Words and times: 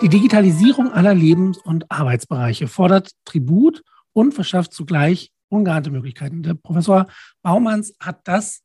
Die 0.00 0.08
Digitalisierung 0.08 0.92
aller 0.92 1.12
Lebens- 1.12 1.58
und 1.58 1.90
Arbeitsbereiche 1.90 2.68
fordert 2.68 3.10
Tribut 3.24 3.82
und 4.12 4.32
verschafft 4.32 4.72
zugleich 4.72 5.32
ungeahnte 5.48 5.90
Möglichkeiten. 5.90 6.44
Der 6.44 6.54
Professor 6.54 7.08
Baumanns 7.42 7.94
hat 7.98 8.20
das 8.28 8.62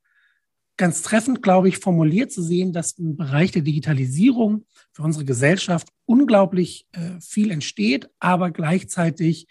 ganz 0.78 1.02
treffend, 1.02 1.42
glaube 1.42 1.70
ich, 1.70 1.80
formuliert 1.80 2.32
zu 2.32 2.44
sehen, 2.44 2.72
dass 2.72 3.00
im 3.00 3.18
Bereich 3.18 3.52
der 3.52 3.64
Digitalisierung 3.64 4.66
für 4.92 5.02
unsere 5.02 5.26
Gesellschaft 5.26 5.88
unglaublich 6.06 6.88
äh, 6.92 7.20
viel 7.20 7.50
entsteht, 7.50 8.12
aber 8.20 8.52
gleichzeitig 8.52 9.48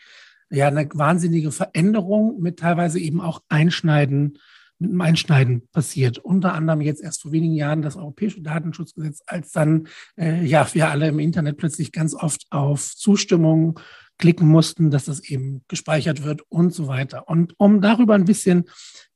ja 0.51 0.69
eine 0.69 0.89
wahnsinnige 0.93 1.51
Veränderung 1.51 2.41
mit 2.41 2.61
teilweise 2.61 3.01
eben 3.01 3.21
auch 3.21 3.43
Einschneiden 3.49 4.39
mit 4.83 4.91
einem 4.91 5.01
Einschneiden 5.01 5.69
passiert. 5.73 6.19
Unter 6.19 6.55
anderem 6.55 6.81
jetzt 6.81 7.03
erst 7.03 7.23
vor 7.23 7.33
wenigen 7.33 7.55
Jahren 7.55 7.83
das 7.83 7.97
Europäische 7.97 8.43
Datenschutzgesetz, 8.43 9.23
als 9.27 9.51
dann 9.53 9.89
äh, 10.17 10.45
ja 10.45 10.67
wir 10.75 10.91
alle 10.91 11.09
im 11.09 11.19
Internet 11.19 11.57
plötzlich 11.57 11.91
ganz 11.93 12.15
oft 12.15 12.47
auf 12.51 12.95
Zustimmung 12.95 13.81
klicken 14.19 14.47
mussten, 14.47 14.91
dass 14.91 15.07
das 15.07 15.21
eben 15.21 15.65
gespeichert 15.69 16.23
wird 16.23 16.43
und 16.49 16.75
so 16.75 16.87
weiter. 16.87 17.27
Und 17.29 17.55
um 17.59 17.81
darüber 17.81 18.15
ein 18.15 18.27
bisschen 18.27 18.65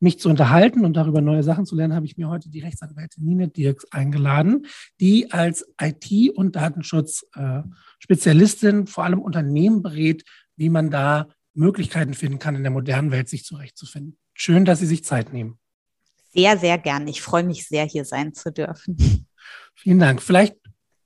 mich 0.01 0.19
zu 0.19 0.29
unterhalten 0.29 0.85
und 0.85 0.95
darüber 0.95 1.21
neue 1.21 1.45
Sachen 1.45 1.67
zu 1.67 1.77
lernen, 1.77 1.95
habe 1.95 2.07
ich 2.07 2.17
mir 2.17 2.29
heute 2.29 2.51
die 2.51 2.59
Rechtsanwältin 2.61 3.25
Nina 3.25 3.47
Dirks 3.47 3.87
eingeladen, 3.93 4.67
die 5.01 5.31
als 5.31 5.65
IT- 5.81 6.35
und 6.35 6.57
Datenschutz-Spezialistin 6.57 8.83
äh, 8.83 8.87
vor 8.87 9.05
allem 9.05 9.21
Unternehmen 9.21 9.83
berät, 9.83 10.25
wie 10.57 10.71
man 10.71 10.91
da 10.91 11.29
Möglichkeiten 11.55 12.15
finden 12.15 12.39
kann, 12.39 12.57
in 12.57 12.63
der 12.63 12.73
modernen 12.73 13.11
Welt 13.11 13.29
sich 13.29 13.45
zurechtzufinden. 13.45 14.17
Schön, 14.39 14.67
dass 14.67 14.81
Sie 14.81 14.87
sich 14.87 15.03
Zeit 15.03 15.33
nehmen. 15.33 15.59
Sehr, 16.35 16.59
sehr 16.59 16.77
gern. 16.77 17.09
Ich 17.09 17.23
freue 17.23 17.43
mich 17.43 17.67
sehr, 17.67 17.87
hier 17.87 18.05
sein 18.05 18.35
zu 18.35 18.53
dürfen. 18.53 19.27
Vielen 19.75 19.99
Dank. 19.99 20.21
Vielleicht 20.21 20.57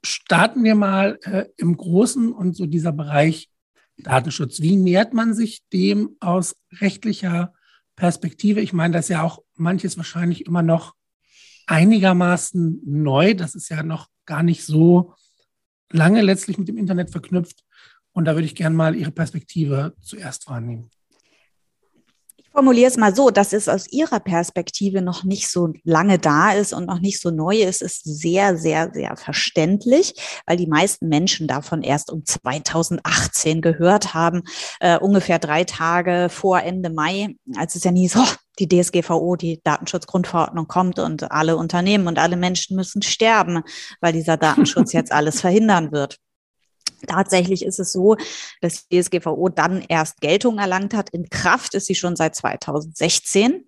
starten 0.04 0.64
wir 0.64 0.74
mal 0.74 1.16
äh, 1.22 1.44
im 1.56 1.76
Großen 1.76 2.32
und 2.32 2.56
so 2.56 2.66
dieser 2.66 2.90
Bereich 2.90 3.48
Datenschutz. 3.98 4.60
Wie 4.60 4.74
nähert 4.74 5.14
man 5.14 5.32
sich 5.32 5.62
dem 5.72 6.16
aus 6.18 6.56
rechtlicher 6.80 7.54
Perspektive? 7.94 8.60
Ich 8.60 8.72
meine, 8.72 8.94
das 8.94 9.04
ist 9.04 9.10
ja 9.10 9.22
auch 9.22 9.44
manches 9.54 9.96
wahrscheinlich 9.96 10.46
immer 10.46 10.62
noch 10.62 10.96
einigermaßen 11.68 12.80
neu. 12.84 13.34
Das 13.34 13.54
ist 13.54 13.68
ja 13.68 13.84
noch 13.84 14.08
gar 14.26 14.42
nicht 14.42 14.64
so 14.64 15.14
lange 15.92 16.22
letztlich 16.22 16.58
mit 16.58 16.66
dem 16.66 16.78
Internet 16.78 17.10
verknüpft. 17.10 17.64
Und 18.10 18.24
da 18.24 18.34
würde 18.34 18.46
ich 18.46 18.56
gerne 18.56 18.74
mal 18.74 18.96
Ihre 18.96 19.12
Perspektive 19.12 19.94
zuerst 20.00 20.48
wahrnehmen 20.48 20.90
formuliere 22.52 22.88
es 22.88 22.96
mal 22.96 23.14
so, 23.14 23.30
dass 23.30 23.52
es 23.52 23.68
aus 23.68 23.86
Ihrer 23.90 24.20
Perspektive 24.20 25.02
noch 25.02 25.24
nicht 25.24 25.48
so 25.48 25.72
lange 25.84 26.18
da 26.18 26.52
ist 26.52 26.72
und 26.72 26.86
noch 26.86 27.00
nicht 27.00 27.20
so 27.20 27.30
neu 27.30 27.56
ist, 27.56 27.82
ist 27.82 28.04
sehr, 28.04 28.56
sehr, 28.56 28.90
sehr 28.92 29.16
verständlich, 29.16 30.14
weil 30.46 30.56
die 30.56 30.66
meisten 30.66 31.08
Menschen 31.08 31.46
davon 31.46 31.82
erst 31.82 32.10
um 32.10 32.24
2018 32.24 33.60
gehört 33.60 34.14
haben, 34.14 34.42
äh, 34.80 34.98
ungefähr 34.98 35.38
drei 35.38 35.64
Tage 35.64 36.28
vor 36.30 36.60
Ende 36.62 36.90
Mai, 36.90 37.36
als 37.56 37.74
es 37.74 37.84
ja 37.84 37.92
nie 37.92 38.08
so, 38.08 38.24
die 38.58 38.68
DSGVO, 38.68 39.36
die 39.36 39.60
Datenschutzgrundverordnung 39.64 40.66
kommt 40.68 40.98
und 40.98 41.30
alle 41.30 41.56
Unternehmen 41.56 42.06
und 42.06 42.18
alle 42.18 42.36
Menschen 42.36 42.76
müssen 42.76 43.02
sterben, 43.02 43.62
weil 44.00 44.12
dieser 44.12 44.36
Datenschutz 44.36 44.92
jetzt 44.92 45.12
alles 45.12 45.40
verhindern 45.40 45.92
wird. 45.92 46.18
Tatsächlich 47.06 47.64
ist 47.64 47.78
es 47.78 47.92
so, 47.92 48.16
dass 48.60 48.86
die 48.88 49.00
DSGVO 49.00 49.48
dann 49.48 49.82
erst 49.88 50.20
Geltung 50.20 50.58
erlangt 50.58 50.94
hat. 50.94 51.10
In 51.10 51.28
Kraft 51.30 51.74
ist 51.74 51.86
sie 51.86 51.94
schon 51.94 52.16
seit 52.16 52.34
2016. 52.34 53.64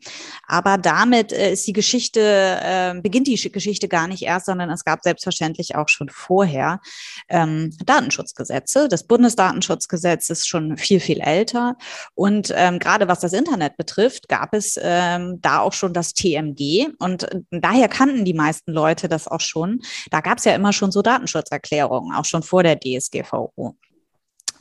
Aber 0.47 0.79
damit 0.79 1.33
äh, 1.33 1.53
ist 1.53 1.67
die 1.67 1.73
Geschichte, 1.73 2.21
äh, 2.21 2.95
beginnt 3.01 3.27
die 3.27 3.51
Geschichte 3.51 3.89
gar 3.89 4.07
nicht 4.07 4.23
erst, 4.23 4.47
sondern 4.47 4.71
es 4.71 4.85
gab 4.85 5.03
selbstverständlich 5.03 5.77
auch 5.77 5.89
schon 5.89 6.09
vorher 6.09 6.81
ähm, 7.29 7.75
Datenschutzgesetze. 7.85 8.89
Das 8.89 9.05
Bundesdatenschutzgesetz 9.05 10.31
ist 10.31 10.48
schon 10.48 10.77
viel, 10.77 11.01
viel 11.01 11.21
älter. 11.21 11.77
Und 12.15 12.53
ähm, 12.55 12.79
gerade 12.79 13.09
was 13.09 13.21
das 13.21 13.33
Internet 13.33 13.77
betrifft, 13.77 14.29
gab 14.29 14.55
es 14.55 14.79
ähm, 14.83 15.41
da 15.41 15.61
auch 15.61 15.73
schon 15.73 15.92
das 15.92 16.15
TMG. 16.15 16.89
Und 16.98 17.25
äh, 17.25 17.41
daher 17.51 17.89
kannten 17.89 18.25
die 18.25 18.35
meisten 18.35 18.73
Leute 18.73 19.09
das 19.09 19.29
auch 19.29 19.41
schon. 19.41 19.81
Da 20.11 20.21
gab 20.21 20.39
es 20.39 20.45
ja 20.45 20.55
immer 20.55 20.73
schon 20.73 20.92
so 20.92 21.03
Datenschutzerklärungen, 21.03 22.15
auch 22.15 22.25
schon 22.25 22.42
vor 22.42 22.63
der 22.63 22.79
DSGVO. 22.79 23.22
DSGVO. 23.23 23.77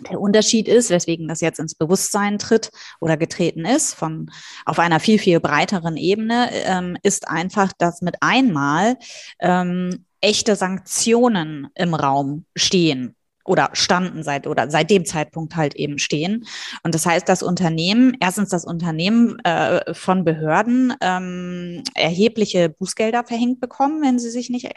Der 0.09 0.19
Unterschied 0.19 0.67
ist, 0.67 0.89
weswegen 0.89 1.27
das 1.27 1.41
jetzt 1.41 1.59
ins 1.59 1.75
Bewusstsein 1.75 2.39
tritt 2.39 2.71
oder 2.99 3.17
getreten 3.17 3.65
ist, 3.65 3.93
von 3.93 4.31
auf 4.65 4.79
einer 4.79 4.99
viel, 4.99 5.19
viel 5.19 5.39
breiteren 5.39 5.95
Ebene, 5.95 6.49
ähm, 6.51 6.97
ist 7.03 7.27
einfach, 7.27 7.71
dass 7.77 8.01
mit 8.01 8.15
einmal 8.21 8.97
ähm, 9.39 10.05
echte 10.19 10.55
Sanktionen 10.55 11.67
im 11.75 11.93
Raum 11.93 12.45
stehen 12.55 13.15
oder 13.43 13.69
standen 13.73 14.23
seit 14.23 14.47
oder 14.47 14.69
seit 14.69 14.89
dem 14.89 15.05
Zeitpunkt 15.05 15.55
halt 15.55 15.75
eben 15.75 15.99
stehen. 15.99 16.45
Und 16.83 16.95
das 16.95 17.05
heißt, 17.05 17.27
das 17.27 17.43
Unternehmen, 17.43 18.15
erstens 18.19 18.49
das 18.49 18.65
Unternehmen 18.65 19.39
äh, 19.39 19.93
von 19.93 20.23
Behörden 20.23 20.93
ähm, 21.01 21.83
erhebliche 21.95 22.69
Bußgelder 22.69 23.23
verhängt 23.23 23.59
bekommen, 23.59 24.01
wenn 24.01 24.19
sie 24.19 24.29
sich 24.29 24.49
nicht 24.49 24.71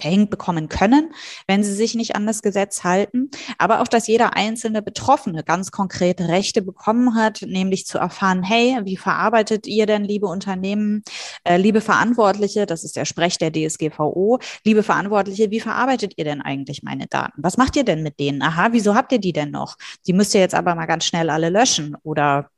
verhängt 0.00 0.30
bekommen 0.30 0.68
können, 0.68 1.12
wenn 1.46 1.62
sie 1.62 1.74
sich 1.74 1.94
nicht 1.94 2.16
an 2.16 2.26
das 2.26 2.42
Gesetz 2.42 2.84
halten. 2.84 3.30
Aber 3.58 3.80
auch, 3.80 3.88
dass 3.88 4.06
jeder 4.06 4.36
einzelne 4.36 4.82
Betroffene 4.82 5.44
ganz 5.44 5.70
konkrete 5.70 6.28
Rechte 6.28 6.62
bekommen 6.62 7.14
hat, 7.14 7.42
nämlich 7.42 7.86
zu 7.86 7.98
erfahren, 7.98 8.42
hey, 8.42 8.78
wie 8.84 8.96
verarbeitet 8.96 9.66
ihr 9.66 9.86
denn, 9.86 10.04
liebe 10.04 10.26
Unternehmen, 10.26 11.02
äh, 11.44 11.56
liebe 11.56 11.80
Verantwortliche, 11.80 12.66
das 12.66 12.84
ist 12.84 12.96
der 12.96 13.04
Sprech 13.04 13.38
der 13.38 13.52
DSGVO, 13.52 14.38
liebe 14.64 14.82
Verantwortliche, 14.82 15.50
wie 15.50 15.60
verarbeitet 15.60 16.14
ihr 16.16 16.24
denn 16.24 16.40
eigentlich 16.42 16.82
meine 16.82 17.06
Daten? 17.06 17.42
Was 17.42 17.56
macht 17.56 17.76
ihr 17.76 17.84
denn 17.84 18.02
mit 18.02 18.18
denen? 18.20 18.42
Aha, 18.42 18.68
wieso 18.72 18.94
habt 18.94 19.12
ihr 19.12 19.20
die 19.20 19.32
denn 19.32 19.50
noch? 19.50 19.76
Die 20.06 20.12
müsst 20.12 20.34
ihr 20.34 20.40
jetzt 20.40 20.54
aber 20.54 20.74
mal 20.74 20.86
ganz 20.86 21.04
schnell 21.04 21.30
alle 21.30 21.50
löschen 21.50 21.96
oder 22.02 22.50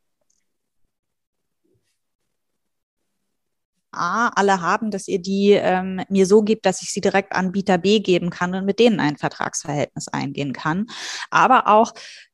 A, 3.91 4.29
alle 4.29 4.61
haben, 4.61 4.91
dass 4.91 5.07
ihr 5.07 5.19
die 5.19 5.51
ähm, 5.51 6.01
mir 6.09 6.25
so 6.25 6.41
gibt, 6.41 6.65
dass 6.65 6.81
ich 6.81 6.91
sie 6.91 7.01
direkt 7.01 7.33
Anbieter 7.33 7.77
B 7.77 7.99
geben 7.99 8.29
kann 8.29 8.55
und 8.55 8.65
mit 8.65 8.79
denen 8.79 8.99
ein 8.99 9.17
Vertragsverhältnis 9.17 10.07
eingehen 10.07 10.53
kann. 10.53 10.87
Aber 11.29 11.67
auch 11.67 11.93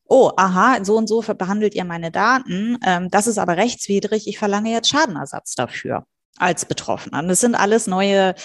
oh, 0.09 0.31
aha, 0.37 0.83
so 0.83 0.95
und 0.95 1.07
so 1.07 1.21
behandelt 1.21 1.75
ihr 1.75 1.85
meine 1.85 2.11
Daten, 2.11 2.77
ähm, 2.85 3.09
das 3.09 3.27
ist 3.27 3.37
aber 3.37 3.57
rechtswidrig, 3.57 4.27
ich 4.27 4.39
verlange 4.39 4.71
jetzt 4.71 4.89
Schadenersatz 4.89 5.55
dafür 5.55 6.05
als 6.37 6.65
Betroffener. 6.65 7.23
Das 7.23 7.39
sind 7.39 7.55
alles 7.55 7.87
neue, 7.87 8.35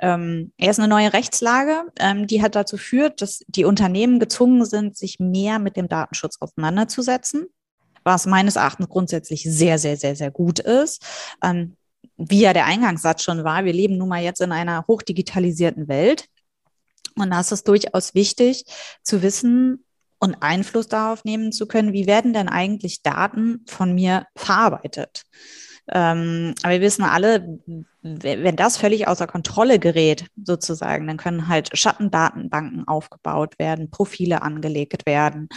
ähm, 0.00 0.52
erst 0.56 0.78
eine 0.78 0.88
neue 0.88 1.12
Rechtslage, 1.12 1.84
ähm, 1.98 2.26
die 2.26 2.42
hat 2.42 2.54
dazu 2.54 2.76
führt, 2.76 3.20
dass 3.20 3.40
die 3.46 3.64
Unternehmen 3.64 4.18
gezwungen 4.18 4.64
sind, 4.64 4.96
sich 4.96 5.18
mehr 5.20 5.58
mit 5.58 5.76
dem 5.76 5.88
Datenschutz 5.88 6.38
auseinanderzusetzen, 6.40 7.46
was 8.04 8.26
meines 8.26 8.56
Erachtens 8.56 8.88
grundsätzlich 8.88 9.44
sehr, 9.44 9.78
sehr, 9.78 9.96
sehr, 9.96 10.16
sehr 10.16 10.30
gut 10.30 10.58
ist. 10.58 11.04
Ähm, 11.42 11.76
wie 12.16 12.40
ja 12.40 12.52
der 12.52 12.66
Eingangssatz 12.66 13.22
schon 13.22 13.44
war, 13.44 13.64
wir 13.64 13.72
leben 13.72 13.98
nun 13.98 14.08
mal 14.08 14.22
jetzt 14.22 14.40
in 14.40 14.52
einer 14.52 14.86
hochdigitalisierten 14.86 15.88
Welt. 15.88 16.26
Und 17.16 17.30
da 17.30 17.40
ist 17.40 17.52
es 17.52 17.64
durchaus 17.64 18.14
wichtig 18.14 18.64
zu 19.02 19.22
wissen 19.22 19.84
und 20.18 20.36
Einfluss 20.40 20.88
darauf 20.88 21.24
nehmen 21.24 21.52
zu 21.52 21.66
können, 21.66 21.92
wie 21.92 22.06
werden 22.06 22.32
denn 22.32 22.48
eigentlich 22.48 23.02
Daten 23.02 23.64
von 23.66 23.94
mir 23.94 24.26
verarbeitet. 24.36 25.24
Ähm, 25.90 26.54
aber 26.62 26.74
wir 26.74 26.80
wissen 26.80 27.02
alle, 27.02 27.58
wenn 28.02 28.56
das 28.56 28.76
völlig 28.76 29.08
außer 29.08 29.26
Kontrolle 29.26 29.78
gerät, 29.78 30.26
sozusagen, 30.42 31.06
dann 31.06 31.16
können 31.16 31.48
halt 31.48 31.76
Schattendatenbanken 31.76 32.86
aufgebaut 32.86 33.58
werden, 33.58 33.90
Profile 33.90 34.42
angelegt 34.42 35.06
werden, 35.06 35.48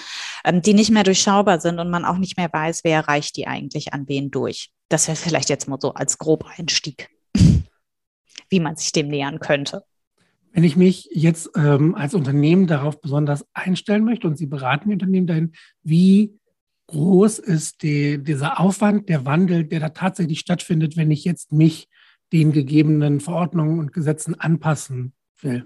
ähm, 0.43 0.61
die 0.61 0.73
nicht 0.73 0.91
mehr 0.91 1.03
durchschaubar 1.03 1.59
sind 1.59 1.79
und 1.79 1.89
man 1.89 2.05
auch 2.05 2.17
nicht 2.17 2.37
mehr 2.37 2.49
weiß, 2.51 2.81
wer 2.83 3.07
reicht 3.07 3.37
die 3.37 3.47
eigentlich 3.47 3.93
an 3.93 4.07
wen 4.07 4.31
durch. 4.31 4.71
Das 4.89 5.07
wäre 5.07 5.17
vielleicht 5.17 5.49
jetzt 5.49 5.67
mal 5.67 5.79
so 5.79 5.93
als 5.93 6.17
grober 6.17 6.47
Einstieg, 6.57 7.09
wie 8.49 8.59
man 8.59 8.75
sich 8.75 8.91
dem 8.91 9.07
nähern 9.07 9.39
könnte. 9.39 9.83
Wenn 10.51 10.63
ich 10.63 10.77
mich 10.77 11.09
jetzt 11.11 11.49
ähm, 11.55 11.95
als 11.95 12.13
Unternehmen 12.13 12.65
darauf 12.65 13.01
besonders 13.01 13.45
einstellen 13.53 14.05
möchte 14.05 14.25
und 14.25 14.37
Sie 14.37 14.45
beraten 14.45 14.89
die 14.89 14.93
Unternehmen 14.93 15.27
dahin, 15.27 15.51
wie 15.83 16.39
groß 16.87 17.39
ist 17.39 17.83
die, 17.83 18.23
dieser 18.23 18.59
Aufwand, 18.59 19.09
der 19.09 19.25
Wandel, 19.25 19.65
der 19.65 19.79
da 19.79 19.89
tatsächlich 19.89 20.39
stattfindet, 20.39 20.97
wenn 20.97 21.11
ich 21.11 21.23
jetzt 21.23 21.51
mich 21.51 21.87
den 22.31 22.51
gegebenen 22.51 23.19
Verordnungen 23.19 23.79
und 23.79 23.93
Gesetzen 23.93 24.39
anpassen 24.39 25.13
will? 25.41 25.65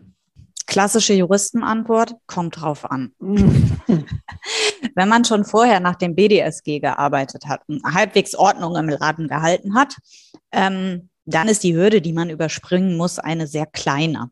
Klassische 0.66 1.14
Juristenantwort, 1.14 2.16
kommt 2.28 2.62
drauf 2.62 2.90
an. 2.90 3.14
Wenn 4.96 5.10
man 5.10 5.26
schon 5.26 5.46
vorher 5.46 5.80
nach 5.80 5.96
dem 5.96 6.16
BDSG 6.16 6.80
gearbeitet 6.80 7.46
hat 7.48 7.62
und 7.68 7.84
halbwegs 7.84 8.36
Ordnung 8.36 8.76
im 8.76 8.90
Laden 8.90 9.28
gehalten 9.28 9.76
hat, 9.76 9.96
ähm, 10.52 11.10
dann 11.26 11.48
ist 11.48 11.64
die 11.64 11.76
Hürde, 11.76 12.02
die 12.02 12.14
man 12.14 12.30
überspringen 12.30 12.98
muss, 12.98 13.20
eine 13.20 13.48
sehr 13.48 13.66
kleine. 13.66 14.30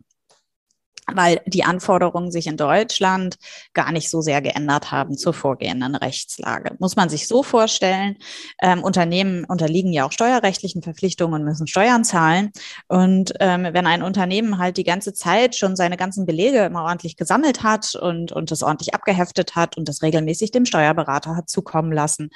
Weil 1.13 1.41
die 1.45 1.63
Anforderungen 1.63 2.31
sich 2.31 2.47
in 2.47 2.57
Deutschland 2.57 3.37
gar 3.73 3.91
nicht 3.91 4.09
so 4.09 4.21
sehr 4.21 4.41
geändert 4.41 4.91
haben 4.91 5.17
zur 5.17 5.33
vorgehenden 5.33 5.95
Rechtslage. 5.95 6.75
Muss 6.79 6.95
man 6.95 7.09
sich 7.09 7.27
so 7.27 7.43
vorstellen, 7.43 8.17
ähm, 8.61 8.83
Unternehmen 8.83 9.45
unterliegen 9.45 9.93
ja 9.93 10.05
auch 10.05 10.11
steuerrechtlichen 10.11 10.81
Verpflichtungen 10.81 11.41
und 11.41 11.47
müssen 11.47 11.67
Steuern 11.67 12.03
zahlen. 12.03 12.51
Und 12.87 13.33
ähm, 13.39 13.67
wenn 13.71 13.87
ein 13.87 14.03
Unternehmen 14.03 14.57
halt 14.57 14.77
die 14.77 14.83
ganze 14.83 15.13
Zeit 15.13 15.55
schon 15.55 15.75
seine 15.75 15.97
ganzen 15.97 16.25
Belege 16.25 16.65
immer 16.65 16.83
ordentlich 16.83 17.15
gesammelt 17.15 17.63
hat 17.63 17.95
und, 17.95 18.31
und 18.31 18.51
das 18.51 18.61
ordentlich 18.61 18.93
abgeheftet 18.93 19.55
hat 19.55 19.77
und 19.77 19.87
das 19.87 20.01
regelmäßig 20.01 20.51
dem 20.51 20.65
Steuerberater 20.65 21.35
hat 21.35 21.49
zukommen 21.49 21.91
lassen, 21.91 22.29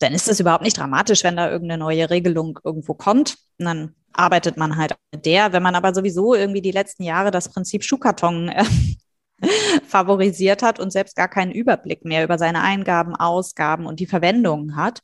dann 0.00 0.12
ist 0.12 0.28
es 0.28 0.40
überhaupt 0.40 0.64
nicht 0.64 0.76
dramatisch, 0.76 1.24
wenn 1.24 1.36
da 1.36 1.50
irgendeine 1.50 1.78
neue 1.78 2.10
Regelung 2.10 2.58
irgendwo 2.62 2.94
kommt. 2.94 3.36
Und 3.58 3.66
dann 3.66 3.94
arbeitet 4.12 4.56
man 4.56 4.76
halt 4.76 4.96
mit 5.12 5.26
der. 5.26 5.52
Wenn 5.52 5.62
man 5.62 5.74
aber 5.74 5.94
sowieso 5.94 6.34
irgendwie 6.34 6.62
die 6.62 6.72
letzten 6.72 7.02
Jahre 7.02 7.30
das 7.30 7.48
Prinzip 7.48 7.84
Schuhkarton 7.84 8.48
äh, 8.48 8.64
favorisiert 9.86 10.62
hat 10.62 10.80
und 10.80 10.90
selbst 10.90 11.16
gar 11.16 11.28
keinen 11.28 11.52
Überblick 11.52 12.04
mehr 12.04 12.24
über 12.24 12.38
seine 12.38 12.62
Eingaben, 12.62 13.14
Ausgaben 13.14 13.86
und 13.86 14.00
die 14.00 14.06
Verwendungen 14.06 14.76
hat, 14.76 15.00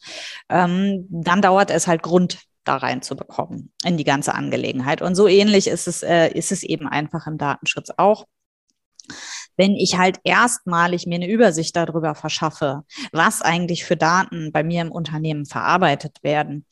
ähm, 0.48 1.06
dann 1.10 1.42
dauert 1.42 1.70
es 1.70 1.86
halt 1.86 2.02
Grund 2.02 2.40
da 2.64 2.76
reinzubekommen 2.76 3.72
in 3.84 3.96
die 3.96 4.04
ganze 4.04 4.34
Angelegenheit. 4.34 5.02
Und 5.02 5.14
so 5.14 5.28
ähnlich 5.28 5.66
ist 5.66 5.86
es, 5.86 6.02
äh, 6.02 6.28
ist 6.28 6.50
es 6.50 6.62
eben 6.62 6.88
einfach 6.88 7.26
im 7.26 7.38
Datenschutz 7.38 7.90
auch 7.96 8.24
wenn 9.56 9.76
ich 9.76 9.98
halt 9.98 10.18
erstmalig 10.24 11.06
mir 11.06 11.16
eine 11.16 11.28
Übersicht 11.28 11.76
darüber 11.76 12.14
verschaffe, 12.14 12.82
was 13.12 13.42
eigentlich 13.42 13.84
für 13.84 13.96
Daten 13.96 14.52
bei 14.52 14.62
mir 14.62 14.82
im 14.82 14.92
Unternehmen 14.92 15.46
verarbeitet 15.46 16.18
werden, 16.22 16.66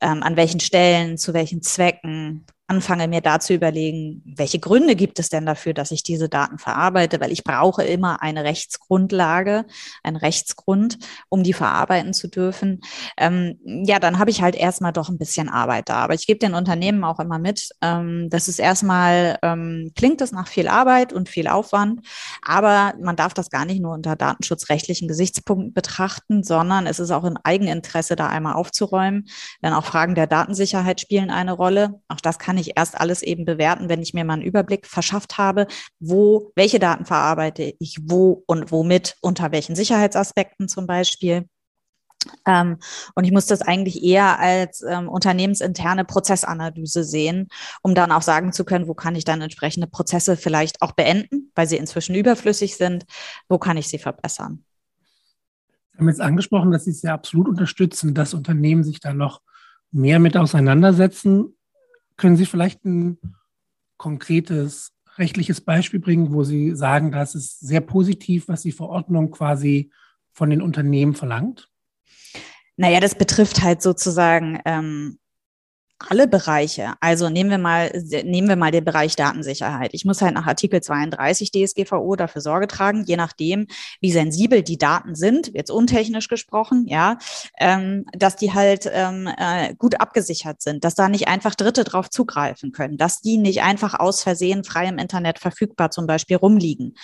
ähm, 0.00 0.22
an 0.22 0.36
welchen 0.36 0.60
Stellen, 0.60 1.18
zu 1.18 1.34
welchen 1.34 1.62
Zwecken, 1.62 2.46
anfange, 2.68 3.06
mir 3.08 3.20
da 3.20 3.38
zu 3.38 3.52
überlegen, 3.52 4.22
welche 4.24 4.58
Gründe 4.58 4.96
gibt 4.96 5.18
es 5.18 5.28
denn 5.28 5.44
dafür, 5.44 5.74
dass 5.74 5.90
ich 5.90 6.02
diese 6.02 6.28
Daten 6.28 6.58
verarbeite, 6.58 7.20
weil 7.20 7.30
ich 7.30 7.44
brauche 7.44 7.82
immer 7.82 8.22
eine 8.22 8.44
Rechtsgrundlage, 8.44 9.66
einen 10.02 10.16
Rechtsgrund, 10.16 10.98
um 11.28 11.42
die 11.42 11.52
verarbeiten 11.52 12.14
zu 12.14 12.28
dürfen. 12.28 12.80
Ähm, 13.18 13.58
ja, 13.64 13.98
dann 13.98 14.18
habe 14.18 14.30
ich 14.30 14.40
halt 14.40 14.54
erstmal 14.54 14.92
doch 14.92 15.10
ein 15.10 15.18
bisschen 15.18 15.48
Arbeit 15.50 15.88
da. 15.88 15.96
Aber 15.96 16.14
ich 16.14 16.26
gebe 16.26 16.38
den 16.38 16.54
Unternehmen 16.54 17.04
auch 17.04 17.20
immer 17.20 17.38
mit, 17.38 17.68
ähm, 17.82 18.28
das 18.30 18.48
ist 18.48 18.58
erstmal, 18.58 19.38
ähm, 19.42 19.92
klingt 19.94 20.20
es 20.22 20.32
nach 20.32 20.48
viel 20.48 20.68
Arbeit 20.68 21.12
und 21.12 21.28
viel 21.28 21.48
Aufwand, 21.48 22.06
aber 22.42 22.94
man 23.00 23.16
darf 23.16 23.34
das 23.34 23.50
gar 23.50 23.66
nicht 23.66 23.82
nur 23.82 23.92
unter 23.92 24.16
datenschutzrechtlichen 24.16 25.08
Gesichtspunkten 25.08 25.74
betrachten, 25.74 26.42
sondern 26.42 26.86
es 26.86 27.00
ist 27.00 27.10
auch 27.10 27.24
in 27.24 27.36
Eigeninteresse, 27.42 28.16
da 28.16 28.28
einmal 28.28 28.54
aufzuräumen. 28.54 29.26
Denn 29.62 29.74
auch 29.74 29.84
Fragen 29.84 30.14
der 30.14 30.26
Datensicherheit 30.26 31.00
spielen 31.00 31.30
eine 31.30 31.52
Rolle. 31.52 32.00
Auch 32.08 32.20
das 32.20 32.38
kann 32.38 32.51
ich 32.56 32.62
ich 32.62 32.76
erst 32.76 32.98
alles 32.98 33.22
eben 33.22 33.44
bewerten, 33.44 33.88
wenn 33.88 34.02
ich 34.02 34.14
mir 34.14 34.24
mal 34.24 34.34
einen 34.34 34.42
Überblick 34.42 34.86
verschafft 34.86 35.36
habe, 35.36 35.66
wo, 36.00 36.52
welche 36.56 36.78
Daten 36.78 37.04
verarbeite 37.04 37.74
ich 37.78 37.98
wo 38.02 38.42
und 38.46 38.72
womit, 38.72 39.16
unter 39.20 39.52
welchen 39.52 39.76
Sicherheitsaspekten 39.76 40.68
zum 40.68 40.86
Beispiel. 40.86 41.46
Ähm, 42.46 42.78
und 43.16 43.24
ich 43.24 43.32
muss 43.32 43.46
das 43.46 43.62
eigentlich 43.62 44.02
eher 44.02 44.38
als 44.38 44.82
ähm, 44.88 45.08
unternehmensinterne 45.08 46.04
Prozessanalyse 46.04 47.02
sehen, 47.02 47.48
um 47.82 47.94
dann 47.96 48.12
auch 48.12 48.22
sagen 48.22 48.52
zu 48.52 48.64
können, 48.64 48.86
wo 48.86 48.94
kann 48.94 49.16
ich 49.16 49.24
dann 49.24 49.42
entsprechende 49.42 49.88
Prozesse 49.88 50.36
vielleicht 50.36 50.82
auch 50.82 50.92
beenden, 50.92 51.50
weil 51.56 51.66
sie 51.66 51.76
inzwischen 51.76 52.14
überflüssig 52.14 52.76
sind, 52.76 53.04
wo 53.48 53.58
kann 53.58 53.76
ich 53.76 53.88
sie 53.88 53.98
verbessern. 53.98 54.64
Sie 55.92 55.98
haben 55.98 56.08
jetzt 56.08 56.20
angesprochen, 56.20 56.70
dass 56.70 56.84
Sie 56.84 56.92
es 56.92 57.02
ja 57.02 57.12
absolut 57.12 57.48
unterstützen, 57.48 58.14
dass 58.14 58.34
Unternehmen 58.34 58.82
sich 58.82 59.00
da 59.00 59.12
noch 59.12 59.42
mehr 59.90 60.20
mit 60.20 60.36
auseinandersetzen. 60.36 61.54
Können 62.16 62.36
Sie 62.36 62.46
vielleicht 62.46 62.84
ein 62.84 63.18
konkretes 63.96 64.92
rechtliches 65.16 65.60
Beispiel 65.60 66.00
bringen, 66.00 66.32
wo 66.32 66.44
Sie 66.44 66.74
sagen, 66.74 67.12
das 67.12 67.34
ist 67.34 67.60
sehr 67.60 67.80
positiv, 67.80 68.48
was 68.48 68.62
die 68.62 68.72
Verordnung 68.72 69.30
quasi 69.30 69.90
von 70.32 70.50
den 70.50 70.62
Unternehmen 70.62 71.14
verlangt? 71.14 71.68
Naja, 72.76 73.00
das 73.00 73.14
betrifft 73.14 73.62
halt 73.62 73.82
sozusagen 73.82 74.58
ähm, 74.64 75.18
alle 76.10 76.26
Bereiche. 76.26 76.94
Also 77.00 77.28
nehmen 77.28 77.50
wir 77.50 77.58
mal, 77.58 77.90
nehmen 78.24 78.48
wir 78.48 78.56
mal 78.56 78.70
den 78.70 78.84
Bereich 78.84 79.16
Datensicherheit. 79.16 79.90
Ich 79.92 80.04
muss 80.04 80.22
halt 80.22 80.34
nach 80.34 80.46
Artikel 80.46 80.80
32 80.80 81.50
DSGVO 81.52 82.16
dafür 82.16 82.40
Sorge 82.40 82.66
tragen, 82.66 83.04
je 83.04 83.16
nachdem, 83.16 83.66
wie 84.00 84.12
sensibel 84.12 84.62
die 84.62 84.78
Daten 84.78 85.14
sind, 85.14 85.52
jetzt 85.54 85.70
untechnisch 85.70 86.28
gesprochen, 86.28 86.86
ja, 86.88 87.18
ähm, 87.58 88.04
dass 88.12 88.36
die 88.36 88.52
halt 88.52 88.90
ähm, 88.92 89.28
äh, 89.36 89.74
gut 89.74 90.00
abgesichert 90.00 90.62
sind, 90.62 90.84
dass 90.84 90.94
da 90.94 91.08
nicht 91.08 91.28
einfach 91.28 91.54
Dritte 91.54 91.84
drauf 91.84 92.10
zugreifen 92.10 92.72
können, 92.72 92.96
dass 92.96 93.20
die 93.20 93.38
nicht 93.38 93.62
einfach 93.62 93.98
aus 93.98 94.22
Versehen 94.22 94.64
frei 94.64 94.86
im 94.86 94.98
Internet 94.98 95.38
verfügbar 95.38 95.90
zum 95.90 96.06
Beispiel 96.06 96.36
rumliegen. 96.36 96.94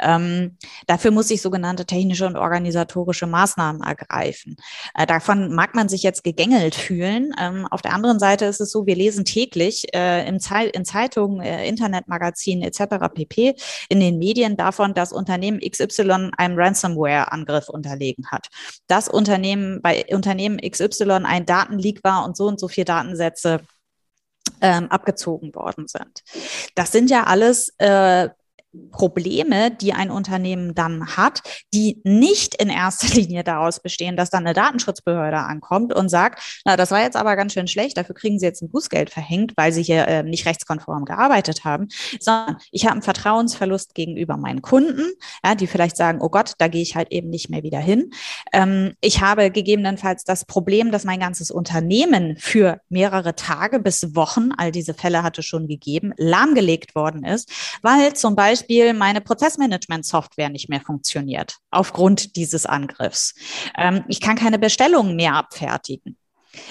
Ähm, 0.00 0.56
dafür 0.86 1.10
muss 1.10 1.30
ich 1.30 1.42
sogenannte 1.42 1.86
technische 1.86 2.26
und 2.26 2.36
organisatorische 2.36 3.26
Maßnahmen 3.26 3.82
ergreifen. 3.82 4.56
Äh, 4.94 5.06
davon 5.06 5.54
mag 5.54 5.74
man 5.74 5.88
sich 5.88 6.02
jetzt 6.02 6.24
gegängelt 6.24 6.74
fühlen. 6.74 7.34
Ähm, 7.38 7.66
auf 7.70 7.82
der 7.82 7.92
anderen 7.92 8.18
Seite 8.18 8.45
ist 8.48 8.60
es 8.60 8.70
so, 8.70 8.86
wir 8.86 8.96
lesen 8.96 9.24
täglich 9.24 9.86
äh, 9.94 10.28
in, 10.28 10.40
Zei 10.40 10.66
in 10.66 10.84
Zeitungen, 10.84 11.40
äh, 11.40 11.68
Internetmagazinen 11.68 12.62
etc. 12.62 13.08
pp. 13.14 13.54
in 13.88 14.00
den 14.00 14.18
Medien 14.18 14.56
davon, 14.56 14.94
dass 14.94 15.12
Unternehmen 15.12 15.60
XY 15.60 16.30
einem 16.36 16.58
Ransomware-Angriff 16.58 17.68
unterlegen 17.68 18.26
hat. 18.30 18.48
Das 18.86 19.08
Unternehmen 19.08 19.80
bei 19.82 20.04
Unternehmen 20.10 20.58
XY 20.58 21.24
ein 21.24 21.46
Datenleak 21.46 22.02
war 22.04 22.24
und 22.24 22.36
so 22.36 22.46
und 22.46 22.60
so 22.60 22.68
viele 22.68 22.86
Datensätze 22.86 23.60
ähm, 24.60 24.90
abgezogen 24.90 25.54
worden 25.54 25.86
sind. 25.88 26.22
Das 26.74 26.92
sind 26.92 27.10
ja 27.10 27.24
alles 27.24 27.72
äh, 27.78 28.28
Probleme, 28.90 29.70
die 29.70 29.92
ein 29.92 30.10
Unternehmen 30.10 30.74
dann 30.74 31.16
hat, 31.16 31.42
die 31.72 32.00
nicht 32.04 32.54
in 32.54 32.68
erster 32.68 33.08
Linie 33.14 33.44
daraus 33.44 33.80
bestehen, 33.80 34.16
dass 34.16 34.30
dann 34.30 34.46
eine 34.46 34.54
Datenschutzbehörde 34.54 35.38
ankommt 35.38 35.94
und 35.94 36.08
sagt, 36.08 36.62
na, 36.64 36.76
das 36.76 36.90
war 36.90 37.02
jetzt 37.02 37.16
aber 37.16 37.36
ganz 37.36 37.52
schön 37.52 37.68
schlecht, 37.68 37.96
dafür 37.96 38.14
kriegen 38.14 38.38
Sie 38.38 38.46
jetzt 38.46 38.62
ein 38.62 38.70
Bußgeld 38.70 39.10
verhängt, 39.10 39.52
weil 39.56 39.72
Sie 39.72 39.82
hier 39.82 40.06
äh, 40.06 40.22
nicht 40.22 40.46
rechtskonform 40.46 41.04
gearbeitet 41.04 41.64
haben, 41.64 41.88
sondern 42.20 42.56
ich 42.70 42.84
habe 42.84 42.92
einen 42.92 43.02
Vertrauensverlust 43.02 43.94
gegenüber 43.94 44.36
meinen 44.36 44.62
Kunden, 44.62 45.04
ja, 45.44 45.54
die 45.54 45.66
vielleicht 45.66 45.96
sagen, 45.96 46.20
oh 46.20 46.28
Gott, 46.28 46.54
da 46.58 46.68
gehe 46.68 46.82
ich 46.82 46.96
halt 46.96 47.10
eben 47.12 47.30
nicht 47.30 47.50
mehr 47.50 47.62
wieder 47.62 47.80
hin. 47.80 48.10
Ähm, 48.52 48.94
ich 49.00 49.20
habe 49.20 49.50
gegebenenfalls 49.50 50.24
das 50.24 50.44
Problem, 50.44 50.92
dass 50.92 51.04
mein 51.04 51.20
ganzes 51.20 51.50
Unternehmen 51.50 52.36
für 52.38 52.80
mehrere 52.88 53.34
Tage 53.34 53.78
bis 53.78 54.14
Wochen, 54.14 54.50
all 54.56 54.72
diese 54.72 54.94
Fälle 54.94 55.22
hatte 55.22 55.42
schon 55.42 55.68
gegeben, 55.68 56.12
lahmgelegt 56.16 56.94
worden 56.94 57.24
ist, 57.24 57.50
weil 57.82 58.14
zum 58.14 58.36
Beispiel 58.36 58.65
Beispiel 58.66 58.94
meine 58.94 59.20
Prozessmanagement-Software 59.20 60.48
nicht 60.48 60.68
mehr 60.68 60.80
funktioniert 60.80 61.58
aufgrund 61.70 62.34
dieses 62.34 62.66
Angriffs. 62.66 63.34
Ähm, 63.78 64.04
ich 64.08 64.20
kann 64.20 64.36
keine 64.36 64.58
Bestellungen 64.58 65.14
mehr 65.14 65.34
abfertigen 65.34 66.16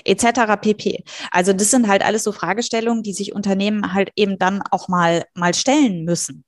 etc. 0.03 0.57
pp. 0.59 1.03
Also 1.31 1.53
das 1.53 1.71
sind 1.71 1.87
halt 1.87 2.03
alles 2.03 2.23
so 2.23 2.31
Fragestellungen, 2.31 3.03
die 3.03 3.13
sich 3.13 3.33
Unternehmen 3.33 3.93
halt 3.93 4.11
eben 4.15 4.37
dann 4.39 4.61
auch 4.71 4.87
mal 4.87 5.25
mal 5.35 5.53
stellen 5.53 6.03
müssen. 6.03 6.43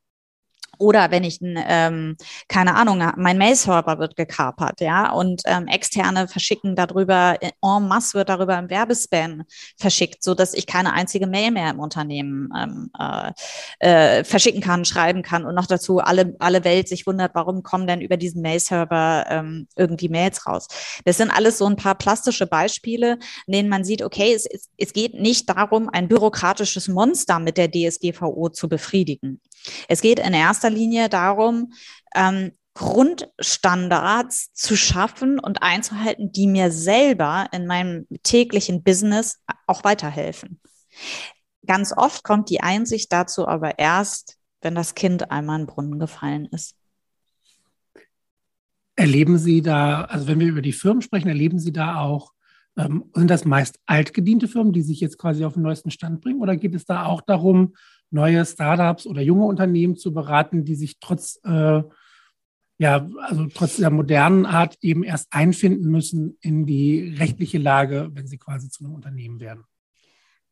Oder 0.78 1.12
wenn 1.12 1.24
ich, 1.24 1.40
ähm, 1.42 2.18
keine 2.48 2.76
Ahnung, 2.76 3.04
mein 3.18 3.38
Mail-Server 3.38 4.00
wird 4.00 4.16
gekapert, 4.16 4.82
ja, 4.82 5.12
und 5.12 5.42
ähm, 5.46 5.68
externe 5.68 6.28
verschicken 6.28 6.76
darüber, 6.76 7.38
äh, 7.42 7.52
en 7.62 7.88
masse 7.88 8.16
wird 8.16 8.30
darüber 8.30 8.58
im 8.58 8.70
Werbespam 8.70 9.44
verschickt, 9.78 10.24
so 10.24 10.34
dass 10.34 10.54
ich 10.54 10.68
keine 10.68 10.94
einzige 10.94 11.28
Mail 11.28 11.52
mehr 11.52 11.72
im 11.72 11.80
Unternehmen 11.80 12.50
ähm, 12.58 12.92
äh, 13.00 13.32
äh, 13.80 14.24
verschicken 14.24 14.62
kann, 14.62 14.86
schreiben 14.86 15.22
kann 15.22 15.46
und 15.46 15.56
noch 15.56 15.68
dazu 15.68 16.00
alle, 16.00 16.36
alle 16.40 16.64
Welt 16.64 16.88
sich 16.88 17.08
wundert, 17.08 17.36
warum 17.36 17.64
kommen 17.64 17.88
denn 17.88 18.02
über 18.02 18.18
diesen 18.18 18.42
Mail-Server 18.42 19.26
ähm, 19.30 19.68
irgendwie 19.76 20.10
Mails 20.10 20.46
raus. 20.48 20.68
Das 21.06 21.18
sind 21.18 21.32
alles 21.32 21.58
so 21.58 21.66
ein 21.66 21.76
paar 21.76 21.96
plastische 21.96 22.48
Beispiele, 22.48 23.20
in 23.46 23.54
denen 23.54 23.70
man 23.70 23.84
sieht, 23.84 24.04
okay, 24.04 24.34
es, 24.34 24.46
es, 24.46 24.70
es 24.78 24.94
geht 24.94 25.14
nicht 25.16 25.50
darum, 25.50 25.90
ein 25.90 26.08
bürokratisches 26.08 26.88
Monster 26.88 27.40
mit 27.40 27.58
der 27.58 27.72
DSGVO 27.72 28.50
zu 28.50 28.70
befriedigen. 28.70 29.42
Es 29.88 30.02
geht 30.02 30.20
in 30.20 30.34
erster 30.34 30.70
Linie 30.70 31.10
darum, 31.10 31.74
ähm, 32.16 32.52
Grundstandards 32.74 34.54
zu 34.54 34.78
schaffen 34.78 35.40
und 35.40 35.64
einzuhalten, 35.64 36.32
die 36.32 36.46
mir 36.46 36.72
selber 36.72 37.48
in 37.52 37.66
meinem 37.66 38.06
täglichen 38.22 38.84
Business 38.84 39.40
auch 39.66 39.84
weiterhelfen. 39.84 40.60
Ganz 41.66 41.92
oft 41.96 42.24
kommt 42.24 42.52
die 42.52 42.62
Einsicht 42.62 43.12
dazu 43.12 43.48
aber 43.48 43.80
erst, 43.80 44.38
wenn 44.62 44.76
das 44.76 44.94
Kind 44.94 45.32
einmal 45.32 45.60
in 45.60 45.66
den 45.66 45.74
Brunnen 45.74 46.00
gefallen 46.00 46.46
ist. 46.52 46.76
Erleben 48.96 49.38
Sie 49.38 49.62
da, 49.62 50.04
also 50.06 50.28
wenn 50.28 50.40
wir 50.40 50.48
über 50.48 50.62
die 50.62 50.74
Firmen 50.74 51.02
sprechen, 51.02 51.28
erleben 51.28 51.60
Sie 51.60 51.72
da 51.72 52.02
auch, 52.02 52.32
ähm, 52.78 53.06
sind 53.14 53.30
das 53.30 53.46
meist 53.46 53.80
altgediente 53.88 54.48
Firmen, 54.48 54.74
die 54.74 54.82
sich 54.82 55.00
jetzt 55.00 55.18
quasi 55.18 55.46
auf 55.46 55.54
den 55.54 55.64
neuesten 55.64 55.92
Stand 55.92 56.22
bringen? 56.22 56.42
Oder 56.42 56.56
geht 56.56 56.76
es 56.76 56.86
da 56.86 57.06
auch 57.06 57.22
darum, 57.22 57.76
neue 58.10 58.46
Startups 58.46 59.06
oder 59.06 59.22
junge 59.22 59.46
Unternehmen 59.46 59.96
zu 59.96 60.14
beraten, 60.14 60.66
die 60.66 60.76
sich 60.76 61.00
trotz, 61.00 61.40
äh, 61.44 61.82
ja, 62.80 63.10
also 63.22 63.48
trotz 63.54 63.78
der 63.78 63.90
modernen 63.90 64.46
Art 64.46 64.78
eben 64.82 65.04
erst 65.04 65.28
einfinden 65.32 65.90
müssen 65.90 66.38
in 66.42 66.66
die 66.66 67.16
rechtliche 67.18 67.58
Lage, 67.58 68.10
wenn 68.14 68.28
sie 68.28 68.38
quasi 68.38 68.70
zu 68.70 68.84
einem 68.84 68.94
Unternehmen 68.94 69.40
werden. 69.40 69.64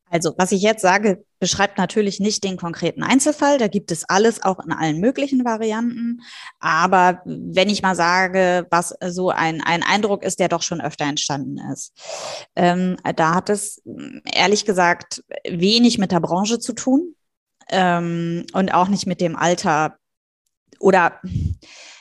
Also, 0.08 0.34
was 0.38 0.52
ich 0.52 0.62
jetzt 0.62 0.82
sage, 0.82 1.24
beschreibt 1.40 1.78
natürlich 1.78 2.20
nicht 2.20 2.44
den 2.44 2.56
konkreten 2.56 3.02
Einzelfall. 3.02 3.58
Da 3.58 3.66
gibt 3.66 3.90
es 3.90 4.08
alles 4.08 4.40
auch 4.42 4.60
in 4.64 4.72
allen 4.72 5.00
möglichen 5.00 5.44
Varianten. 5.44 6.20
Aber 6.60 7.22
wenn 7.24 7.68
ich 7.68 7.82
mal 7.82 7.96
sage, 7.96 8.66
was 8.70 8.94
so 9.08 9.30
ein, 9.30 9.62
ein 9.62 9.82
Eindruck 9.82 10.22
ist, 10.22 10.38
der 10.38 10.48
doch 10.48 10.62
schon 10.62 10.80
öfter 10.80 11.06
entstanden 11.06 11.58
ist, 11.72 11.92
ähm, 12.54 12.96
da 13.16 13.34
hat 13.34 13.50
es 13.50 13.82
ehrlich 14.32 14.64
gesagt 14.64 15.24
wenig 15.48 15.98
mit 15.98 16.12
der 16.12 16.20
Branche 16.20 16.60
zu 16.60 16.72
tun 16.72 17.16
ähm, 17.70 18.46
und 18.52 18.72
auch 18.72 18.88
nicht 18.88 19.06
mit 19.06 19.20
dem 19.20 19.36
Alter 19.36 19.96
oder 20.78 21.20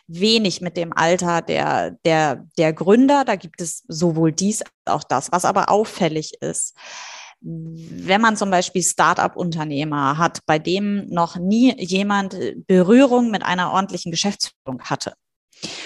wenig 0.07 0.62
mit 0.62 0.77
dem 0.77 0.93
Alter 0.93 1.41
der, 1.41 1.91
der, 2.05 2.45
der 2.57 2.74
Gründer. 2.74 3.25
Da 3.25 3.36
gibt 3.36 3.62
es 3.62 3.84
sowohl 3.88 4.31
dies 4.31 4.62
als 4.62 4.72
auch 4.86 5.03
das. 5.03 5.31
Was 5.31 5.45
aber 5.45 5.69
auffällig 5.69 6.41
ist, 6.41 6.75
wenn 7.41 8.22
man 8.22 8.38
zum 8.38 8.50
Beispiel 8.50 8.81
Start-up-Unternehmer 8.81 10.17
hat, 10.17 10.39
bei 10.45 10.57
dem 10.57 11.07
noch 11.10 11.38
nie 11.38 11.75
jemand 11.79 12.38
Berührung 12.67 13.29
mit 13.29 13.43
einer 13.43 13.72
ordentlichen 13.72 14.12
Geschäftsführung 14.12 14.81
hatte. 14.81 15.13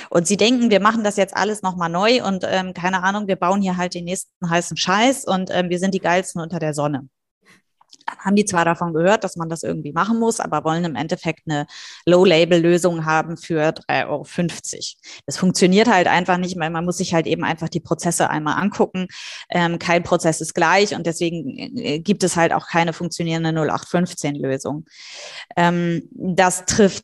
Und 0.10 0.28
sie 0.28 0.38
denken, 0.38 0.72
wir 0.72 0.80
machen 0.80 1.04
das 1.04 1.16
jetzt 1.16 1.36
alles 1.36 1.62
nochmal 1.62 1.90
neu 1.90 2.24
und 2.24 2.44
ähm, 2.48 2.74
keine 2.74 3.04
Ahnung, 3.04 3.28
wir 3.28 3.36
bauen 3.36 3.62
hier 3.62 3.78
halt 3.78 3.94
den 3.94 4.06
nächsten 4.06 4.50
heißen 4.50 4.78
Scheiß 4.78 5.26
und 5.26 5.50
ähm, 5.52 5.70
wir 5.70 5.80
sind 5.80 5.94
die 5.94 6.00
geilsten 6.00 6.42
unter 6.42 6.60
der 6.60 6.74
Sonne 6.74 7.08
haben 8.18 8.36
die 8.36 8.46
zwar 8.46 8.66
davon 8.66 8.94
gehört, 8.94 9.24
dass 9.24 9.36
man 9.36 9.50
das 9.50 9.64
irgendwie 9.64 9.92
machen 9.92 10.20
muss, 10.20 10.40
aber 10.40 10.64
wollen 10.64 10.86
im 10.86 10.96
Endeffekt 10.96 11.42
eine 11.48 11.66
Low-Label-Lösung 12.06 13.06
haben 13.06 13.38
für 13.38 13.70
3,50 13.70 14.06
Euro. 14.08 14.26
Das 15.26 15.38
funktioniert 15.38 15.88
halt 15.88 16.08
einfach 16.08 16.38
nicht, 16.38 16.60
weil 16.60 16.70
man 16.70 16.86
muss 16.86 16.98
sich 16.98 17.14
halt 17.14 17.28
eben 17.28 17.44
einfach 17.44 17.70
die 17.70 17.80
Prozesse 17.80 18.30
einmal 18.30 18.62
angucken. 18.62 19.08
Ähm, 19.50 19.80
kein 19.80 20.04
Prozess 20.04 20.42
ist 20.42 20.54
gleich 20.54 20.96
und 20.96 21.06
deswegen 21.06 21.58
äh, 21.78 22.00
gibt 22.00 22.24
es 22.24 22.36
halt 22.36 22.54
auch 22.54 22.68
keine 22.68 22.94
funktionierende 22.94 23.50
0815-Lösung. 23.50 24.86
Ähm, 25.56 26.10
das 26.12 26.66
trifft 26.66 27.04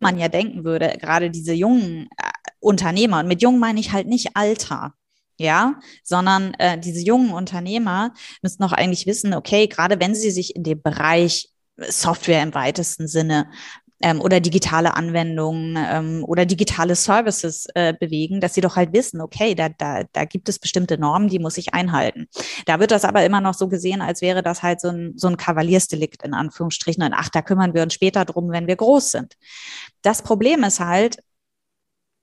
man 0.00 0.18
ja 0.18 0.28
denken 0.28 0.64
würde, 0.64 0.96
gerade 1.00 1.30
diese 1.30 1.52
jungen 1.52 2.08
äh, 2.16 2.30
Unternehmer, 2.60 3.20
und 3.20 3.28
mit 3.28 3.42
jung 3.42 3.58
meine 3.58 3.80
ich 3.80 3.92
halt 3.92 4.06
nicht 4.06 4.30
Alter, 4.34 4.94
ja, 5.38 5.78
sondern 6.02 6.54
äh, 6.54 6.78
diese 6.78 7.00
jungen 7.00 7.32
Unternehmer 7.32 8.12
müssen 8.42 8.62
auch 8.64 8.72
eigentlich 8.72 9.06
wissen, 9.06 9.34
okay, 9.34 9.68
gerade 9.68 10.00
wenn 10.00 10.14
sie 10.14 10.30
sich 10.30 10.56
in 10.56 10.64
dem 10.64 10.82
Bereich 10.82 11.50
Software 11.76 12.42
im 12.42 12.54
weitesten 12.54 13.06
Sinne 13.06 13.48
ähm, 14.00 14.20
oder 14.20 14.40
digitale 14.40 14.94
Anwendungen 14.94 15.76
ähm, 15.78 16.24
oder 16.24 16.46
digitale 16.46 16.94
Services 16.94 17.66
äh, 17.74 17.94
bewegen, 17.98 18.40
dass 18.40 18.54
sie 18.54 18.60
doch 18.60 18.76
halt 18.76 18.92
wissen, 18.92 19.20
okay, 19.20 19.54
da, 19.54 19.68
da, 19.68 20.02
da 20.12 20.24
gibt 20.24 20.48
es 20.48 20.58
bestimmte 20.58 20.98
Normen, 20.98 21.28
die 21.28 21.38
muss 21.38 21.58
ich 21.58 21.74
einhalten. 21.74 22.26
Da 22.66 22.80
wird 22.80 22.90
das 22.90 23.04
aber 23.04 23.24
immer 23.24 23.40
noch 23.40 23.54
so 23.54 23.68
gesehen, 23.68 24.00
als 24.00 24.20
wäre 24.20 24.42
das 24.42 24.62
halt 24.62 24.80
so 24.80 24.88
ein, 24.88 25.14
so 25.16 25.28
ein 25.28 25.36
Kavaliersdelikt 25.36 26.24
in 26.24 26.34
Anführungsstrichen 26.34 27.02
und 27.02 27.14
ach, 27.14 27.28
da 27.28 27.42
kümmern 27.42 27.74
wir 27.74 27.82
uns 27.82 27.94
später 27.94 28.24
drum, 28.24 28.50
wenn 28.50 28.66
wir 28.66 28.76
groß 28.76 29.10
sind. 29.12 29.34
Das 30.02 30.22
Problem 30.22 30.62
ist 30.64 30.80
halt, 30.80 31.18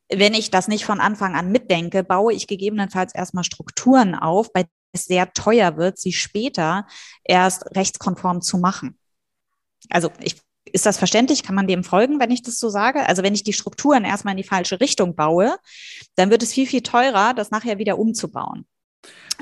wenn 0.09 0.33
ich 0.33 0.51
das 0.51 0.67
nicht 0.67 0.85
von 0.85 0.99
Anfang 0.99 1.35
an 1.35 1.51
mitdenke, 1.51 2.03
baue 2.03 2.33
ich 2.33 2.47
gegebenenfalls 2.47 3.13
erstmal 3.15 3.43
Strukturen 3.43 4.15
auf, 4.15 4.53
bei 4.53 4.63
denen 4.63 4.71
es 4.93 5.05
sehr 5.05 5.33
teuer 5.33 5.77
wird, 5.77 5.97
sie 5.97 6.13
später 6.13 6.85
erst 7.23 7.75
rechtskonform 7.75 8.41
zu 8.41 8.57
machen. 8.57 8.97
Also 9.89 10.11
ich, 10.21 10.35
ist 10.71 10.85
das 10.85 10.97
verständlich? 10.97 11.43
Kann 11.43 11.55
man 11.55 11.67
dem 11.67 11.83
folgen, 11.83 12.19
wenn 12.19 12.31
ich 12.31 12.41
das 12.41 12.59
so 12.59 12.69
sage? 12.69 13.05
Also 13.07 13.23
wenn 13.23 13.35
ich 13.35 13.43
die 13.43 13.53
Strukturen 13.53 14.03
erstmal 14.03 14.33
in 14.33 14.37
die 14.41 14.47
falsche 14.47 14.79
Richtung 14.79 15.15
baue, 15.15 15.57
dann 16.15 16.29
wird 16.29 16.43
es 16.43 16.53
viel, 16.53 16.67
viel 16.67 16.81
teurer, 16.81 17.33
das 17.33 17.51
nachher 17.51 17.77
wieder 17.77 17.97
umzubauen. 17.97 18.65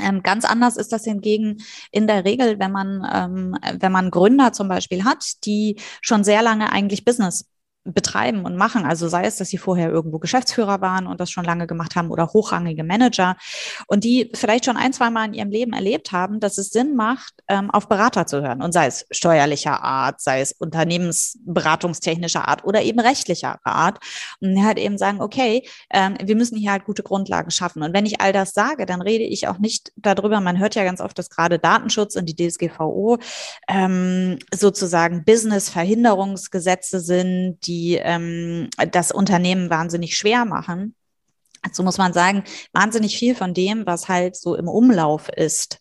Ähm, 0.02 0.24
ganz 0.24 0.44
anders 0.44 0.76
ist 0.76 0.92
das 0.92 1.04
hingegen 1.04 1.64
in 1.92 2.08
der 2.08 2.26
Regel, 2.26 2.60
wenn 2.60 2.72
man, 2.72 3.08
ähm, 3.14 3.58
wenn 3.80 3.92
man 3.92 4.12
Gründer 4.12 4.52
zum 4.52 4.68
Beispiel 4.68 5.04
hat, 5.04 5.46
die 5.46 5.80
schon 6.02 6.24
sehr 6.24 6.42
lange 6.42 6.72
eigentlich 6.72 7.06
Business 7.06 7.46
betreiben 7.86 8.46
und 8.46 8.56
machen. 8.56 8.86
Also 8.86 9.08
sei 9.10 9.26
es, 9.26 9.38
dass 9.38 9.50
sie 9.50 9.58
vorher 9.58 9.90
irgendwo 9.90 10.20
Geschäftsführer 10.20 10.82
waren 10.82 11.06
und 11.06 11.20
das 11.20 11.32
schon 11.32 11.44
lange 11.44 11.68
gemacht 11.68 11.96
haben 11.96 12.12
oder 12.12 12.28
hochrangige 12.28 12.84
Manager 12.84 13.36
und 13.88 14.04
die 14.04 14.32
vielleicht 14.34 14.66
schon 14.66 14.78
ein, 14.78 14.94
zwei 14.94 15.10
Mal 15.10 15.26
in 15.26 15.34
ihrem 15.34 15.50
Leben 15.50 15.74
erlebt 15.74 16.12
haben, 16.12 16.40
dass 16.40 16.58
es 16.58 16.70
Sinn 16.70 16.96
macht, 16.96 17.34
ähm, 17.50 17.70
auf 17.72 17.90
Berater 17.90 18.26
zu 18.26 18.42
hören 18.42 18.62
und 18.62 18.72
sei 18.72 18.88
es 18.88 19.06
steuerlicher 19.12 19.84
Art, 19.84 20.22
sei 20.22 20.40
es 20.42 20.54
unternehmensberatungstechnischer 20.54 22.48
Art 22.48 22.64
oder 22.64 22.82
eben 22.84 23.00
rechtlicher 23.00 23.60
Art 23.64 24.00
und 24.40 24.64
halt 24.64 24.78
eben 24.80 24.98
sagen, 24.98 25.22
okay, 25.22 25.68
ähm, 25.90 26.16
wir 26.24 26.36
müssen 26.36 26.58
hier 26.58 26.72
halt 26.72 26.86
gute 26.86 27.04
Grundlagen 27.04 27.52
schaffen. 27.52 27.84
Und 27.84 27.94
wenn 27.94 28.06
ich 28.06 28.22
all 28.22 28.32
das 28.32 28.54
sage, 28.54 28.86
dann 28.86 29.02
rede 29.02 29.26
ich 29.26 29.48
auch 29.48 29.60
nicht 29.60 29.92
darüber, 29.98 30.40
man 30.40 30.60
hört 30.60 30.76
ja 30.76 30.84
ganz 30.86 31.02
oft, 31.02 31.20
dass 31.20 31.30
gerade 31.30 31.60
Datenschutz 31.60 32.16
und 32.16 32.28
die 32.28 32.36
DSGVO 32.36 33.18
ähm, 33.68 34.40
sozusagen 34.54 35.26
Business-Verhinderungsgesetze 35.26 37.02
sind, 37.02 37.58
die 37.68 37.73
die 37.74 38.00
ähm, 38.02 38.70
das 38.92 39.12
Unternehmen 39.12 39.70
wahnsinnig 39.70 40.16
schwer 40.16 40.46
machen. 40.46 40.96
Also 41.62 41.82
muss 41.82 41.98
man 41.98 42.14
sagen, 42.14 42.44
wahnsinnig 42.74 43.18
viel 43.18 43.36
von 43.36 43.54
dem, 43.54 43.86
was 43.86 44.10
halt 44.10 44.36
so 44.36 44.56
im 44.56 44.68
Umlauf 44.68 45.30
ist, 45.30 45.80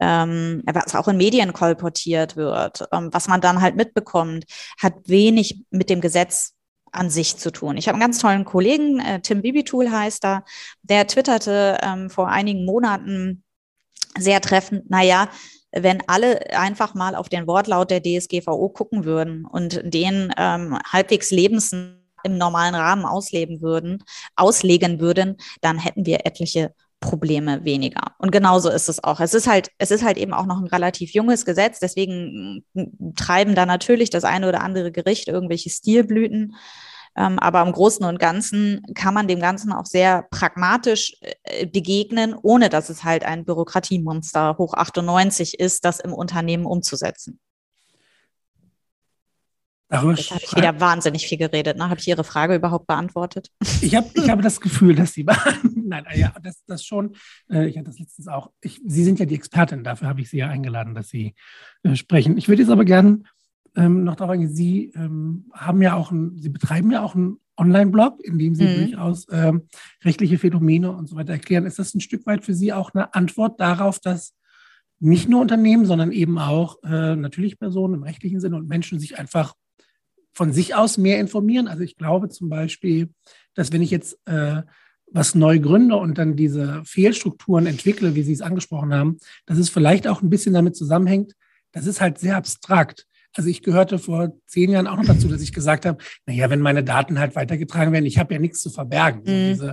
ähm, 0.00 0.62
was 0.66 0.94
auch 0.94 1.08
in 1.08 1.16
Medien 1.16 1.52
kolportiert 1.52 2.36
wird, 2.36 2.84
ähm, 2.92 3.08
was 3.12 3.28
man 3.28 3.40
dann 3.40 3.60
halt 3.60 3.76
mitbekommt, 3.76 4.44
hat 4.78 4.94
wenig 5.06 5.64
mit 5.70 5.90
dem 5.90 6.00
Gesetz 6.00 6.54
an 6.90 7.08
sich 7.08 7.38
zu 7.38 7.50
tun. 7.50 7.76
Ich 7.76 7.88
habe 7.88 7.94
einen 7.94 8.02
ganz 8.02 8.18
tollen 8.18 8.44
Kollegen, 8.44 9.00
äh, 9.00 9.20
Tim 9.20 9.40
Bibitool 9.40 9.90
heißt 9.90 10.24
er, 10.24 10.44
der 10.82 11.06
twitterte 11.06 11.78
ähm, 11.82 12.10
vor 12.10 12.28
einigen 12.28 12.66
Monaten 12.66 13.44
sehr 14.18 14.40
treffend, 14.42 14.90
naja, 14.90 15.28
wenn 15.72 16.02
alle 16.06 16.56
einfach 16.56 16.94
mal 16.94 17.14
auf 17.14 17.28
den 17.28 17.46
Wortlaut 17.46 17.90
der 17.90 18.02
DSGVO 18.02 18.68
gucken 18.68 19.04
würden 19.04 19.44
und 19.44 19.80
den 19.82 20.32
ähm, 20.36 20.78
halbwegs 20.90 21.30
lebens 21.30 21.72
im 21.72 22.38
normalen 22.38 22.74
Rahmen 22.74 23.04
ausleben 23.04 23.62
würden, 23.62 24.04
auslegen 24.36 25.00
würden, 25.00 25.36
dann 25.60 25.78
hätten 25.78 26.06
wir 26.06 26.26
etliche 26.26 26.72
Probleme 27.00 27.64
weniger. 27.64 28.14
Und 28.18 28.30
genauso 28.30 28.70
ist 28.70 28.88
es 28.88 29.02
auch. 29.02 29.20
Es 29.20 29.34
ist 29.34 29.46
halt, 29.46 29.70
es 29.78 29.90
ist 29.90 30.04
halt 30.04 30.16
eben 30.16 30.32
auch 30.32 30.46
noch 30.46 30.58
ein 30.58 30.68
relativ 30.68 31.12
junges 31.12 31.44
Gesetz, 31.44 31.80
deswegen 31.80 32.64
treiben 33.16 33.54
da 33.54 33.66
natürlich 33.66 34.08
das 34.08 34.24
eine 34.24 34.48
oder 34.48 34.62
andere 34.62 34.92
Gericht 34.92 35.28
irgendwelche 35.28 35.68
Stilblüten. 35.68 36.54
Ähm, 37.16 37.38
aber 37.38 37.62
im 37.62 37.72
Großen 37.72 38.04
und 38.06 38.18
Ganzen 38.18 38.82
kann 38.94 39.14
man 39.14 39.28
dem 39.28 39.40
Ganzen 39.40 39.72
auch 39.72 39.86
sehr 39.86 40.26
pragmatisch 40.30 41.14
äh, 41.20 41.66
begegnen, 41.66 42.34
ohne 42.40 42.68
dass 42.68 42.88
es 42.88 43.04
halt 43.04 43.24
ein 43.24 43.44
Bürokratiemonster 43.44 44.56
hoch 44.58 44.74
98 44.74 45.60
ist, 45.60 45.84
das 45.84 46.00
im 46.00 46.12
Unternehmen 46.12 46.64
umzusetzen. 46.64 47.38
Darüber 49.92 50.14
Jetzt 50.14 50.30
habe 50.30 50.40
ich 50.42 50.56
wieder 50.56 50.80
wahnsinnig 50.80 51.26
viel 51.26 51.36
geredet. 51.36 51.76
Ne? 51.76 51.90
Habe 51.90 52.00
ich 52.00 52.08
Ihre 52.08 52.24
Frage 52.24 52.54
überhaupt 52.54 52.86
beantwortet? 52.86 53.50
Ich, 53.82 53.94
hab, 53.94 54.06
ich 54.16 54.30
habe 54.30 54.40
das 54.40 54.58
Gefühl, 54.58 54.94
dass 54.94 55.12
Sie 55.12 55.26
Nein, 55.74 56.06
ja, 56.14 56.32
das, 56.42 56.64
das 56.64 56.82
schon. 56.86 57.14
Äh, 57.50 57.66
ich 57.66 57.76
hatte 57.76 57.90
das 57.90 57.98
letztens 57.98 58.26
auch. 58.26 58.50
Ich, 58.62 58.80
Sie 58.86 59.04
sind 59.04 59.18
ja 59.18 59.26
die 59.26 59.34
Expertin, 59.34 59.84
dafür 59.84 60.08
habe 60.08 60.22
ich 60.22 60.30
Sie 60.30 60.38
ja 60.38 60.48
eingeladen, 60.48 60.94
dass 60.94 61.10
Sie 61.10 61.34
äh, 61.82 61.94
sprechen. 61.94 62.38
Ich 62.38 62.48
würde 62.48 62.62
jetzt 62.62 62.70
aber 62.70 62.86
gerne 62.86 63.24
ähm, 63.76 64.04
noch 64.04 64.16
darauf 64.16 64.32
eingehen, 64.32 64.52
Sie 64.52 64.92
ähm, 64.94 65.50
haben 65.52 65.82
ja 65.82 65.94
auch 65.94 66.10
ein, 66.10 66.38
Sie 66.38 66.48
betreiben 66.48 66.90
ja 66.90 67.02
auch 67.02 67.14
einen 67.14 67.38
Online-Blog, 67.56 68.20
in 68.22 68.38
dem 68.38 68.54
Sie 68.54 68.64
mhm. 68.64 68.76
durchaus 68.76 69.26
ähm, 69.30 69.68
rechtliche 70.04 70.38
Phänomene 70.38 70.90
und 70.92 71.08
so 71.08 71.16
weiter 71.16 71.32
erklären. 71.32 71.66
Ist 71.66 71.78
das 71.78 71.94
ein 71.94 72.00
Stück 72.00 72.26
weit 72.26 72.44
für 72.44 72.54
Sie 72.54 72.72
auch 72.72 72.94
eine 72.94 73.14
Antwort 73.14 73.60
darauf, 73.60 73.98
dass 73.98 74.34
nicht 75.00 75.28
nur 75.28 75.40
Unternehmen, 75.40 75.84
sondern 75.84 76.12
eben 76.12 76.38
auch 76.38 76.82
äh, 76.84 77.16
natürlich 77.16 77.58
Personen 77.58 77.94
im 77.94 78.02
rechtlichen 78.02 78.40
Sinne 78.40 78.56
und 78.56 78.68
Menschen 78.68 79.00
sich 79.00 79.18
einfach 79.18 79.54
von 80.32 80.52
sich 80.52 80.74
aus 80.74 80.96
mehr 80.96 81.18
informieren? 81.18 81.68
Also 81.68 81.82
ich 81.82 81.96
glaube 81.96 82.28
zum 82.28 82.48
Beispiel, 82.48 83.10
dass 83.54 83.72
wenn 83.72 83.82
ich 83.82 83.90
jetzt 83.90 84.18
äh, 84.26 84.62
was 85.12 85.34
neu 85.34 85.58
gründe 85.58 85.96
und 85.96 86.16
dann 86.18 86.36
diese 86.36 86.82
Fehlstrukturen 86.84 87.66
entwickle, 87.66 88.14
wie 88.14 88.22
Sie 88.22 88.32
es 88.32 88.40
angesprochen 88.40 88.94
haben, 88.94 89.18
dass 89.44 89.58
es 89.58 89.68
vielleicht 89.68 90.08
auch 90.08 90.22
ein 90.22 90.30
bisschen 90.30 90.54
damit 90.54 90.74
zusammenhängt, 90.74 91.34
das 91.72 91.86
ist 91.86 92.00
halt 92.00 92.18
sehr 92.18 92.36
abstrakt. 92.36 93.06
Also 93.34 93.48
ich 93.48 93.62
gehörte 93.62 93.98
vor 93.98 94.32
zehn 94.46 94.70
Jahren 94.70 94.86
auch 94.86 94.96
noch 94.96 95.06
dazu, 95.06 95.28
dass 95.28 95.40
ich 95.40 95.52
gesagt 95.52 95.86
habe, 95.86 95.98
naja, 96.26 96.50
wenn 96.50 96.60
meine 96.60 96.84
Daten 96.84 97.18
halt 97.18 97.34
weitergetragen 97.34 97.92
werden, 97.92 98.06
ich 98.06 98.18
habe 98.18 98.34
ja 98.34 98.40
nichts 98.40 98.60
zu 98.60 98.70
verbergen. 98.70 99.22
Mhm. 99.24 99.72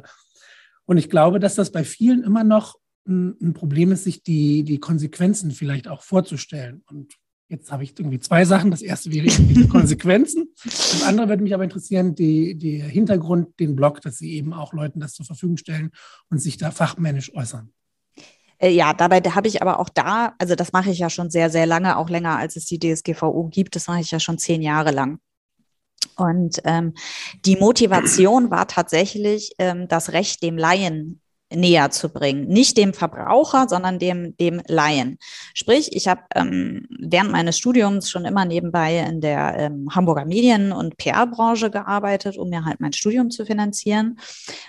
Und 0.86 0.98
ich 0.98 1.10
glaube, 1.10 1.40
dass 1.40 1.56
das 1.56 1.72
bei 1.72 1.84
vielen 1.84 2.24
immer 2.24 2.44
noch 2.44 2.80
ein, 3.08 3.36
ein 3.42 3.54
Problem 3.54 3.92
ist, 3.92 4.06
sich 4.06 4.24
die, 4.24 4.64
die 4.64 4.80
Konsequenzen 4.80 5.52
vielleicht 5.52 5.88
auch 5.88 6.04
vorzustellen. 6.04 6.84
Und 6.90 7.14
jetzt 7.50 7.72
habe 7.72 7.84
ich 7.84 7.98
irgendwie 7.98 8.20
zwei 8.20 8.46
Sachen. 8.46 8.72
Das 8.72 8.82
erste 8.82 9.12
wäre 9.12 9.28
die 9.28 9.68
Konsequenzen. 9.70 10.48
Das 10.64 11.04
andere 11.04 11.28
würde 11.30 11.44
mich 11.44 11.54
aber 11.54 11.64
interessieren, 11.64 12.16
die, 12.16 12.58
der 12.58 12.88
Hintergrund, 12.88 13.60
den 13.60 13.76
Blog, 13.76 14.02
dass 14.02 14.18
Sie 14.18 14.34
eben 14.34 14.54
auch 14.54 14.74
Leuten 14.74 15.00
das 15.00 15.14
zur 15.14 15.26
Verfügung 15.26 15.58
stellen 15.58 15.92
und 16.30 16.40
sich 16.40 16.58
da 16.58 16.72
fachmännisch 16.72 17.34
äußern. 17.36 17.72
Äh, 18.60 18.70
ja, 18.70 18.94
dabei 18.94 19.20
habe 19.22 19.48
ich 19.48 19.62
aber 19.62 19.80
auch 19.80 19.90
da, 19.90 20.36
also 20.38 20.56
das 20.56 20.72
mache 20.74 20.92
ich 20.92 21.00
ja 21.00 21.10
schon 21.10 21.30
sehr, 21.30 21.50
sehr 21.50 21.66
lange, 21.66 21.98
auch 21.98 22.10
länger 22.10 22.38
als 22.38 22.56
es 22.56 22.66
die 22.66 22.80
DSGVO 22.80 23.50
gibt. 23.50 23.76
Das 23.76 23.88
mache 23.88 24.02
ich 24.02 24.12
ja 24.12 24.20
schon 24.20 24.38
zehn 24.38 24.62
Jahre 24.62 24.92
lang. 24.92 25.20
Und 26.16 26.62
ähm, 26.66 26.94
die 27.46 27.56
Motivation 27.56 28.52
war 28.52 28.68
tatsächlich, 28.68 29.54
ähm, 29.58 29.88
das 29.88 30.12
Recht 30.12 30.44
dem 30.44 30.58
Laien 30.58 31.22
näher 31.54 31.90
zu 31.90 32.10
bringen. 32.10 32.48
Nicht 32.48 32.78
dem 32.78 32.94
Verbraucher, 32.94 33.68
sondern 33.68 34.00
dem, 34.00 34.36
dem 34.38 34.62
Laien. 34.68 35.18
Sprich, 35.54 35.96
ich 35.96 36.08
habe 36.08 36.22
ähm, 36.36 36.88
während 37.00 37.32
meines 37.32 37.58
Studiums 37.58 38.10
schon 38.10 38.26
immer 38.26 38.46
nebenbei 38.46 39.00
in 39.00 39.22
der 39.22 39.56
ähm, 39.58 39.88
Hamburger 39.92 40.26
Medien- 40.26 40.72
und 40.72 40.98
PR-Branche 40.98 41.72
gearbeitet, 41.72 42.38
um 42.38 42.50
mir 42.50 42.66
halt 42.66 42.80
mein 42.80 42.94
Studium 42.94 43.32
zu 43.32 43.46
finanzieren. 43.46 44.20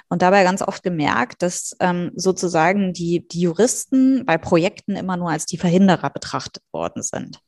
Und 0.08 0.22
dabei 0.22 0.42
ganz 0.42 0.62
oft 0.62 0.82
gemerkt, 0.82 1.42
dass 1.42 1.76
ähm, 1.80 2.12
sozusagen 2.16 2.92
die, 2.92 3.26
die 3.28 3.40
Juristen 3.40 4.24
bei 4.24 4.38
Projekten 4.38 4.96
immer 4.96 5.16
nur 5.16 5.30
als 5.30 5.46
die 5.46 5.58
Verhinderer 5.58 6.10
betrachtet 6.10 6.62
worden 6.72 7.02
sind. 7.02 7.40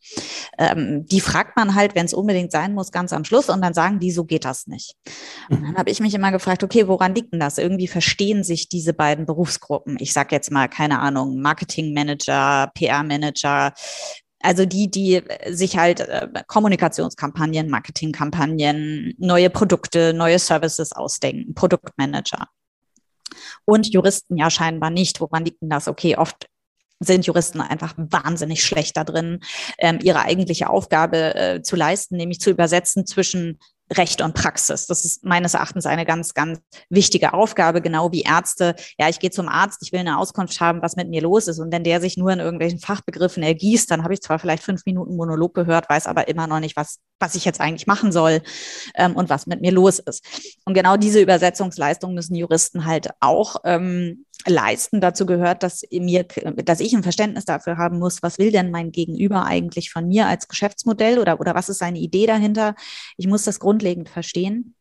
Ähm, 0.58 1.06
die 1.06 1.20
fragt 1.20 1.56
man 1.56 1.74
halt, 1.74 1.94
wenn 1.94 2.06
es 2.06 2.14
unbedingt 2.14 2.52
sein 2.52 2.74
muss, 2.74 2.92
ganz 2.92 3.12
am 3.12 3.24
Schluss 3.24 3.48
und 3.48 3.62
dann 3.62 3.74
sagen 3.74 3.98
die, 3.98 4.10
so 4.10 4.24
geht 4.24 4.44
das 4.44 4.66
nicht. 4.66 4.96
Und 5.48 5.62
dann 5.62 5.76
habe 5.76 5.90
ich 5.90 6.00
mich 6.00 6.14
immer 6.14 6.32
gefragt, 6.32 6.62
okay, 6.62 6.86
woran 6.88 7.14
liegt 7.14 7.32
denn 7.32 7.40
das? 7.40 7.58
Irgendwie 7.58 7.88
verstehen 7.88 8.44
sich 8.44 8.68
diese 8.68 8.92
beiden 8.92 9.21
beiden 9.22 9.26
Berufsgruppen. 9.26 9.96
Ich 10.00 10.12
sage 10.12 10.34
jetzt 10.34 10.50
mal, 10.50 10.68
keine 10.68 11.00
Ahnung, 11.00 11.40
Marketingmanager, 11.40 12.70
PR-Manager, 12.74 13.72
also 14.40 14.66
die, 14.66 14.90
die 14.90 15.22
sich 15.50 15.76
halt 15.76 16.00
äh, 16.00 16.28
Kommunikationskampagnen, 16.48 17.70
Marketingkampagnen, 17.70 19.14
neue 19.18 19.50
Produkte, 19.50 20.12
neue 20.12 20.38
Services 20.38 20.92
ausdenken, 20.92 21.54
Produktmanager. 21.54 22.48
Und 23.64 23.92
Juristen 23.92 24.36
ja 24.36 24.50
scheinbar 24.50 24.90
nicht. 24.90 25.20
Woran 25.20 25.44
liegt 25.44 25.62
denn 25.62 25.70
das? 25.70 25.86
Okay, 25.86 26.16
oft 26.16 26.48
sind 26.98 27.26
Juristen 27.26 27.60
einfach 27.60 27.94
wahnsinnig 27.96 28.64
schlecht 28.64 28.96
da 28.96 29.04
drin, 29.04 29.40
ähm, 29.78 29.98
ihre 30.02 30.20
eigentliche 30.20 30.70
Aufgabe 30.70 31.34
äh, 31.34 31.62
zu 31.62 31.76
leisten, 31.76 32.16
nämlich 32.16 32.40
zu 32.40 32.50
übersetzen 32.50 33.06
zwischen 33.06 33.58
Recht 33.92 34.20
und 34.20 34.34
Praxis. 34.34 34.86
Das 34.86 35.04
ist 35.04 35.24
meines 35.24 35.54
Erachtens 35.54 35.86
eine 35.86 36.04
ganz, 36.04 36.34
ganz 36.34 36.60
wichtige 36.88 37.32
Aufgabe, 37.34 37.80
genau 37.80 38.12
wie 38.12 38.22
Ärzte. 38.22 38.74
Ja, 38.98 39.08
ich 39.08 39.18
gehe 39.18 39.30
zum 39.30 39.48
Arzt, 39.48 39.80
ich 39.82 39.92
will 39.92 40.00
eine 40.00 40.18
Auskunft 40.18 40.60
haben, 40.60 40.82
was 40.82 40.96
mit 40.96 41.08
mir 41.08 41.22
los 41.22 41.48
ist. 41.48 41.58
Und 41.58 41.72
wenn 41.72 41.84
der 41.84 42.00
sich 42.00 42.16
nur 42.16 42.30
in 42.32 42.40
irgendwelchen 42.40 42.78
Fachbegriffen 42.78 43.42
ergießt, 43.42 43.90
dann 43.90 44.02
habe 44.04 44.14
ich 44.14 44.20
zwar 44.20 44.38
vielleicht 44.38 44.62
fünf 44.62 44.84
Minuten 44.86 45.16
Monolog 45.16 45.54
gehört, 45.54 45.88
weiß 45.88 46.06
aber 46.06 46.28
immer 46.28 46.46
noch 46.46 46.60
nicht, 46.60 46.76
was, 46.76 46.98
was 47.20 47.34
ich 47.34 47.44
jetzt 47.44 47.60
eigentlich 47.60 47.86
machen 47.86 48.12
soll 48.12 48.42
ähm, 48.94 49.14
und 49.16 49.30
was 49.30 49.46
mit 49.46 49.60
mir 49.60 49.72
los 49.72 49.98
ist. 49.98 50.24
Und 50.64 50.74
genau 50.74 50.96
diese 50.96 51.20
Übersetzungsleistung 51.20 52.14
müssen 52.14 52.34
Juristen 52.34 52.86
halt 52.86 53.10
auch 53.20 53.56
ähm, 53.64 54.24
leisten. 54.46 55.00
Dazu 55.00 55.26
gehört, 55.26 55.62
dass 55.62 55.82
mir, 55.90 56.24
dass 56.24 56.80
ich 56.80 56.92
ein 56.94 57.02
Verständnis 57.02 57.44
dafür 57.44 57.76
haben 57.76 57.98
muss, 57.98 58.22
was 58.22 58.38
will 58.38 58.50
denn 58.50 58.70
mein 58.70 58.92
Gegenüber 58.92 59.44
eigentlich 59.44 59.90
von 59.90 60.08
mir 60.08 60.26
als 60.26 60.48
Geschäftsmodell 60.48 61.18
oder, 61.18 61.40
oder 61.40 61.54
was 61.54 61.68
ist 61.68 61.78
seine 61.78 61.98
Idee 61.98 62.26
dahinter? 62.26 62.74
Ich 63.16 63.26
muss 63.26 63.44
das 63.44 63.60
grundlegend 63.82 64.08
verstehen. 64.08 64.74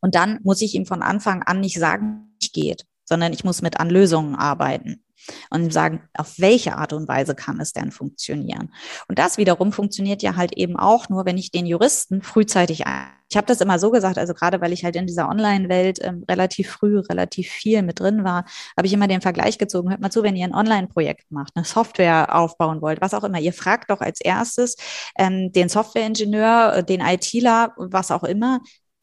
Und 0.00 0.14
dann 0.16 0.40
muss 0.42 0.60
ich 0.60 0.74
ihm 0.74 0.86
von 0.86 1.02
Anfang 1.02 1.42
an 1.42 1.60
nicht 1.60 1.78
sagen, 1.78 2.34
nicht 2.40 2.52
geht, 2.52 2.84
sondern 3.12 3.34
ich 3.34 3.44
muss 3.44 3.60
mit 3.60 3.78
an 3.78 3.90
Lösungen 3.90 4.34
arbeiten 4.36 5.04
und 5.50 5.70
sagen, 5.70 6.00
auf 6.14 6.38
welche 6.38 6.78
Art 6.78 6.94
und 6.94 7.06
Weise 7.08 7.34
kann 7.34 7.60
es 7.60 7.74
denn 7.74 7.90
funktionieren? 7.90 8.72
Und 9.06 9.18
das 9.18 9.36
wiederum 9.36 9.70
funktioniert 9.70 10.22
ja 10.22 10.34
halt 10.34 10.54
eben 10.54 10.78
auch 10.78 11.10
nur, 11.10 11.26
wenn 11.26 11.36
ich 11.36 11.50
den 11.50 11.66
Juristen 11.66 12.22
frühzeitig 12.22 12.86
ein. 12.86 13.08
Ich 13.28 13.36
habe 13.36 13.46
das 13.46 13.60
immer 13.60 13.78
so 13.78 13.90
gesagt, 13.90 14.16
also 14.16 14.32
gerade 14.32 14.62
weil 14.62 14.72
ich 14.72 14.82
halt 14.82 14.96
in 14.96 15.06
dieser 15.06 15.28
Online-Welt 15.28 15.98
ähm, 16.00 16.24
relativ 16.26 16.70
früh, 16.70 17.00
relativ 17.00 17.48
viel 17.50 17.82
mit 17.82 18.00
drin 18.00 18.24
war, 18.24 18.46
habe 18.78 18.86
ich 18.86 18.94
immer 18.94 19.08
den 19.08 19.20
Vergleich 19.20 19.58
gezogen. 19.58 19.90
Hört 19.90 20.00
mal 20.00 20.10
zu, 20.10 20.22
wenn 20.22 20.36
ihr 20.36 20.46
ein 20.46 20.54
Online-Projekt 20.54 21.30
macht, 21.30 21.52
eine 21.54 21.66
Software 21.66 22.34
aufbauen 22.34 22.80
wollt, 22.80 23.02
was 23.02 23.12
auch 23.12 23.24
immer, 23.24 23.40
ihr 23.40 23.52
fragt 23.52 23.90
doch 23.90 24.00
als 24.00 24.22
erstes 24.22 24.76
ähm, 25.18 25.52
den 25.52 25.68
Software-Ingenieur, 25.68 26.76
äh, 26.76 26.84
den 26.84 27.02
ITler, 27.02 27.74
was 27.76 28.10
auch 28.10 28.24
immer, 28.24 28.60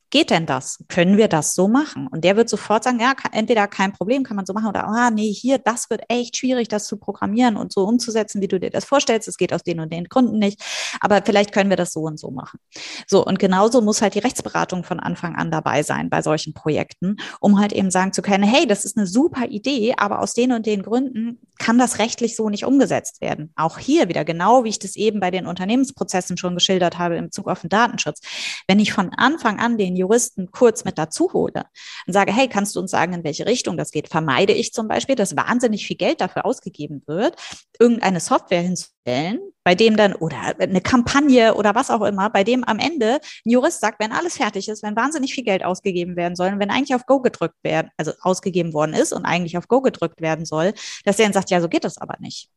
geht 0.09 0.29
denn 0.29 0.45
das? 0.45 0.83
Können 0.87 1.17
wir 1.17 1.27
das 1.27 1.53
so 1.53 1.67
machen? 1.67 2.07
Und 2.07 2.23
der 2.23 2.35
wird 2.35 2.49
sofort 2.49 2.83
sagen, 2.83 2.99
ja, 2.99 3.13
entweder 3.31 3.67
kein 3.67 3.93
Problem, 3.93 4.23
kann 4.23 4.35
man 4.35 4.45
so 4.45 4.53
machen 4.53 4.67
oder, 4.67 4.85
ah, 4.87 5.11
nee, 5.11 5.31
hier, 5.31 5.57
das 5.57 5.89
wird 5.89 6.01
echt 6.09 6.37
schwierig, 6.37 6.67
das 6.67 6.87
zu 6.87 6.97
programmieren 6.97 7.57
und 7.57 7.71
so 7.71 7.83
umzusetzen, 7.83 8.41
wie 8.41 8.47
du 8.47 8.59
dir 8.59 8.69
das 8.69 8.85
vorstellst. 8.85 9.27
Es 9.27 9.37
geht 9.37 9.53
aus 9.53 9.63
den 9.63 9.79
und 9.79 9.93
den 9.93 10.05
Gründen 10.05 10.39
nicht. 10.39 10.61
Aber 11.01 11.21
vielleicht 11.23 11.51
können 11.51 11.69
wir 11.69 11.77
das 11.77 11.93
so 11.93 12.01
und 12.01 12.19
so 12.19 12.31
machen. 12.31 12.59
So. 13.07 13.25
Und 13.25 13.39
genauso 13.39 13.81
muss 13.81 14.01
halt 14.01 14.15
die 14.15 14.19
Rechtsberatung 14.19 14.83
von 14.83 14.99
Anfang 14.99 15.35
an 15.35 15.51
dabei 15.51 15.83
sein 15.83 16.09
bei 16.09 16.21
solchen 16.21 16.53
Projekten, 16.53 17.17
um 17.39 17.59
halt 17.59 17.73
eben 17.73 17.91
sagen 17.91 18.13
zu 18.13 18.21
können, 18.21 18.43
hey, 18.43 18.65
das 18.65 18.85
ist 18.85 18.97
eine 18.97 19.07
super 19.07 19.45
Idee, 19.45 19.93
aber 19.97 20.19
aus 20.19 20.33
den 20.33 20.51
und 20.51 20.65
den 20.65 20.83
Gründen 20.83 21.39
kann 21.59 21.77
das 21.77 21.99
rechtlich 21.99 22.35
so 22.35 22.49
nicht 22.49 22.65
umgesetzt 22.65 23.21
werden. 23.21 23.51
Auch 23.55 23.77
hier 23.77 24.07
wieder 24.07 24.25
genau, 24.25 24.63
wie 24.63 24.69
ich 24.69 24.79
das 24.79 24.95
eben 24.95 25.19
bei 25.19 25.29
den 25.29 25.45
Unternehmensprozessen 25.45 26.37
schon 26.37 26.55
geschildert 26.55 26.97
habe 26.97 27.17
im 27.17 27.31
Zug 27.31 27.47
auf 27.47 27.61
den 27.61 27.69
Datenschutz. 27.69 28.21
Wenn 28.67 28.79
ich 28.79 28.93
von 28.93 29.11
Anfang 29.13 29.59
an 29.59 29.77
den 29.77 29.95
Juristen 29.99 30.51
kurz 30.51 30.85
mit 30.85 30.97
dazu 30.97 31.31
hole 31.33 31.65
und 32.07 32.13
sage, 32.13 32.33
hey, 32.33 32.47
kannst 32.47 32.75
du 32.75 32.79
uns 32.79 32.91
sagen, 32.91 33.13
in 33.13 33.23
welche 33.23 33.45
Richtung 33.45 33.77
das 33.77 33.91
geht, 33.91 34.07
vermeide 34.07 34.53
ich 34.53 34.73
zum 34.73 34.87
Beispiel, 34.87 35.15
dass 35.15 35.35
wahnsinnig 35.35 35.85
viel 35.85 35.97
Geld 35.97 36.21
dafür 36.21 36.45
ausgegeben 36.45 37.03
wird, 37.05 37.35
irgendeine 37.79 38.19
Software 38.19 38.61
hinzustellen, 38.61 39.39
bei 39.63 39.75
dem 39.75 39.97
dann, 39.97 40.15
oder 40.15 40.55
eine 40.59 40.81
Kampagne 40.81 41.53
oder 41.55 41.75
was 41.75 41.91
auch 41.91 42.01
immer, 42.01 42.29
bei 42.29 42.43
dem 42.43 42.63
am 42.63 42.79
Ende 42.79 43.19
ein 43.45 43.51
Jurist 43.51 43.81
sagt, 43.81 43.99
wenn 43.99 44.11
alles 44.11 44.37
fertig 44.37 44.67
ist, 44.69 44.83
wenn 44.83 44.95
wahnsinnig 44.95 45.33
viel 45.33 45.43
Geld 45.43 45.63
ausgegeben 45.63 46.15
werden 46.15 46.35
soll 46.35 46.49
und 46.49 46.59
wenn 46.59 46.71
eigentlich 46.71 46.95
auf 46.95 47.05
Go 47.05 47.21
gedrückt 47.21 47.57
werden, 47.63 47.89
also 47.97 48.11
ausgegeben 48.21 48.73
worden 48.73 48.93
ist 48.93 49.13
und 49.13 49.25
eigentlich 49.25 49.57
auf 49.57 49.67
Go 49.67 49.81
gedrückt 49.81 50.21
werden 50.21 50.45
soll, 50.45 50.73
dass 51.05 51.17
der 51.17 51.25
dann 51.25 51.33
sagt, 51.33 51.51
ja, 51.51 51.61
so 51.61 51.69
geht 51.69 51.83
das 51.83 51.97
aber 51.97 52.15
nicht. 52.19 52.49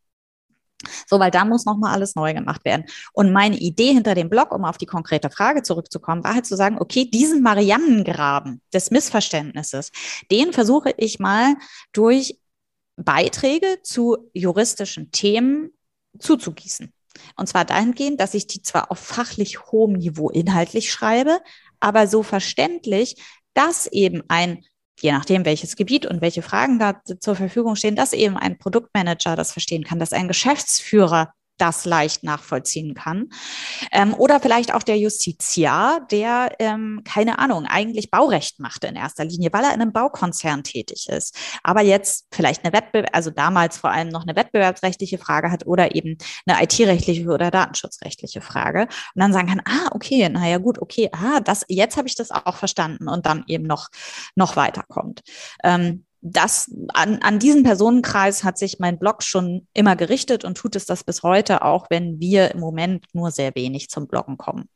So, 1.06 1.18
weil 1.18 1.30
da 1.30 1.44
muss 1.44 1.64
nochmal 1.64 1.92
alles 1.94 2.14
neu 2.14 2.34
gemacht 2.34 2.64
werden. 2.64 2.84
Und 3.12 3.32
meine 3.32 3.56
Idee 3.56 3.92
hinter 3.92 4.14
dem 4.14 4.28
Blog, 4.28 4.52
um 4.52 4.64
auf 4.64 4.78
die 4.78 4.86
konkrete 4.86 5.30
Frage 5.30 5.62
zurückzukommen, 5.62 6.24
war 6.24 6.34
halt 6.34 6.46
zu 6.46 6.56
sagen, 6.56 6.78
okay, 6.78 7.08
diesen 7.08 7.42
Mariannengraben 7.42 8.60
des 8.72 8.90
Missverständnisses, 8.90 9.90
den 10.30 10.52
versuche 10.52 10.94
ich 10.96 11.18
mal 11.18 11.54
durch 11.92 12.38
Beiträge 12.96 13.78
zu 13.82 14.30
juristischen 14.32 15.10
Themen 15.10 15.70
zuzugießen. 16.18 16.92
Und 17.36 17.48
zwar 17.48 17.64
dahingehend, 17.64 18.20
dass 18.20 18.34
ich 18.34 18.46
die 18.46 18.62
zwar 18.62 18.90
auf 18.90 18.98
fachlich 18.98 19.66
hohem 19.66 19.94
Niveau 19.94 20.30
inhaltlich 20.30 20.90
schreibe, 20.90 21.40
aber 21.80 22.06
so 22.06 22.22
verständlich, 22.22 23.16
dass 23.54 23.86
eben 23.86 24.22
ein 24.28 24.64
je 25.02 25.12
nachdem, 25.12 25.44
welches 25.44 25.76
Gebiet 25.76 26.06
und 26.06 26.20
welche 26.20 26.42
Fragen 26.42 26.78
da 26.78 27.00
zur 27.20 27.34
Verfügung 27.34 27.76
stehen, 27.76 27.96
dass 27.96 28.12
eben 28.12 28.36
ein 28.36 28.58
Produktmanager 28.58 29.34
das 29.36 29.52
verstehen 29.52 29.84
kann, 29.84 29.98
dass 29.98 30.12
ein 30.12 30.28
Geschäftsführer 30.28 31.32
das 31.58 31.84
leicht 31.84 32.24
nachvollziehen 32.24 32.94
kann. 32.94 33.28
Ähm, 33.92 34.14
oder 34.14 34.40
vielleicht 34.40 34.74
auch 34.74 34.82
der 34.82 34.98
Justiziar, 34.98 36.06
der, 36.10 36.56
ähm, 36.58 37.02
keine 37.04 37.38
Ahnung, 37.38 37.66
eigentlich 37.66 38.10
Baurecht 38.10 38.58
macht 38.58 38.84
in 38.84 38.96
erster 38.96 39.24
Linie, 39.24 39.52
weil 39.52 39.64
er 39.64 39.74
in 39.74 39.80
einem 39.80 39.92
Baukonzern 39.92 40.64
tätig 40.64 41.08
ist. 41.08 41.36
Aber 41.62 41.82
jetzt 41.82 42.26
vielleicht 42.32 42.64
eine 42.64 42.72
Wettbewerb, 42.72 43.10
also 43.14 43.30
damals 43.30 43.76
vor 43.76 43.90
allem 43.90 44.08
noch 44.08 44.22
eine 44.22 44.36
wettbewerbsrechtliche 44.36 45.18
Frage 45.18 45.50
hat 45.50 45.66
oder 45.66 45.94
eben 45.94 46.18
eine 46.46 46.62
IT-rechtliche 46.62 47.26
oder 47.28 47.50
datenschutzrechtliche 47.50 48.40
Frage. 48.40 48.82
Und 48.82 49.20
dann 49.20 49.32
sagen 49.32 49.48
kann, 49.48 49.62
ah, 49.64 49.90
okay, 49.92 50.28
naja, 50.28 50.58
gut, 50.58 50.80
okay, 50.80 51.10
ah, 51.12 51.40
das, 51.40 51.64
jetzt 51.68 51.96
habe 51.96 52.08
ich 52.08 52.14
das 52.14 52.30
auch 52.30 52.56
verstanden 52.56 53.08
und 53.08 53.26
dann 53.26 53.44
eben 53.46 53.64
noch, 53.64 53.88
noch 54.34 54.56
weiterkommt. 54.56 55.22
Ähm, 55.62 56.04
das, 56.22 56.72
an, 56.94 57.18
an 57.18 57.40
diesen 57.40 57.64
Personenkreis 57.64 58.44
hat 58.44 58.56
sich 58.56 58.78
mein 58.78 58.98
Blog 58.98 59.24
schon 59.24 59.66
immer 59.74 59.96
gerichtet 59.96 60.44
und 60.44 60.56
tut 60.56 60.76
es 60.76 60.86
das 60.86 61.02
bis 61.02 61.24
heute, 61.24 61.62
auch 61.62 61.90
wenn 61.90 62.20
wir 62.20 62.52
im 62.52 62.60
Moment 62.60 63.06
nur 63.12 63.32
sehr 63.32 63.54
wenig 63.56 63.90
zum 63.90 64.06
Bloggen 64.06 64.38
kommen. 64.38 64.68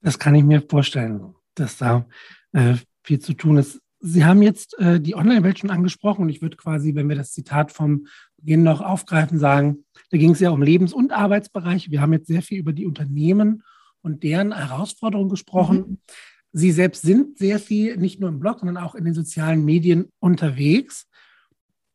Das 0.00 0.18
kann 0.18 0.34
ich 0.34 0.44
mir 0.44 0.62
vorstellen, 0.62 1.34
dass 1.54 1.76
da 1.76 2.06
äh, 2.52 2.76
viel 3.04 3.18
zu 3.18 3.34
tun 3.34 3.58
ist. 3.58 3.80
Sie 4.00 4.24
haben 4.24 4.42
jetzt 4.42 4.78
äh, 4.78 5.00
die 5.00 5.16
Online-Welt 5.16 5.58
schon 5.58 5.70
angesprochen 5.70 6.22
und 6.22 6.28
ich 6.30 6.40
würde 6.40 6.56
quasi, 6.56 6.94
wenn 6.94 7.08
wir 7.08 7.16
das 7.16 7.32
Zitat 7.32 7.70
vom 7.70 8.06
Beginn 8.38 8.62
noch 8.62 8.80
aufgreifen, 8.80 9.38
sagen, 9.38 9.84
da 10.10 10.16
ging 10.16 10.30
es 10.30 10.40
ja 10.40 10.50
um 10.50 10.62
Lebens- 10.62 10.94
und 10.94 11.12
Arbeitsbereiche. 11.12 11.90
Wir 11.90 12.00
haben 12.00 12.12
jetzt 12.14 12.28
sehr 12.28 12.42
viel 12.42 12.58
über 12.58 12.72
die 12.72 12.86
Unternehmen 12.86 13.64
und 14.00 14.22
deren 14.22 14.54
Herausforderungen 14.54 15.28
gesprochen. 15.28 15.76
Mhm. 15.76 15.98
Sie 16.52 16.72
selbst 16.72 17.02
sind 17.02 17.38
sehr 17.38 17.58
viel, 17.58 17.96
nicht 17.96 18.20
nur 18.20 18.28
im 18.28 18.40
Blog, 18.40 18.60
sondern 18.60 18.78
auch 18.78 18.94
in 18.94 19.04
den 19.04 19.14
sozialen 19.14 19.64
Medien 19.64 20.08
unterwegs. 20.18 21.06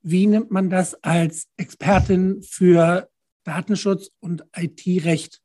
Wie 0.02 0.28
nimmt 0.28 0.52
man 0.52 0.70
das 0.70 0.96
als 1.04 1.48
Expertin 1.58 2.44
für 2.44 3.10
Datenschutz 3.44 4.12
und 4.20 4.44
IT-Recht 4.56 5.42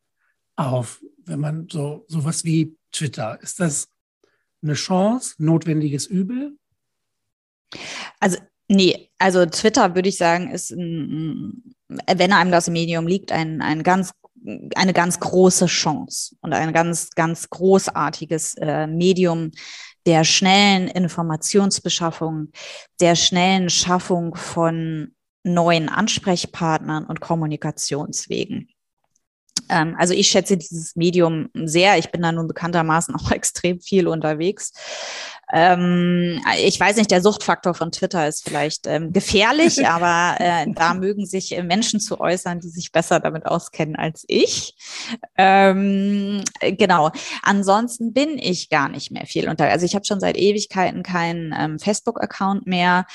auf, 0.57 1.03
wenn 1.25 1.41
man 1.41 1.69
so 1.71 2.05
sowas 2.09 2.45
wie 2.45 2.77
Twitter? 2.93 3.41
Ist 3.41 3.61
das 3.61 3.89
eine 4.63 4.75
Chance, 4.75 5.35
notwendiges 5.39 6.07
Übel? 6.07 6.57
Also 8.21 8.39
Nee, 8.71 9.11
also 9.19 9.47
Twitter 9.47 9.95
würde 9.95 10.11
ich 10.11 10.19
sagen, 10.19 10.51
ist, 10.51 10.71
ein, 10.73 11.75
wenn 11.89 12.33
einem 12.33 12.51
das 12.51 12.69
Medium 12.69 13.07
liegt, 13.07 13.33
ein, 13.33 13.63
ein 13.63 13.83
ganz 13.83 14.13
eine 14.75 14.93
ganz 14.93 15.21
große 15.21 15.67
Chance 15.67 16.37
und 16.41 16.53
ein 16.53 16.73
ganz, 16.73 17.11
ganz 17.11 17.51
großartiges 17.51 18.55
äh, 18.55 18.87
Medium 18.87 19.51
der 20.07 20.25
schnellen 20.25 20.89
Informationsbeschaffung, 20.89 22.51
der 23.01 23.15
schnellen 23.15 23.69
Schaffung 23.69 24.35
von 24.35 25.15
neuen 25.45 25.89
Ansprechpartnern 25.89 27.05
und 27.05 27.21
Kommunikationswegen. 27.21 28.69
Ähm, 29.69 29.97
also 29.99 30.15
ich 30.15 30.29
schätze 30.29 30.57
dieses 30.57 30.97
Medium 30.97 31.49
sehr. 31.55 31.99
Ich 31.99 32.11
bin 32.11 32.23
da 32.23 32.33
nun 32.33 32.49
bekanntermaßen 32.49 33.15
auch 33.17 33.31
extrem 33.31 33.81
viel 33.81 34.09
unterwegs. 34.09 34.73
Ähm, 35.53 36.41
ich 36.59 36.79
weiß 36.79 36.97
nicht, 36.97 37.11
der 37.11 37.23
Suchtfaktor 37.23 37.75
von 37.75 37.91
Twitter 37.91 38.29
ist 38.29 38.47
vielleicht 38.47 38.87
ähm, 38.87 39.13
gefährlich, 39.13 39.87
aber 39.89 40.37
äh, 40.39 40.67
da 40.75 40.95
mögen 40.95 41.25
sich 41.25 41.57
äh, 41.57 41.63
Menschen 41.63 42.01
zu 42.01 42.21
äußern, 42.21 42.61
die 42.61 42.69
sich 42.69 42.93
besser 42.93 43.21
damit 43.21 43.47
auskennen 43.47 43.97
als 43.97 44.25
ich. 44.29 44.75
Ähm, 45.37 46.43
genau. 46.61 47.11
Ansonsten 47.43 48.13
bin 48.13 48.39
ich 48.39 48.69
gar 48.69 48.89
nicht 48.89 49.11
mehr 49.11 49.27
viel 49.27 49.49
unter. 49.49 49.69
Also 49.69 49.87
ich 49.87 49.95
habe 49.95 50.05
schon 50.05 50.21
seit 50.21 50.37
Ewigkeiten 50.37 51.03
keinen 51.03 51.55
ähm, 51.59 51.79
Facebook-Account 51.79 52.67
mehr. 52.67 53.07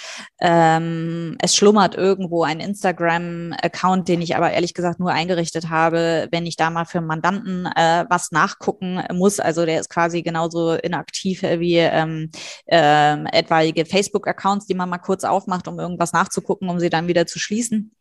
Ähm, 0.42 1.38
es 1.40 1.56
schlummert 1.56 1.96
irgendwo 1.96 2.44
ein 2.44 2.60
Instagram-Account, 2.60 4.08
den 4.08 4.22
ich 4.22 4.36
aber 4.36 4.52
ehrlich 4.52 4.74
gesagt 4.74 5.00
nur 5.00 5.12
eingerichtet 5.12 5.70
habe, 5.70 6.28
wenn 6.32 6.48
ich 6.48 6.56
da 6.56 6.72
mal 6.72 6.86
für 6.86 7.02
Mandanten 7.02 7.68
äh, 7.68 8.06
was 8.10 8.32
nachgucken 8.32 9.04
muss. 9.12 9.40
Also 9.40 9.66
der 9.66 9.80
ist 9.80 9.90
quasi 9.90 10.24
genauso 10.24 10.74
inaktiv 10.74 11.44
wie 11.44 11.78
ähm, 11.78 12.23
äh, 12.66 13.24
etwaige 13.32 13.86
Facebook-Accounts, 13.86 14.68
die 14.68 14.76
man 14.76 14.90
mal 14.90 14.98
kurz 15.00 15.24
aufmacht, 15.24 15.68
um 15.68 15.80
irgendwas 15.80 16.14
nachzugucken, 16.14 16.70
um 16.70 16.80
sie 16.80 16.90
dann 16.90 17.08
wieder 17.08 17.26
zu 17.26 17.40
schließen. 17.40 17.96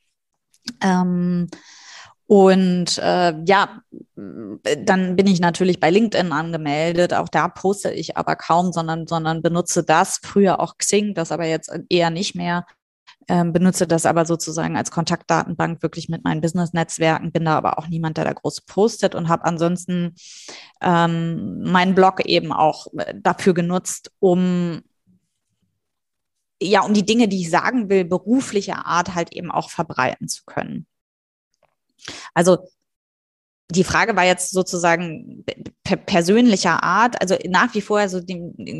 Ähm, 0.82 1.48
und 2.26 2.96
äh, 2.98 3.34
ja, 3.44 3.82
dann 4.14 5.16
bin 5.16 5.26
ich 5.26 5.40
natürlich 5.40 5.80
bei 5.80 5.90
LinkedIn 5.90 6.32
angemeldet. 6.32 7.12
Auch 7.12 7.28
da 7.28 7.48
poste 7.48 7.92
ich 7.92 8.16
aber 8.16 8.36
kaum, 8.36 8.72
sondern, 8.72 9.06
sondern 9.06 9.42
benutze 9.42 9.84
das. 9.84 10.18
Früher 10.22 10.60
auch 10.60 10.78
Xing, 10.78 11.14
das 11.14 11.30
aber 11.30 11.44
jetzt 11.44 11.70
eher 11.90 12.10
nicht 12.10 12.34
mehr. 12.34 12.64
Ähm, 13.28 13.52
benutze 13.52 13.86
das 13.86 14.06
aber 14.06 14.24
sozusagen 14.24 14.76
als 14.76 14.90
Kontaktdatenbank 14.90 15.82
wirklich 15.82 16.08
mit 16.08 16.24
meinen 16.24 16.40
Business-Netzwerken, 16.40 17.32
bin 17.32 17.44
da 17.44 17.56
aber 17.56 17.78
auch 17.78 17.86
niemand, 17.86 18.16
der 18.16 18.24
da 18.24 18.32
groß 18.32 18.62
postet 18.62 19.14
und 19.14 19.28
habe 19.28 19.44
ansonsten 19.44 20.14
ähm, 20.82 21.62
meinen 21.62 21.94
Blog 21.94 22.24
eben 22.26 22.52
auch 22.52 22.86
äh, 22.94 23.14
dafür 23.16 23.54
genutzt, 23.54 24.10
um 24.18 24.82
ja, 26.62 26.82
um 26.82 26.94
die 26.94 27.04
Dinge, 27.04 27.26
die 27.26 27.40
ich 27.40 27.50
sagen 27.50 27.88
will, 27.88 28.04
beruflicher 28.04 28.86
Art 28.86 29.14
halt 29.14 29.32
eben 29.32 29.50
auch 29.50 29.70
verbreiten 29.70 30.28
zu 30.28 30.44
können. 30.46 30.86
Also 32.34 32.58
die 33.70 33.84
Frage 33.84 34.16
war 34.16 34.24
jetzt 34.24 34.50
sozusagen 34.50 35.44
persönlicher 35.82 36.82
Art, 36.82 37.20
also 37.20 37.36
nach 37.48 37.74
wie 37.74 37.80
vor, 37.80 37.98
also 38.00 38.20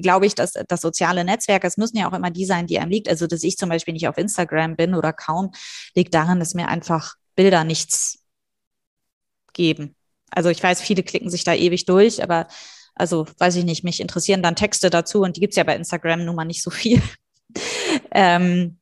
glaube 0.03 0.27
ich, 0.27 0.35
dass 0.35 0.53
das 0.53 0.81
soziale 0.81 1.25
Netzwerk, 1.25 1.65
es 1.65 1.77
müssen 1.77 1.97
ja 1.97 2.09
auch 2.09 2.13
immer 2.13 2.31
die 2.31 2.45
sein, 2.45 2.67
die 2.67 2.79
einem 2.79 2.91
liegt. 2.91 3.09
Also, 3.09 3.27
dass 3.27 3.43
ich 3.43 3.57
zum 3.57 3.69
Beispiel 3.69 3.95
nicht 3.95 4.07
auf 4.09 4.19
Instagram 4.19 4.77
bin 4.77 4.95
oder 4.95 5.13
kaum, 5.13 5.53
liegt 5.95 6.15
daran, 6.15 6.41
dass 6.41 6.55
mir 6.55 6.69
einfach 6.69 7.15
Bilder 7.35 7.65
nichts 7.65 8.23
geben. 9.55 9.97
Also 10.33 10.49
ich 10.49 10.63
weiß, 10.63 10.81
viele 10.81 11.03
klicken 11.03 11.31
sich 11.31 11.45
da 11.45 11.55
ewig 11.55 11.85
durch, 11.85 12.23
aber 12.23 12.49
also 12.95 13.27
weiß 13.39 13.57
ich 13.57 13.65
nicht, 13.65 13.85
mich 13.85 14.01
interessieren 14.01 14.43
dann 14.43 14.57
Texte 14.57 14.91
dazu 14.91 15.21
und 15.23 15.37
die 15.37 15.41
gibt 15.41 15.53
es 15.53 15.57
ja 15.57 15.65
bei 15.65 15.77
Instagram 15.77 16.25
nun 16.25 16.37
mal 16.37 16.45
nicht 16.45 16.63
so 16.63 16.71
viel. 16.71 17.01
ähm, 18.11 18.79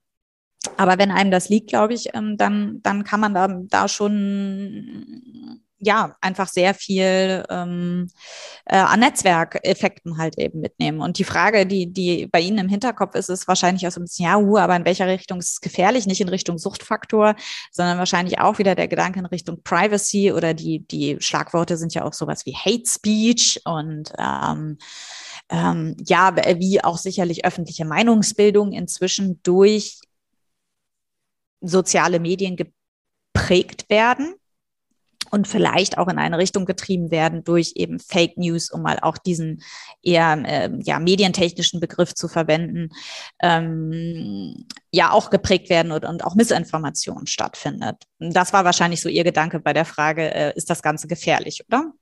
aber 0.76 0.98
wenn 0.98 1.10
einem 1.10 1.30
das 1.30 1.48
liegt, 1.48 1.68
glaube 1.68 1.94
ich, 1.94 2.14
ähm, 2.14 2.36
dann, 2.36 2.80
dann 2.82 3.04
kann 3.04 3.20
man 3.20 3.34
da, 3.34 3.48
da 3.48 3.88
schon 3.88 5.62
ja, 5.80 6.14
einfach 6.20 6.48
sehr 6.48 6.74
viel 6.74 7.44
ähm, 7.48 8.08
äh, 8.66 8.76
an 8.76 9.00
Netzwerkeffekten 9.00 10.18
halt 10.18 10.38
eben 10.38 10.60
mitnehmen. 10.60 11.00
Und 11.00 11.18
die 11.18 11.24
Frage, 11.24 11.66
die, 11.66 11.90
die 11.90 12.26
bei 12.26 12.40
Ihnen 12.40 12.58
im 12.58 12.68
Hinterkopf 12.68 13.14
ist, 13.14 13.30
ist 13.30 13.48
wahrscheinlich 13.48 13.86
auch 13.86 13.90
so 13.90 14.00
ein 14.00 14.04
bisschen, 14.04 14.26
ja, 14.26 14.36
uh, 14.36 14.58
aber 14.58 14.76
in 14.76 14.84
welcher 14.84 15.06
Richtung 15.06 15.38
ist 15.38 15.52
es 15.52 15.60
gefährlich? 15.60 16.06
Nicht 16.06 16.20
in 16.20 16.28
Richtung 16.28 16.58
Suchtfaktor, 16.58 17.34
sondern 17.72 17.98
wahrscheinlich 17.98 18.38
auch 18.40 18.58
wieder 18.58 18.74
der 18.74 18.88
Gedanke 18.88 19.20
in 19.20 19.26
Richtung 19.26 19.62
Privacy 19.62 20.32
oder 20.32 20.52
die, 20.52 20.86
die 20.86 21.16
Schlagworte 21.20 21.78
sind 21.78 21.94
ja 21.94 22.04
auch 22.04 22.12
sowas 22.12 22.44
wie 22.44 22.54
Hate 22.54 22.86
Speech 22.86 23.62
und 23.64 24.12
ähm, 24.18 24.76
ähm, 25.48 25.96
ja, 26.06 26.36
wie 26.58 26.84
auch 26.84 26.98
sicherlich 26.98 27.44
öffentliche 27.46 27.86
Meinungsbildung 27.86 28.72
inzwischen 28.72 29.40
durch 29.42 29.98
soziale 31.62 32.20
Medien 32.20 32.56
geprägt 32.56 33.88
werden 33.88 34.34
und 35.30 35.48
vielleicht 35.48 35.98
auch 35.98 36.08
in 36.08 36.18
eine 36.18 36.38
Richtung 36.38 36.64
getrieben 36.64 37.10
werden 37.10 37.44
durch 37.44 37.72
eben 37.76 37.98
Fake 37.98 38.36
News, 38.36 38.70
um 38.70 38.82
mal 38.82 38.98
auch 39.00 39.18
diesen 39.18 39.62
eher 40.02 40.42
äh, 40.44 40.70
ja, 40.82 40.98
medientechnischen 40.98 41.80
Begriff 41.80 42.14
zu 42.14 42.28
verwenden, 42.28 42.90
ähm, 43.42 44.66
ja 44.92 45.12
auch 45.12 45.30
geprägt 45.30 45.70
werden 45.70 45.92
und, 45.92 46.04
und 46.04 46.24
auch 46.24 46.34
Missinformation 46.34 47.26
stattfindet. 47.26 47.96
Das 48.18 48.52
war 48.52 48.64
wahrscheinlich 48.64 49.00
so 49.00 49.08
Ihr 49.08 49.24
Gedanke 49.24 49.60
bei 49.60 49.72
der 49.72 49.84
Frage, 49.84 50.34
äh, 50.34 50.52
ist 50.56 50.70
das 50.70 50.82
Ganze 50.82 51.08
gefährlich, 51.08 51.64
oder? 51.68 51.92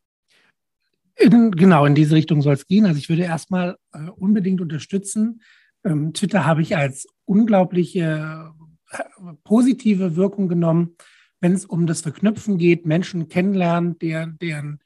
In, 1.17 1.51
genau, 1.51 1.85
in 1.85 1.95
diese 1.95 2.14
Richtung 2.14 2.43
soll 2.43 2.55
es 2.55 2.67
gehen. 2.67 2.87
Also 2.87 2.99
ich 2.99 3.09
würde 3.09 3.25
erstmal 3.25 3.77
äh, 3.93 4.09
unbedingt 4.17 4.61
unterstützen. 4.61 5.43
Ähm, 5.85 6.12
Twitter 6.12 6.47
habe 6.47 6.62
ich 6.62 6.77
als 6.77 7.07
unglaubliche 7.25 8.53
äh, 8.91 9.03
positive 9.43 10.14
Wirkung 10.17 10.49
genommen 10.49 10.97
wenn 11.40 11.53
es 11.53 11.64
um 11.64 11.87
das 11.87 12.01
Verknüpfen 12.01 12.59
geht, 12.59 12.87
Menschen 12.87 13.29
kennenlernen, 13.29 13.98
deren, 13.98 14.38
deren 14.38 14.81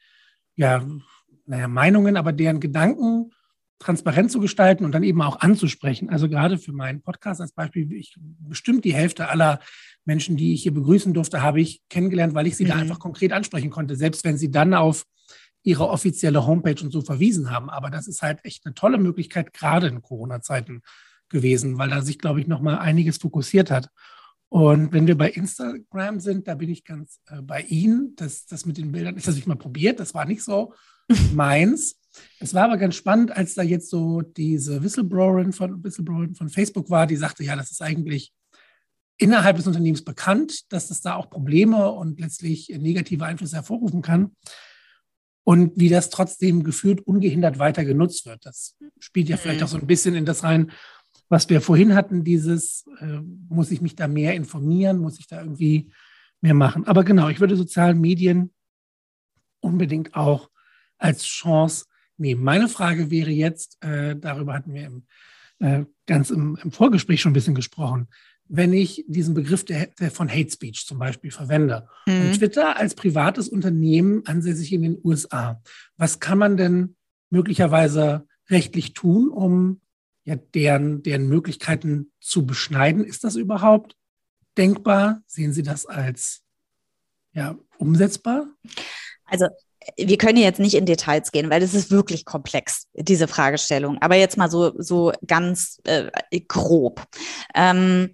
ja, 0.54 0.86
naja, 1.46 1.68
Meinungen, 1.68 2.16
aber 2.16 2.32
deren 2.32 2.60
Gedanken 2.60 3.30
transparent 3.78 4.30
zu 4.30 4.38
gestalten 4.38 4.84
und 4.84 4.92
dann 4.92 5.02
eben 5.02 5.20
auch 5.22 5.40
anzusprechen. 5.40 6.08
Also 6.08 6.28
gerade 6.28 6.56
für 6.56 6.72
meinen 6.72 7.02
Podcast 7.02 7.40
als 7.40 7.52
Beispiel, 7.52 7.92
ich 7.92 8.14
bestimmt 8.38 8.84
die 8.84 8.94
Hälfte 8.94 9.28
aller 9.28 9.58
Menschen, 10.04 10.36
die 10.36 10.54
ich 10.54 10.62
hier 10.62 10.72
begrüßen 10.72 11.12
durfte, 11.12 11.42
habe 11.42 11.60
ich 11.60 11.82
kennengelernt, 11.88 12.34
weil 12.34 12.46
ich 12.46 12.56
sie 12.56 12.64
mhm. 12.64 12.68
da 12.68 12.74
einfach 12.76 12.98
konkret 12.98 13.32
ansprechen 13.32 13.70
konnte, 13.70 13.96
selbst 13.96 14.24
wenn 14.24 14.38
sie 14.38 14.50
dann 14.50 14.74
auf 14.74 15.04
ihre 15.64 15.88
offizielle 15.88 16.46
Homepage 16.46 16.82
und 16.82 16.90
so 16.90 17.02
verwiesen 17.02 17.50
haben. 17.50 17.70
Aber 17.70 17.90
das 17.90 18.08
ist 18.08 18.22
halt 18.22 18.44
echt 18.44 18.64
eine 18.66 18.74
tolle 18.74 18.98
Möglichkeit, 18.98 19.52
gerade 19.52 19.88
in 19.88 20.02
Corona-Zeiten 20.02 20.82
gewesen, 21.28 21.78
weil 21.78 21.90
da 21.90 22.02
sich, 22.02 22.18
glaube 22.18 22.40
ich, 22.40 22.46
noch 22.46 22.60
mal 22.60 22.78
einiges 22.78 23.18
fokussiert 23.18 23.70
hat. 23.70 23.88
Und 24.52 24.92
wenn 24.92 25.06
wir 25.06 25.16
bei 25.16 25.30
Instagram 25.30 26.20
sind, 26.20 26.46
da 26.46 26.54
bin 26.54 26.68
ich 26.68 26.84
ganz 26.84 27.20
äh, 27.30 27.40
bei 27.40 27.62
Ihnen. 27.62 28.14
Das, 28.16 28.44
das 28.44 28.66
mit 28.66 28.76
den 28.76 28.92
Bildern, 28.92 29.14
das 29.14 29.26
habe 29.26 29.38
ich 29.38 29.46
mal 29.46 29.56
probiert, 29.56 29.98
das 29.98 30.12
war 30.12 30.26
nicht 30.26 30.44
so 30.44 30.74
meins. 31.32 31.98
Es 32.38 32.52
war 32.52 32.64
aber 32.64 32.76
ganz 32.76 32.96
spannend, 32.96 33.34
als 33.34 33.54
da 33.54 33.62
jetzt 33.62 33.88
so 33.88 34.20
diese 34.20 34.82
Whistleblowerin 34.82 35.54
von, 35.54 35.82
Whistleblowerin 35.82 36.34
von 36.34 36.50
Facebook 36.50 36.90
war, 36.90 37.06
die 37.06 37.16
sagte, 37.16 37.42
ja, 37.42 37.56
das 37.56 37.70
ist 37.70 37.80
eigentlich 37.80 38.34
innerhalb 39.16 39.56
des 39.56 39.66
Unternehmens 39.66 40.04
bekannt, 40.04 40.70
dass 40.70 40.88
das 40.88 41.00
da 41.00 41.14
auch 41.14 41.30
Probleme 41.30 41.90
und 41.90 42.20
letztlich 42.20 42.68
negative 42.78 43.24
Einflüsse 43.24 43.56
hervorrufen 43.56 44.02
kann. 44.02 44.36
Und 45.44 45.72
wie 45.76 45.88
das 45.88 46.10
trotzdem 46.10 46.62
gefühlt 46.62 47.00
ungehindert 47.00 47.58
weiter 47.58 47.86
genutzt 47.86 48.26
wird. 48.26 48.44
Das 48.44 48.76
spielt 48.98 49.30
ja 49.30 49.38
vielleicht 49.38 49.60
mhm. 49.60 49.64
auch 49.64 49.70
so 49.70 49.78
ein 49.78 49.86
bisschen 49.86 50.14
in 50.14 50.26
das 50.26 50.44
rein, 50.44 50.72
was 51.32 51.48
wir 51.48 51.62
vorhin 51.62 51.94
hatten, 51.94 52.24
dieses, 52.24 52.84
äh, 53.00 53.20
muss 53.48 53.70
ich 53.70 53.80
mich 53.80 53.96
da 53.96 54.06
mehr 54.06 54.34
informieren, 54.34 54.98
muss 54.98 55.18
ich 55.18 55.26
da 55.26 55.40
irgendwie 55.40 55.90
mehr 56.42 56.52
machen. 56.52 56.86
Aber 56.86 57.04
genau, 57.04 57.30
ich 57.30 57.40
würde 57.40 57.56
sozialen 57.56 57.98
Medien 58.02 58.52
unbedingt 59.60 60.14
auch 60.14 60.50
als 60.98 61.24
Chance 61.24 61.86
nehmen. 62.18 62.44
Meine 62.44 62.68
Frage 62.68 63.10
wäre 63.10 63.30
jetzt, 63.30 63.82
äh, 63.82 64.14
darüber 64.14 64.52
hatten 64.52 64.74
wir 64.74 64.84
im, 64.84 65.06
äh, 65.60 65.86
ganz 66.04 66.28
im, 66.28 66.58
im, 66.62 66.70
Vorgespräch 66.70 67.22
schon 67.22 67.30
ein 67.30 67.32
bisschen 67.32 67.54
gesprochen, 67.54 68.08
wenn 68.46 68.74
ich 68.74 69.02
diesen 69.08 69.32
Begriff 69.32 69.64
der, 69.64 69.86
der 69.86 70.10
von 70.10 70.28
Hate 70.28 70.50
Speech 70.50 70.84
zum 70.86 70.98
Beispiel 70.98 71.30
verwende 71.30 71.88
mhm. 72.04 72.26
und 72.26 72.32
Twitter 72.34 72.76
als 72.76 72.94
privates 72.94 73.48
Unternehmen 73.48 74.20
ansässig 74.26 74.70
in 74.74 74.82
den 74.82 74.98
USA, 75.02 75.62
was 75.96 76.20
kann 76.20 76.36
man 76.36 76.58
denn 76.58 76.94
möglicherweise 77.30 78.26
rechtlich 78.50 78.92
tun, 78.92 79.30
um 79.30 79.80
ja, 80.24 80.36
deren, 80.36 81.02
deren 81.02 81.26
Möglichkeiten 81.28 82.12
zu 82.20 82.46
beschneiden. 82.46 83.04
Ist 83.04 83.24
das 83.24 83.36
überhaupt 83.36 83.96
denkbar? 84.56 85.22
Sehen 85.26 85.52
Sie 85.52 85.62
das 85.62 85.86
als 85.86 86.42
ja, 87.32 87.58
umsetzbar? 87.78 88.46
Also 89.24 89.46
wir 89.96 90.18
können 90.18 90.38
jetzt 90.38 90.60
nicht 90.60 90.74
in 90.74 90.86
Details 90.86 91.32
gehen, 91.32 91.50
weil 91.50 91.60
das 91.60 91.74
ist 91.74 91.90
wirklich 91.90 92.24
komplex, 92.24 92.86
diese 92.94 93.26
Fragestellung. 93.26 93.98
Aber 94.00 94.14
jetzt 94.14 94.36
mal 94.36 94.50
so, 94.50 94.72
so 94.78 95.12
ganz 95.26 95.80
äh, 95.84 96.10
grob. 96.46 97.04
Ähm, 97.54 98.10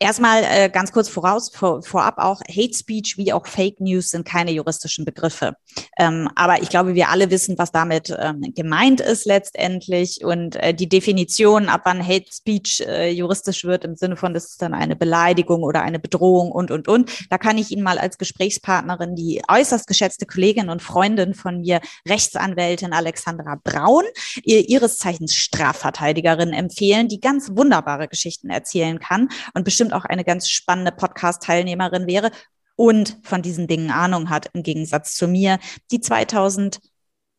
Erstmal 0.00 0.42
äh, 0.42 0.68
ganz 0.70 0.90
kurz 0.90 1.08
voraus, 1.08 1.50
vor, 1.54 1.82
vorab 1.82 2.18
auch, 2.18 2.40
Hate 2.48 2.76
Speech 2.76 3.16
wie 3.16 3.32
auch 3.32 3.46
Fake 3.46 3.80
News 3.80 4.10
sind 4.10 4.26
keine 4.26 4.50
juristischen 4.50 5.04
Begriffe. 5.04 5.54
Ähm, 5.96 6.28
aber 6.34 6.60
ich 6.62 6.68
glaube, 6.68 6.96
wir 6.96 7.10
alle 7.10 7.30
wissen, 7.30 7.56
was 7.58 7.70
damit 7.70 8.14
ähm, 8.18 8.42
gemeint 8.54 9.00
ist 9.00 9.24
letztendlich. 9.24 10.24
Und 10.24 10.56
äh, 10.56 10.74
die 10.74 10.88
Definition, 10.88 11.68
ab 11.68 11.82
wann 11.84 12.04
Hate 12.04 12.26
Speech 12.30 12.84
äh, 12.86 13.10
juristisch 13.12 13.64
wird, 13.64 13.84
im 13.84 13.94
Sinne 13.94 14.16
von, 14.16 14.34
das 14.34 14.46
ist 14.50 14.62
dann 14.62 14.74
eine 14.74 14.96
Beleidigung 14.96 15.62
oder 15.62 15.82
eine 15.82 16.00
Bedrohung 16.00 16.50
und, 16.50 16.72
und, 16.72 16.88
und. 16.88 17.10
Da 17.30 17.38
kann 17.38 17.56
ich 17.56 17.70
Ihnen 17.70 17.84
mal 17.84 17.98
als 17.98 18.18
Gesprächspartnerin 18.18 19.14
die 19.14 19.42
äußerst 19.48 19.86
geschätzte 19.86 20.26
Kollegin 20.26 20.70
und 20.70 20.82
Freundin 20.82 21.34
von 21.34 21.60
mir, 21.60 21.80
Rechtsanwältin 22.06 22.92
Alexandra 22.92 23.60
Braun, 23.62 24.04
ihr, 24.42 24.68
ihres 24.68 24.98
Zeichens 24.98 25.36
Strafverteidigerin 25.36 26.52
empfehlen, 26.52 27.06
die 27.06 27.20
ganz 27.20 27.50
wunderbare 27.54 28.08
Geschichten 28.08 28.50
erzählen 28.50 28.98
kann 28.98 29.28
und 29.54 29.64
bestimmt 29.64 29.83
auch 29.92 30.04
eine 30.04 30.24
ganz 30.24 30.48
spannende 30.48 30.92
Podcast-Teilnehmerin 30.92 32.06
wäre 32.06 32.30
und 32.76 33.18
von 33.22 33.42
diesen 33.42 33.66
Dingen 33.66 33.90
Ahnung 33.90 34.30
hat, 34.30 34.50
im 34.52 34.62
Gegensatz 34.62 35.14
zu 35.14 35.28
mir, 35.28 35.58
die 35.90 36.00
2000 36.00 36.80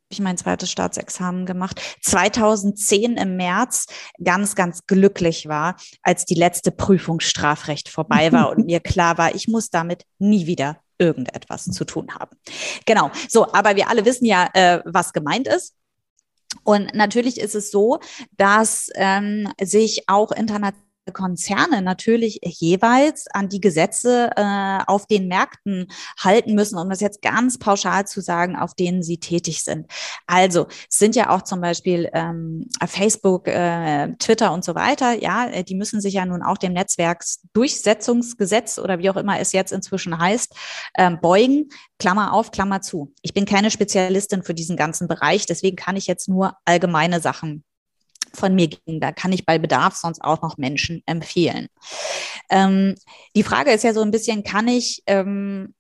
ich 0.10 0.20
mein 0.20 0.38
zweites 0.38 0.70
Staatsexamen 0.70 1.46
gemacht. 1.46 1.82
2010 2.02 3.18
im 3.18 3.38
März 3.38 3.88
ganz, 4.24 4.56
ganz 4.56 4.86
glücklich 4.86 5.48
war, 5.48 5.76
als 6.04 6.26
die 6.26 6.36
letzte 6.36 6.72
Prüfung 6.72 7.20
Strafrecht 7.20 7.90
vorbei 7.90 8.32
war 8.32 8.50
und 8.50 8.66
mir 8.66 8.80
klar 8.80 9.18
war, 9.18 9.34
ich 9.34 9.48
muss 9.48 9.72
damit 9.72 10.04
nie 10.20 10.46
wieder 10.46 10.78
irgendetwas 10.98 11.66
zu 11.66 11.86
tun 11.86 12.14
haben. 12.14 12.38
Genau. 12.86 13.12
So, 13.28 13.52
aber 13.52 13.76
wir 13.76 13.90
alle 13.90 14.06
wissen 14.06 14.26
ja, 14.26 14.48
äh, 14.54 14.82
was 14.86 15.12
gemeint 15.12 15.48
ist. 15.48 15.74
Und 16.64 16.94
natürlich 16.94 17.40
ist 17.40 17.56
es 17.56 17.70
so, 17.70 18.00
dass 18.38 18.90
ähm, 18.96 19.52
sich 19.60 20.08
auch 20.08 20.32
international 20.32 20.85
Konzerne 21.14 21.82
natürlich 21.82 22.40
jeweils 22.44 23.26
an 23.34 23.50
die 23.50 23.62
Gesetze 23.62 24.32
äh, 24.36 24.80
auf 24.88 25.08
den 25.08 25.28
Märkten 25.28 25.88
halten 26.20 26.56
müssen, 26.56 26.78
um 26.78 26.90
das 26.90 27.02
jetzt 27.02 27.22
ganz 27.22 27.58
pauschal 27.58 28.08
zu 28.08 28.22
sagen, 28.22 28.56
auf 28.56 28.74
denen 28.74 29.04
sie 29.04 29.18
tätig 29.18 29.64
sind. 29.64 29.88
Also 30.28 30.68
es 30.90 30.98
sind 30.98 31.16
ja 31.16 31.30
auch 31.30 31.44
zum 31.44 31.62
Beispiel 31.62 32.10
ähm, 32.14 32.68
Facebook, 32.86 33.48
äh, 33.48 34.14
Twitter 34.18 34.54
und 34.54 34.64
so 34.64 34.76
weiter, 34.76 35.14
ja, 35.14 35.48
äh, 35.48 35.64
die 35.64 35.76
müssen 35.76 36.02
sich 36.02 36.14
ja 36.14 36.26
nun 36.26 36.42
auch 36.42 36.58
dem 36.58 36.74
Netzwerksdurchsetzungsgesetz 36.74 38.80
oder 38.80 39.00
wie 39.00 39.10
auch 39.10 39.18
immer 39.18 39.40
es 39.40 39.52
jetzt 39.52 39.72
inzwischen 39.72 40.18
heißt, 40.18 40.56
ähm, 40.98 41.20
beugen. 41.22 41.70
Klammer 41.98 42.34
auf, 42.34 42.52
Klammer 42.52 42.82
zu. 42.82 43.14
Ich 43.22 43.34
bin 43.34 43.46
keine 43.46 43.72
Spezialistin 43.72 44.44
für 44.44 44.54
diesen 44.54 44.76
ganzen 44.76 45.08
Bereich, 45.08 45.46
deswegen 45.46 45.78
kann 45.78 45.96
ich 45.96 46.08
jetzt 46.08 46.28
nur 46.28 46.58
allgemeine 46.66 47.22
Sachen 47.22 47.64
von 48.36 48.56
mir 48.56 48.68
ging. 48.68 49.00
Da 49.00 49.12
kann 49.12 49.32
ich 49.32 49.46
bei 49.46 49.58
Bedarf 49.58 49.96
sonst 49.96 50.24
auch 50.24 50.42
noch 50.42 50.58
Menschen 50.58 51.02
empfehlen. 51.06 51.68
Ähm, 52.50 52.96
die 53.36 53.44
Frage 53.44 53.72
ist 53.72 53.84
ja 53.84 53.94
so 53.94 54.02
ein 54.02 54.12
bisschen, 54.12 54.44
kann 54.44 54.68
ich 54.68 55.02
ähm, 55.08 55.74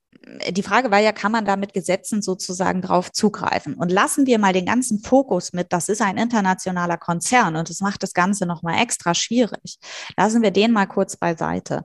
die 0.49 0.63
Frage 0.63 0.91
war 0.91 0.99
ja, 0.99 1.11
kann 1.11 1.31
man 1.31 1.45
da 1.45 1.55
mit 1.55 1.73
Gesetzen 1.73 2.21
sozusagen 2.21 2.81
drauf 2.81 3.11
zugreifen? 3.11 3.75
Und 3.75 3.91
lassen 3.91 4.25
wir 4.25 4.39
mal 4.39 4.53
den 4.53 4.65
ganzen 4.65 4.99
Fokus 4.99 5.53
mit, 5.53 5.71
das 5.71 5.89
ist 5.89 6.01
ein 6.01 6.17
internationaler 6.17 6.97
Konzern 6.97 7.55
und 7.55 7.69
das 7.69 7.79
macht 7.81 8.03
das 8.03 8.13
Ganze 8.13 8.45
nochmal 8.45 8.81
extra 8.81 9.13
schwierig. 9.13 9.77
Lassen 10.17 10.41
wir 10.41 10.51
den 10.51 10.71
mal 10.71 10.87
kurz 10.87 11.17
beiseite. 11.17 11.83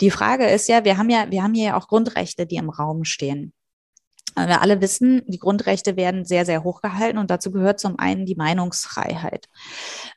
Die 0.00 0.10
Frage 0.10 0.46
ist 0.46 0.68
ja, 0.68 0.84
wir 0.84 0.96
haben 0.96 1.10
ja, 1.10 1.30
wir 1.30 1.42
haben 1.42 1.54
hier 1.54 1.66
ja 1.66 1.76
auch 1.76 1.88
Grundrechte, 1.88 2.46
die 2.46 2.56
im 2.56 2.70
Raum 2.70 3.04
stehen. 3.04 3.52
Wir 4.34 4.62
alle 4.62 4.80
wissen, 4.80 5.22
die 5.26 5.38
Grundrechte 5.38 5.96
werden 5.96 6.24
sehr, 6.24 6.46
sehr 6.46 6.64
hoch 6.64 6.80
gehalten 6.80 7.18
und 7.18 7.30
dazu 7.30 7.50
gehört 7.50 7.80
zum 7.80 7.98
einen 7.98 8.24
die 8.24 8.34
Meinungsfreiheit. 8.34 9.48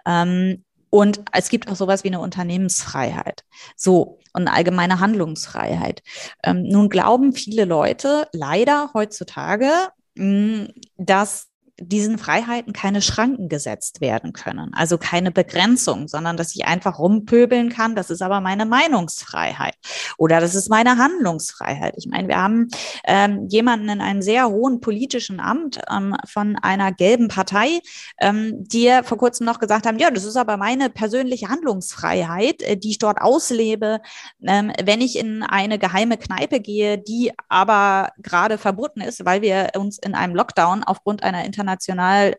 Ähm, 0.06 0.63
und 0.89 1.22
es 1.34 1.50
gibt 1.50 1.68
auch 1.68 1.76
sowas 1.76 2.06
wie 2.06 2.08
eine 2.08 2.22
Unternehmensfreiheit. 2.22 3.44
So, 3.76 4.20
und 4.32 4.48
eine 4.48 4.54
allgemeine 4.54 5.02
Handlungsfreiheit. 5.02 6.02
Ähm, 6.44 6.63
nun 6.63 6.88
glauben 6.89 7.34
viele 7.34 7.65
Leute 7.65 8.28
leider 8.32 8.91
heutzutage, 8.94 9.70
mh, 10.15 10.68
dass 10.98 11.48
diesen 11.80 12.18
Freiheiten 12.18 12.72
keine 12.72 13.02
Schranken 13.02 13.50
gesetzt 13.50 14.00
werden 14.00 14.32
können, 14.32 14.74
also 14.74 14.98
keine 14.98 15.32
Begrenzung, 15.32 16.08
sondern 16.08 16.38
dass 16.38 16.56
ich 16.56 16.66
einfach 16.66 17.00
rumpöbeln 17.00 17.70
kann. 17.70 17.96
Das 17.96 18.10
ist 18.10 18.22
aber 18.22 18.40
meine 18.40 18.66
Meinungsfreiheit 18.66 19.76
oder 20.18 20.40
das 20.40 20.56
ist 20.56 20.70
meine 20.70 20.98
Handlungsfreiheit. 20.98 21.96
Ich 21.98 22.08
meine, 22.08 22.30
wir 22.30 22.38
haben 22.38 22.70
ähm, 23.04 23.48
jemanden 23.50 23.90
in 23.90 24.02
einem 24.02 24.22
sehr 24.22 24.48
hohen 24.48 24.80
politischen 24.80 25.42
Amt 25.42 25.80
ähm, 25.92 26.16
von 26.26 26.56
einer 26.56 26.94
gelben 26.94 27.28
Partei, 27.28 27.82
ähm, 28.20 28.64
die 28.64 28.92
vor 29.04 29.18
kurzem 29.18 29.46
noch 29.46 29.60
gesagt 29.60 29.86
haben, 29.86 30.00
ja, 30.00 30.12
das 30.12 30.24
ist 30.24 30.38
aber 30.38 30.56
meine 30.56 30.90
persönliche 30.90 31.50
Handlungsfreiheit, 31.50 32.62
äh, 32.62 32.78
die 32.78 32.92
ich 32.92 33.00
dort 33.00 33.20
auslebe, 33.22 34.00
ähm, 34.48 34.72
wenn 34.82 35.02
ich 35.02 35.18
in 35.20 35.44
eine 35.44 35.78
geheime 35.78 36.18
Kneipe 36.18 36.62
gehe, 36.62 36.98
die 36.98 37.34
aber 37.50 38.12
gerade 38.20 38.58
verboten 38.58 39.02
ist, 39.02 39.26
weil 39.26 39.42
wir 39.42 39.72
uns 39.76 39.98
in 39.98 40.16
einem 40.16 40.36
Lockdown 40.36 40.84
aufgrund 40.84 41.24
einer 41.24 41.44
internationalen 41.44 41.64
international 41.65 42.36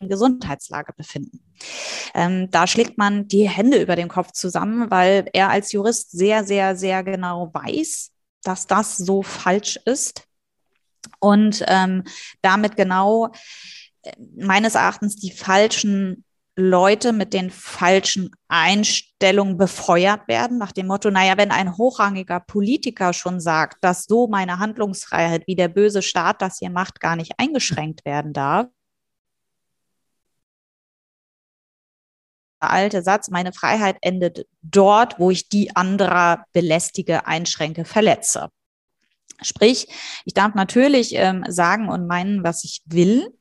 Gesundheitslage 0.00 0.92
befinden. 0.94 1.40
Ähm, 2.14 2.50
da 2.50 2.66
schlägt 2.66 2.98
man 2.98 3.28
die 3.28 3.48
Hände 3.48 3.80
über 3.80 3.96
den 3.96 4.08
Kopf 4.08 4.32
zusammen, 4.32 4.90
weil 4.90 5.28
er 5.32 5.48
als 5.48 5.72
Jurist 5.72 6.10
sehr, 6.10 6.44
sehr, 6.44 6.76
sehr 6.76 7.02
genau 7.02 7.50
weiß, 7.54 8.10
dass 8.42 8.66
das 8.66 8.98
so 8.98 9.22
falsch 9.22 9.78
ist 9.86 10.28
und 11.18 11.64
ähm, 11.66 12.04
damit 12.42 12.76
genau 12.76 13.32
äh, 14.02 14.12
meines 14.36 14.74
Erachtens 14.74 15.16
die 15.16 15.32
falschen 15.32 16.25
Leute 16.58 17.12
mit 17.12 17.34
den 17.34 17.50
falschen 17.50 18.30
Einstellungen 18.48 19.58
befeuert 19.58 20.26
werden, 20.26 20.56
nach 20.56 20.72
dem 20.72 20.86
Motto, 20.86 21.10
naja, 21.10 21.36
wenn 21.36 21.50
ein 21.50 21.76
hochrangiger 21.76 22.40
Politiker 22.40 23.12
schon 23.12 23.40
sagt, 23.40 23.84
dass 23.84 24.04
so 24.04 24.26
meine 24.26 24.58
Handlungsfreiheit, 24.58 25.46
wie 25.46 25.54
der 25.54 25.68
böse 25.68 26.00
Staat 26.00 26.40
das 26.40 26.58
hier 26.58 26.70
macht, 26.70 27.00
gar 27.00 27.14
nicht 27.16 27.34
eingeschränkt 27.38 28.06
werden 28.06 28.32
darf, 28.32 28.66
alte 32.60 33.02
Satz, 33.02 33.28
meine 33.28 33.52
Freiheit 33.52 33.96
endet 34.00 34.46
dort, 34.62 35.18
wo 35.18 35.30
ich 35.30 35.48
die 35.48 35.74
anderer 35.76 36.44
belästige, 36.52 37.26
einschränke, 37.26 37.84
verletze. 37.84 38.48
Sprich, 39.42 39.88
ich 40.24 40.32
darf 40.32 40.54
natürlich 40.54 41.14
ähm, 41.14 41.44
sagen 41.48 41.88
und 41.88 42.06
meinen, 42.06 42.42
was 42.42 42.64
ich 42.64 42.82
will, 42.86 43.35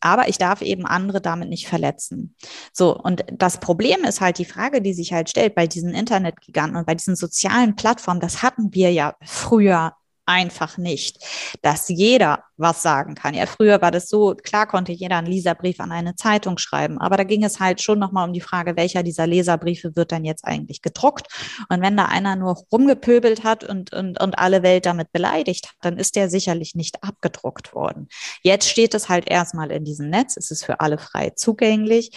aber 0.00 0.28
ich 0.28 0.38
darf 0.38 0.62
eben 0.62 0.86
andere 0.86 1.20
damit 1.20 1.48
nicht 1.48 1.68
verletzen. 1.68 2.34
So, 2.72 2.96
und 2.96 3.24
das 3.32 3.58
Problem 3.60 4.04
ist 4.04 4.20
halt 4.20 4.38
die 4.38 4.44
Frage, 4.44 4.82
die 4.82 4.94
sich 4.94 5.12
halt 5.12 5.30
stellt 5.30 5.54
bei 5.54 5.66
diesen 5.66 5.94
Internetgiganten 5.94 6.76
und 6.76 6.86
bei 6.86 6.94
diesen 6.94 7.16
sozialen 7.16 7.76
Plattformen, 7.76 8.20
das 8.20 8.42
hatten 8.42 8.74
wir 8.74 8.92
ja 8.92 9.16
früher 9.22 9.94
einfach 10.26 10.76
nicht, 10.76 11.18
dass 11.62 11.88
jeder 11.88 12.44
was 12.58 12.82
sagen 12.82 13.14
kann. 13.14 13.34
Ja, 13.34 13.46
früher 13.46 13.80
war 13.80 13.90
das 13.90 14.08
so, 14.08 14.34
klar 14.34 14.66
konnte 14.66 14.92
jeder 14.92 15.16
einen 15.16 15.26
Leserbrief 15.26 15.80
an 15.80 15.92
eine 15.92 16.16
Zeitung 16.16 16.58
schreiben, 16.58 16.98
aber 16.98 17.16
da 17.16 17.24
ging 17.24 17.44
es 17.44 17.60
halt 17.60 17.80
schon 17.80 17.98
nochmal 17.98 18.26
um 18.26 18.32
die 18.32 18.40
Frage, 18.40 18.76
welcher 18.76 19.02
dieser 19.02 19.26
Leserbriefe 19.26 19.96
wird 19.96 20.12
dann 20.12 20.24
jetzt 20.24 20.44
eigentlich 20.44 20.82
gedruckt? 20.82 21.26
Und 21.68 21.80
wenn 21.80 21.96
da 21.96 22.06
einer 22.06 22.36
nur 22.36 22.62
rumgepöbelt 22.72 23.44
hat 23.44 23.64
und, 23.64 23.92
und, 23.92 24.20
und 24.20 24.38
alle 24.38 24.62
Welt 24.62 24.86
damit 24.86 25.12
beleidigt 25.12 25.68
hat, 25.68 25.76
dann 25.80 25.98
ist 25.98 26.16
der 26.16 26.28
sicherlich 26.28 26.74
nicht 26.74 27.02
abgedruckt 27.02 27.74
worden. 27.74 28.08
Jetzt 28.42 28.68
steht 28.68 28.94
es 28.94 29.08
halt 29.08 29.28
erstmal 29.28 29.70
in 29.70 29.84
diesem 29.84 30.10
Netz, 30.10 30.36
es 30.36 30.50
ist 30.50 30.64
für 30.64 30.80
alle 30.80 30.98
frei 30.98 31.30
zugänglich. 31.30 32.10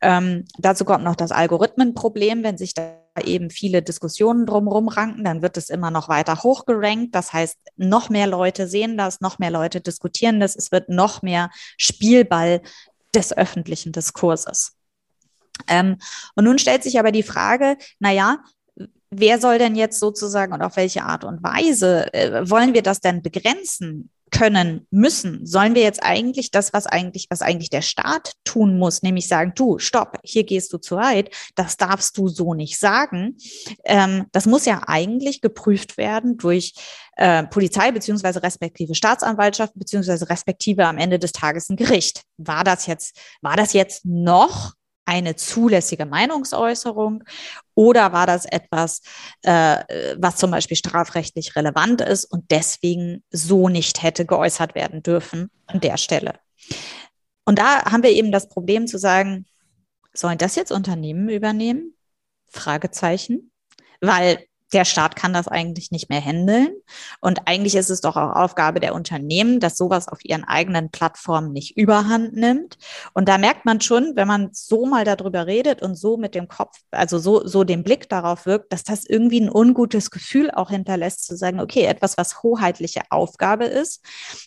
Ähm, 0.00 0.44
dazu 0.58 0.84
kommt 0.84 1.04
noch 1.04 1.16
das 1.16 1.32
Algorithmenproblem, 1.32 2.42
wenn 2.44 2.56
sich 2.56 2.74
da 2.74 3.00
eben 3.24 3.50
viele 3.50 3.82
Diskussionen 3.82 4.46
drumherum 4.46 4.88
ranken, 4.88 5.24
dann 5.24 5.42
wird 5.42 5.56
es 5.56 5.70
immer 5.70 5.90
noch 5.90 6.08
weiter 6.08 6.42
hochgerankt. 6.42 7.14
Das 7.14 7.32
heißt, 7.32 7.58
noch 7.76 8.08
mehr 8.08 8.26
Leute 8.26 8.66
sehen 8.66 8.96
das, 8.96 9.20
noch 9.20 9.38
mehr 9.38 9.50
Leute 9.50 9.79
diskutieren 9.86 10.40
das. 10.40 10.56
Es 10.56 10.72
wird 10.72 10.88
noch 10.88 11.22
mehr 11.22 11.50
Spielball 11.76 12.62
des 13.14 13.36
öffentlichen 13.36 13.92
Diskurses. 13.92 14.76
Ähm, 15.68 15.98
und 16.34 16.44
nun 16.44 16.58
stellt 16.58 16.82
sich 16.82 16.98
aber 16.98 17.12
die 17.12 17.22
Frage, 17.22 17.76
na 17.98 18.12
ja, 18.12 18.38
wer 19.10 19.40
soll 19.40 19.58
denn 19.58 19.74
jetzt 19.74 19.98
sozusagen 19.98 20.52
und 20.52 20.62
auf 20.62 20.76
welche 20.76 21.02
Art 21.02 21.24
und 21.24 21.42
Weise 21.42 22.12
äh, 22.14 22.48
wollen 22.48 22.74
wir 22.74 22.82
das 22.82 23.00
denn 23.00 23.22
begrenzen? 23.22 24.10
Können 24.30 24.86
müssen, 24.90 25.46
sollen 25.46 25.74
wir 25.74 25.82
jetzt 25.82 26.02
eigentlich 26.02 26.50
das, 26.50 26.72
was 26.72 26.86
eigentlich, 26.86 27.26
was 27.30 27.42
eigentlich 27.42 27.70
der 27.70 27.82
Staat 27.82 28.32
tun 28.44 28.78
muss, 28.78 29.02
nämlich 29.02 29.28
sagen, 29.28 29.52
du, 29.54 29.78
stopp, 29.78 30.18
hier 30.22 30.44
gehst 30.44 30.72
du 30.72 30.78
zu 30.78 30.96
weit, 30.96 31.34
das 31.54 31.76
darfst 31.76 32.16
du 32.18 32.28
so 32.28 32.54
nicht 32.54 32.78
sagen. 32.78 33.36
Ähm, 33.84 34.26
das 34.32 34.46
muss 34.46 34.66
ja 34.66 34.82
eigentlich 34.86 35.40
geprüft 35.40 35.96
werden 35.96 36.36
durch 36.36 36.74
äh, 37.16 37.44
Polizei 37.44 37.92
beziehungsweise 37.92 38.42
respektive 38.42 38.94
Staatsanwaltschaft 38.94 39.74
beziehungsweise 39.74 40.28
respektive 40.28 40.86
am 40.86 40.98
Ende 40.98 41.18
des 41.18 41.32
Tages 41.32 41.68
ein 41.68 41.76
Gericht. 41.76 42.22
War 42.38 42.64
das 42.64 42.86
jetzt, 42.86 43.16
war 43.42 43.56
das 43.56 43.72
jetzt 43.72 44.04
noch 44.04 44.72
eine 45.10 45.34
zulässige 45.34 46.06
Meinungsäußerung 46.06 47.24
oder 47.74 48.12
war 48.12 48.28
das 48.28 48.44
etwas, 48.44 49.02
äh, 49.42 50.14
was 50.18 50.36
zum 50.36 50.52
Beispiel 50.52 50.76
strafrechtlich 50.76 51.56
relevant 51.56 52.00
ist 52.00 52.26
und 52.26 52.44
deswegen 52.52 53.24
so 53.30 53.68
nicht 53.68 54.04
hätte 54.04 54.24
geäußert 54.24 54.76
werden 54.76 55.02
dürfen 55.02 55.50
an 55.66 55.80
der 55.80 55.96
Stelle? 55.96 56.34
Und 57.44 57.58
da 57.58 57.84
haben 57.86 58.04
wir 58.04 58.10
eben 58.10 58.30
das 58.30 58.48
Problem 58.48 58.86
zu 58.86 58.98
sagen, 58.98 59.46
sollen 60.12 60.38
das 60.38 60.54
jetzt 60.54 60.70
Unternehmen 60.70 61.28
übernehmen? 61.28 61.96
Fragezeichen. 62.48 63.50
Weil 64.00 64.44
der 64.72 64.84
Staat 64.84 65.16
kann 65.16 65.32
das 65.32 65.48
eigentlich 65.48 65.90
nicht 65.90 66.08
mehr 66.10 66.24
handeln. 66.24 66.70
Und 67.20 67.46
eigentlich 67.46 67.74
ist 67.74 67.90
es 67.90 68.00
doch 68.00 68.16
auch 68.16 68.36
Aufgabe 68.36 68.80
der 68.80 68.94
Unternehmen, 68.94 69.60
dass 69.60 69.76
sowas 69.76 70.08
auf 70.08 70.24
ihren 70.24 70.44
eigenen 70.44 70.90
Plattformen 70.90 71.52
nicht 71.52 71.76
überhand 71.76 72.34
nimmt. 72.34 72.78
Und 73.12 73.28
da 73.28 73.38
merkt 73.38 73.64
man 73.64 73.80
schon, 73.80 74.12
wenn 74.14 74.28
man 74.28 74.50
so 74.52 74.86
mal 74.86 75.04
darüber 75.04 75.46
redet 75.46 75.82
und 75.82 75.96
so 75.96 76.16
mit 76.16 76.34
dem 76.34 76.48
Kopf, 76.48 76.78
also 76.90 77.18
so, 77.18 77.46
so 77.46 77.64
den 77.64 77.82
Blick 77.82 78.08
darauf 78.08 78.46
wirkt, 78.46 78.72
dass 78.72 78.84
das 78.84 79.04
irgendwie 79.04 79.40
ein 79.40 79.50
ungutes 79.50 80.10
Gefühl 80.10 80.50
auch 80.50 80.70
hinterlässt, 80.70 81.24
zu 81.24 81.36
sagen, 81.36 81.60
okay, 81.60 81.84
etwas, 81.84 82.16
was 82.16 82.42
hoheitliche 82.42 83.02
Aufgabe 83.10 83.64
ist, 83.64 84.04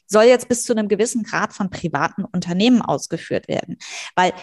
soll 0.08 0.24
jetzt 0.24 0.48
bis 0.48 0.64
zu 0.64 0.74
einem 0.74 0.88
gewissen 0.88 1.24
Grad 1.24 1.54
von 1.54 1.70
privaten 1.70 2.24
Unternehmen 2.24 2.82
ausgeführt 2.82 3.48
werden. 3.48 3.78
Weil 4.16 4.34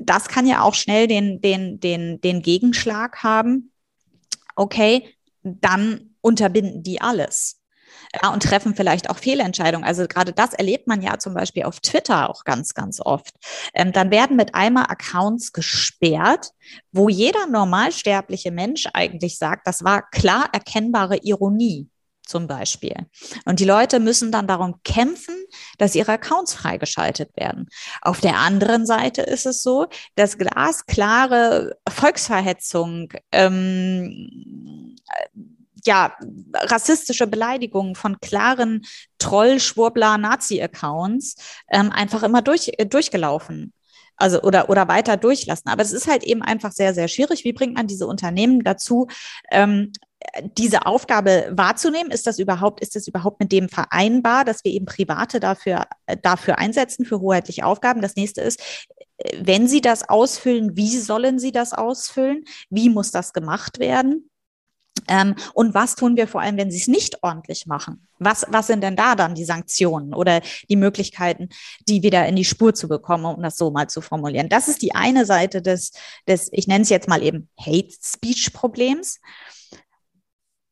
das 0.00 0.28
kann 0.28 0.46
ja 0.46 0.62
auch 0.62 0.74
schnell 0.74 1.06
den, 1.06 1.40
den, 1.40 1.80
den, 1.80 2.20
den 2.20 2.42
Gegenschlag 2.42 3.22
haben. 3.22 3.72
Okay, 4.54 5.14
dann 5.42 6.14
unterbinden 6.20 6.82
die 6.82 7.00
alles. 7.00 7.58
ja, 8.22 8.32
und 8.32 8.42
treffen 8.42 8.74
vielleicht 8.74 9.10
auch 9.10 9.18
Fehlentscheidungen. 9.18 9.86
Also 9.86 10.06
gerade 10.06 10.32
das 10.32 10.54
erlebt 10.54 10.86
man 10.86 11.02
ja 11.02 11.18
zum 11.18 11.34
Beispiel 11.34 11.64
auf 11.64 11.80
Twitter 11.80 12.28
auch 12.30 12.44
ganz, 12.44 12.74
ganz 12.74 13.00
oft. 13.00 13.34
Ähm, 13.74 13.92
dann 13.92 14.10
werden 14.10 14.36
mit 14.36 14.54
einmal 14.54 14.84
Accounts 14.88 15.52
gesperrt, 15.52 16.50
wo 16.90 17.08
jeder 17.08 17.46
normalsterbliche 17.46 18.50
Mensch 18.50 18.88
eigentlich 18.92 19.38
sagt, 19.38 19.66
das 19.66 19.84
war 19.84 20.08
klar 20.10 20.48
erkennbare 20.52 21.18
Ironie 21.18 21.88
zum 22.26 22.46
Beispiel. 22.46 22.94
Und 23.44 23.60
die 23.60 23.64
Leute 23.64 24.00
müssen 24.00 24.32
dann 24.32 24.46
darum 24.46 24.76
kämpfen, 24.84 25.34
dass 25.78 25.94
ihre 25.94 26.12
Accounts 26.12 26.54
freigeschaltet 26.54 27.30
werden. 27.36 27.68
Auf 28.00 28.20
der 28.20 28.38
anderen 28.38 28.86
Seite 28.86 29.22
ist 29.22 29.44
es 29.46 29.62
so, 29.62 29.86
dass 30.14 30.38
glasklare 30.38 31.76
Volksverhetzung, 31.88 33.12
ähm, 33.32 34.91
ja, 35.84 36.16
rassistische 36.54 37.26
Beleidigungen 37.26 37.94
von 37.94 38.20
klaren 38.20 38.82
Troll, 39.18 39.58
Schwurbler, 39.58 40.16
Nazi-Accounts 40.16 41.36
ähm, 41.70 41.90
einfach 41.90 42.22
immer 42.22 42.42
durch, 42.42 42.70
äh, 42.78 42.86
durchgelaufen 42.86 43.72
also 44.16 44.42
oder 44.42 44.68
oder 44.70 44.86
weiter 44.88 45.16
durchlassen. 45.16 45.68
Aber 45.70 45.82
es 45.82 45.92
ist 45.92 46.06
halt 46.06 46.22
eben 46.22 46.42
einfach 46.42 46.70
sehr 46.70 46.94
sehr 46.94 47.08
schwierig. 47.08 47.44
Wie 47.44 47.52
bringt 47.52 47.74
man 47.74 47.88
diese 47.88 48.06
Unternehmen 48.06 48.62
dazu, 48.62 49.08
ähm, 49.50 49.92
diese 50.56 50.86
Aufgabe 50.86 51.50
wahrzunehmen. 51.52 52.10
Ist 52.10 52.26
das 52.26 52.38
überhaupt, 52.38 52.80
ist 52.80 52.96
das 52.96 53.08
überhaupt 53.08 53.40
mit 53.40 53.52
dem 53.52 53.68
vereinbar, 53.68 54.44
dass 54.44 54.64
wir 54.64 54.72
eben 54.72 54.86
Private 54.86 55.40
dafür, 55.40 55.86
äh, 56.06 56.16
dafür 56.16 56.58
einsetzen, 56.58 57.04
für 57.04 57.20
hoheitliche 57.20 57.66
Aufgaben? 57.66 58.02
Das 58.02 58.16
nächste 58.16 58.40
ist, 58.40 58.60
äh, 59.18 59.38
wenn 59.42 59.68
Sie 59.68 59.80
das 59.80 60.08
ausfüllen, 60.08 60.76
wie 60.76 60.96
sollen 60.98 61.38
Sie 61.38 61.52
das 61.52 61.72
ausfüllen? 61.72 62.44
Wie 62.70 62.88
muss 62.88 63.10
das 63.10 63.32
gemacht 63.32 63.78
werden? 63.78 64.30
Ähm, 65.08 65.34
und 65.54 65.74
was 65.74 65.94
tun 65.94 66.16
wir 66.16 66.28
vor 66.28 66.40
allem, 66.40 66.56
wenn 66.56 66.70
sie 66.70 66.78
es 66.78 66.88
nicht 66.88 67.22
ordentlich 67.22 67.66
machen? 67.66 68.06
Was, 68.18 68.46
was 68.48 68.68
sind 68.68 68.82
denn 68.82 68.96
da 68.96 69.14
dann 69.14 69.34
die 69.34 69.44
Sanktionen 69.44 70.14
oder 70.14 70.40
die 70.68 70.76
Möglichkeiten, 70.76 71.48
die 71.88 72.02
wieder 72.02 72.26
in 72.26 72.36
die 72.36 72.44
Spur 72.44 72.74
zu 72.74 72.88
bekommen, 72.88 73.24
um 73.24 73.42
das 73.42 73.56
so 73.56 73.70
mal 73.70 73.88
zu 73.88 74.00
formulieren? 74.00 74.48
Das 74.48 74.68
ist 74.68 74.82
die 74.82 74.94
eine 74.94 75.26
Seite 75.26 75.62
des, 75.62 75.92
des 76.28 76.48
ich 76.52 76.66
nenne 76.66 76.82
es 76.82 76.88
jetzt 76.88 77.08
mal 77.08 77.22
eben 77.22 77.48
Hate 77.58 77.92
Speech 78.00 78.52
Problems. 78.52 79.20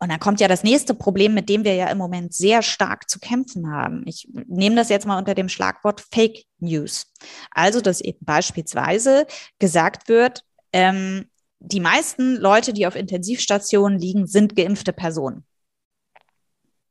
Und 0.03 0.11
dann 0.11 0.21
kommt 0.21 0.41
ja 0.41 0.49
das 0.49 0.63
nächste 0.63 0.95
Problem, 0.95 1.35
mit 1.35 1.51
dem 1.51 1.63
wir 1.63 1.75
ja 1.75 1.89
im 1.89 1.99
Moment 1.99 2.33
sehr 2.33 2.63
stark 2.63 3.11
zu 3.11 3.19
kämpfen 3.19 3.71
haben. 3.71 4.03
Ich 4.07 4.27
nehme 4.33 4.75
das 4.75 4.89
jetzt 4.89 5.07
mal 5.07 5.19
unter 5.19 5.35
dem 5.35 5.51
Schlagwort 5.51 6.03
Fake 6.11 6.45
News. 6.59 7.13
Also, 7.51 7.83
dass 7.83 8.01
eben 8.01 8.19
beispielsweise 8.23 9.27
gesagt 9.59 10.09
wird, 10.09 10.43
ähm, 10.73 11.30
die 11.61 11.81
meisten 11.81 12.37
Leute, 12.37 12.73
die 12.73 12.87
auf 12.87 12.97
Intensivstationen 12.97 13.99
liegen, 13.99 14.27
sind 14.27 14.57
geimpfte 14.57 14.93
Personen. 14.93 15.45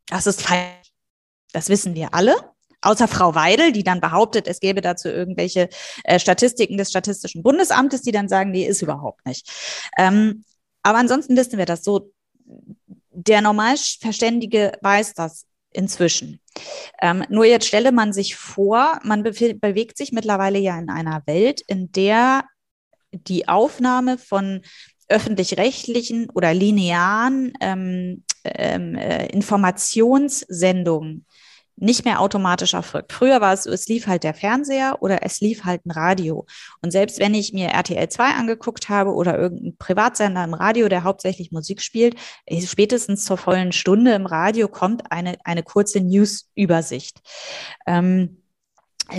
Das 0.07 0.27
ist 0.27 0.41
falsch. 0.41 0.91
Das 1.51 1.69
wissen 1.69 1.95
wir 1.95 2.13
alle. 2.13 2.35
Außer 2.81 3.07
Frau 3.07 3.35
Weidel, 3.35 3.71
die 3.73 3.83
dann 3.83 3.99
behauptet, 3.99 4.47
es 4.47 4.61
gäbe 4.61 4.79
dazu 4.79 5.09
irgendwelche 5.09 5.69
äh, 6.05 6.19
Statistiken 6.19 6.77
des 6.77 6.89
Statistischen 6.89 7.43
Bundesamtes, 7.43 8.03
die 8.03 8.11
dann 8.11 8.29
sagen, 8.29 8.51
nee, 8.51 8.65
ist 8.65 8.81
überhaupt 8.81 9.25
nicht. 9.25 9.49
Ähm, 9.97 10.45
aber 10.81 10.99
ansonsten 10.99 11.35
wissen 11.35 11.57
wir 11.57 11.65
das 11.65 11.83
so 11.83 12.11
der 13.11 13.41
Normalverständige 13.41 14.73
weiß 14.81 15.13
das 15.13 15.45
inzwischen. 15.71 16.39
Ähm, 17.01 17.25
nur 17.29 17.45
jetzt 17.45 17.67
stelle 17.67 17.91
man 17.91 18.13
sich 18.13 18.35
vor, 18.35 18.99
man 19.03 19.23
be 19.23 19.31
bewegt 19.55 19.97
sich 19.97 20.11
mittlerweile 20.11 20.59
ja 20.59 20.79
in 20.79 20.89
einer 20.89 21.21
Welt, 21.25 21.61
in 21.67 21.91
der 21.91 22.45
die 23.11 23.47
Aufnahme 23.47 24.17
von 24.17 24.61
öffentlich-rechtlichen 25.07 26.29
oder 26.29 26.53
linearen 26.53 27.53
ähm, 27.61 28.23
ähm, 28.43 28.95
äh, 28.95 29.25
Informationssendungen 29.27 31.25
nicht 31.81 32.05
mehr 32.05 32.19
automatisch 32.19 32.73
erfolgt. 32.73 33.13
Früher 33.13 33.41
war 33.41 33.53
es 33.53 33.63
so, 33.63 33.71
es 33.71 33.87
lief 33.87 34.07
halt 34.07 34.23
der 34.23 34.33
Fernseher 34.33 34.97
oder 35.01 35.23
es 35.23 35.39
lief 35.39 35.63
halt 35.63 35.85
ein 35.85 35.91
Radio. 35.91 36.45
Und 36.81 36.91
selbst 36.91 37.19
wenn 37.19 37.33
ich 37.33 37.53
mir 37.53 37.69
RTL 37.69 38.09
2 38.09 38.23
angeguckt 38.23 38.89
habe 38.89 39.13
oder 39.13 39.37
irgendein 39.37 39.77
Privatsender 39.77 40.43
im 40.43 40.53
Radio, 40.53 40.89
der 40.89 41.03
hauptsächlich 41.03 41.51
Musik 41.51 41.81
spielt, 41.81 42.15
spätestens 42.65 43.23
zur 43.23 43.37
vollen 43.37 43.71
Stunde 43.71 44.13
im 44.13 44.25
Radio 44.25 44.67
kommt 44.67 45.11
eine, 45.11 45.37
eine 45.45 45.63
kurze 45.63 46.01
News-Übersicht. 46.01 47.21
Ähm, 47.87 48.41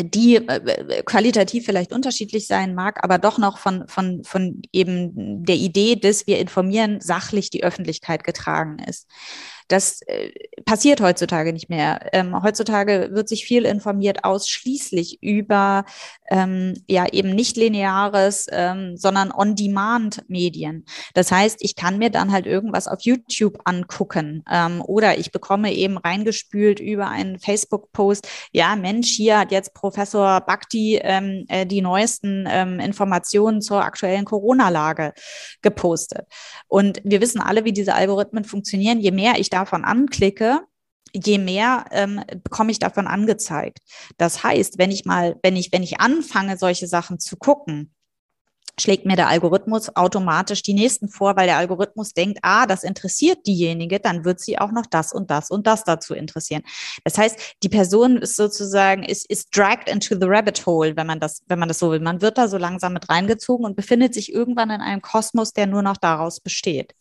die 0.03 0.37
äh, 0.37 1.03
qualitativ 1.05 1.65
vielleicht 1.65 1.93
unterschiedlich 1.93 2.47
sein 2.47 2.75
mag, 2.75 3.03
aber 3.03 3.19
doch 3.19 3.39
noch 3.39 3.59
von, 3.59 3.87
von, 3.89 4.23
von 4.25 4.63
eben 4.73 5.45
der 5.45 5.57
Idee, 5.57 5.97
dass 5.97 6.27
wir 6.27 6.39
informieren, 6.39 7.01
sachlich 7.01 7.51
die 7.51 7.65
Öffentlichkeit 7.65 8.25
getragen 8.25 8.79
ist. 8.79 9.07
Das 9.71 10.03
äh, 10.03 10.33
passiert 10.65 11.01
heutzutage 11.01 11.53
nicht 11.53 11.71
mehr. 11.71 12.09
Ähm, 12.13 12.43
heutzutage 12.43 13.11
wird 13.13 13.29
sich 13.29 13.45
viel 13.45 13.65
informiert 13.65 14.25
ausschließlich 14.25 15.23
über 15.23 15.85
ähm, 16.29 16.75
ja 16.89 17.07
eben 17.13 17.31
nicht 17.31 17.57
lineares, 17.57 18.47
ähm, 18.51 18.97
sondern 18.97 19.31
On-Demand-Medien. 19.31 20.85
Das 21.15 21.31
heißt, 21.31 21.59
ich 21.61 21.77
kann 21.77 21.99
mir 21.99 22.11
dann 22.11 22.33
halt 22.33 22.47
irgendwas 22.47 22.89
auf 22.89 23.03
YouTube 23.03 23.59
angucken 23.65 24.43
ähm, 24.51 24.83
oder 24.83 25.19
ich 25.19 25.31
bekomme 25.31 25.73
eben 25.73 25.99
reingespült 25.99 26.81
über 26.81 27.07
einen 27.07 27.39
Facebook-Post. 27.39 28.29
Ja, 28.51 28.75
Mensch, 28.75 29.09
hier 29.09 29.39
hat 29.39 29.53
jetzt 29.53 29.73
Professor 29.73 30.41
Bhakti 30.41 30.99
ähm, 31.01 31.45
äh, 31.49 31.65
die 31.65 31.81
neuesten 31.81 32.49
ähm, 32.51 32.81
Informationen 32.81 33.63
zur 33.63 33.85
aktuellen 33.85 34.25
Corona-Lage 34.25 35.13
gepostet. 35.63 36.27
Und 36.67 37.01
wir 37.05 37.21
wissen 37.21 37.41
alle, 37.41 37.65
wie 37.65 37.73
diese 37.73 37.95
Algorithmen 37.95 38.43
funktionieren. 38.43 38.99
Je 38.99 39.13
mehr 39.13 39.35
ich 39.39 39.49
da 39.49 39.60
davon 39.61 39.85
anklicke, 39.85 40.61
je 41.13 41.39
mehr 41.39 41.87
ähm, 41.91 42.23
bekomme 42.45 42.71
ich 42.71 42.79
davon 42.79 43.07
angezeigt. 43.07 43.79
Das 44.17 44.43
heißt, 44.43 44.79
wenn 44.79 44.91
ich 44.91 45.05
mal, 45.05 45.37
wenn 45.43 45.57
ich, 45.57 45.73
wenn 45.73 45.83
ich 45.83 46.01
anfange, 46.01 46.57
solche 46.57 46.87
Sachen 46.87 47.19
zu 47.19 47.37
gucken, 47.37 47.95
schlägt 48.79 49.05
mir 49.05 49.17
der 49.17 49.29
Algorithmus 49.29 49.95
automatisch 49.95 50.63
die 50.63 50.75
nächsten 50.75 51.09
vor, 51.09 51.37
weil 51.37 51.47
der 51.47 51.59
Algorithmus 51.59 52.15
denkt, 52.15 52.39
ah, 52.43 52.67
das 52.67 52.83
interessiert 52.83 53.47
diejenige, 53.47 54.01
dann 54.01 54.25
wird 54.25 54.41
sie 54.41 54.59
auch 54.59 54.73
noch 54.73 54.87
das 54.87 55.13
und 55.13 55.31
das 55.31 55.51
und 55.51 55.67
das 55.67 55.85
dazu 55.85 56.15
interessieren. 56.15 56.63
Das 57.05 57.19
heißt, 57.19 57.57
die 57.63 57.69
Person 57.69 58.17
ist 58.17 58.37
sozusagen, 58.37 59.03
ist, 59.03 59.29
ist 59.29 59.55
dragged 59.55 59.89
into 59.89 60.15
the 60.19 60.27
rabbit 60.27 60.65
hole, 60.67 60.97
wenn 60.97 61.07
man 61.07 61.21
das, 61.21 61.43
wenn 61.47 61.59
man 61.59 61.69
das 61.69 61.79
so 61.79 61.91
will. 61.91 62.01
Man 62.01 62.23
wird 62.23 62.39
da 62.39 62.49
so 62.49 62.57
langsam 62.57 62.95
mit 62.95 63.09
reingezogen 63.11 63.67
und 63.67 63.77
befindet 63.77 64.15
sich 64.15 64.33
irgendwann 64.33 64.71
in 64.71 64.81
einem 64.81 65.03
Kosmos, 65.03 65.53
der 65.53 65.67
nur 65.67 65.83
noch 65.83 65.97
daraus 65.97 66.41
besteht. 66.41 66.95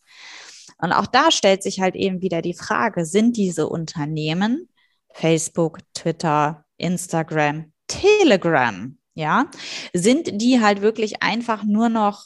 Und 0.80 0.94
auch 0.94 1.08
da 1.08 1.32
stellt 1.32 1.62
sich 1.62 1.82
halt 1.82 1.96
eben 1.96 2.22
wieder 2.22 2.42
die 2.42 2.54
Frage, 2.54 3.06
sind 3.06 3.38
diese 3.38 3.68
Unternehmen, 3.68 4.70
Facebook, 5.14 5.80
Twitter, 5.94 6.66
Instagram, 6.78 7.74
Telegram, 7.88 8.98
ja, 9.14 9.50
sind 9.94 10.42
die 10.42 10.62
halt 10.62 10.82
wirklich 10.82 11.22
einfach 11.22 11.64
nur 11.64 11.90
noch 11.90 12.26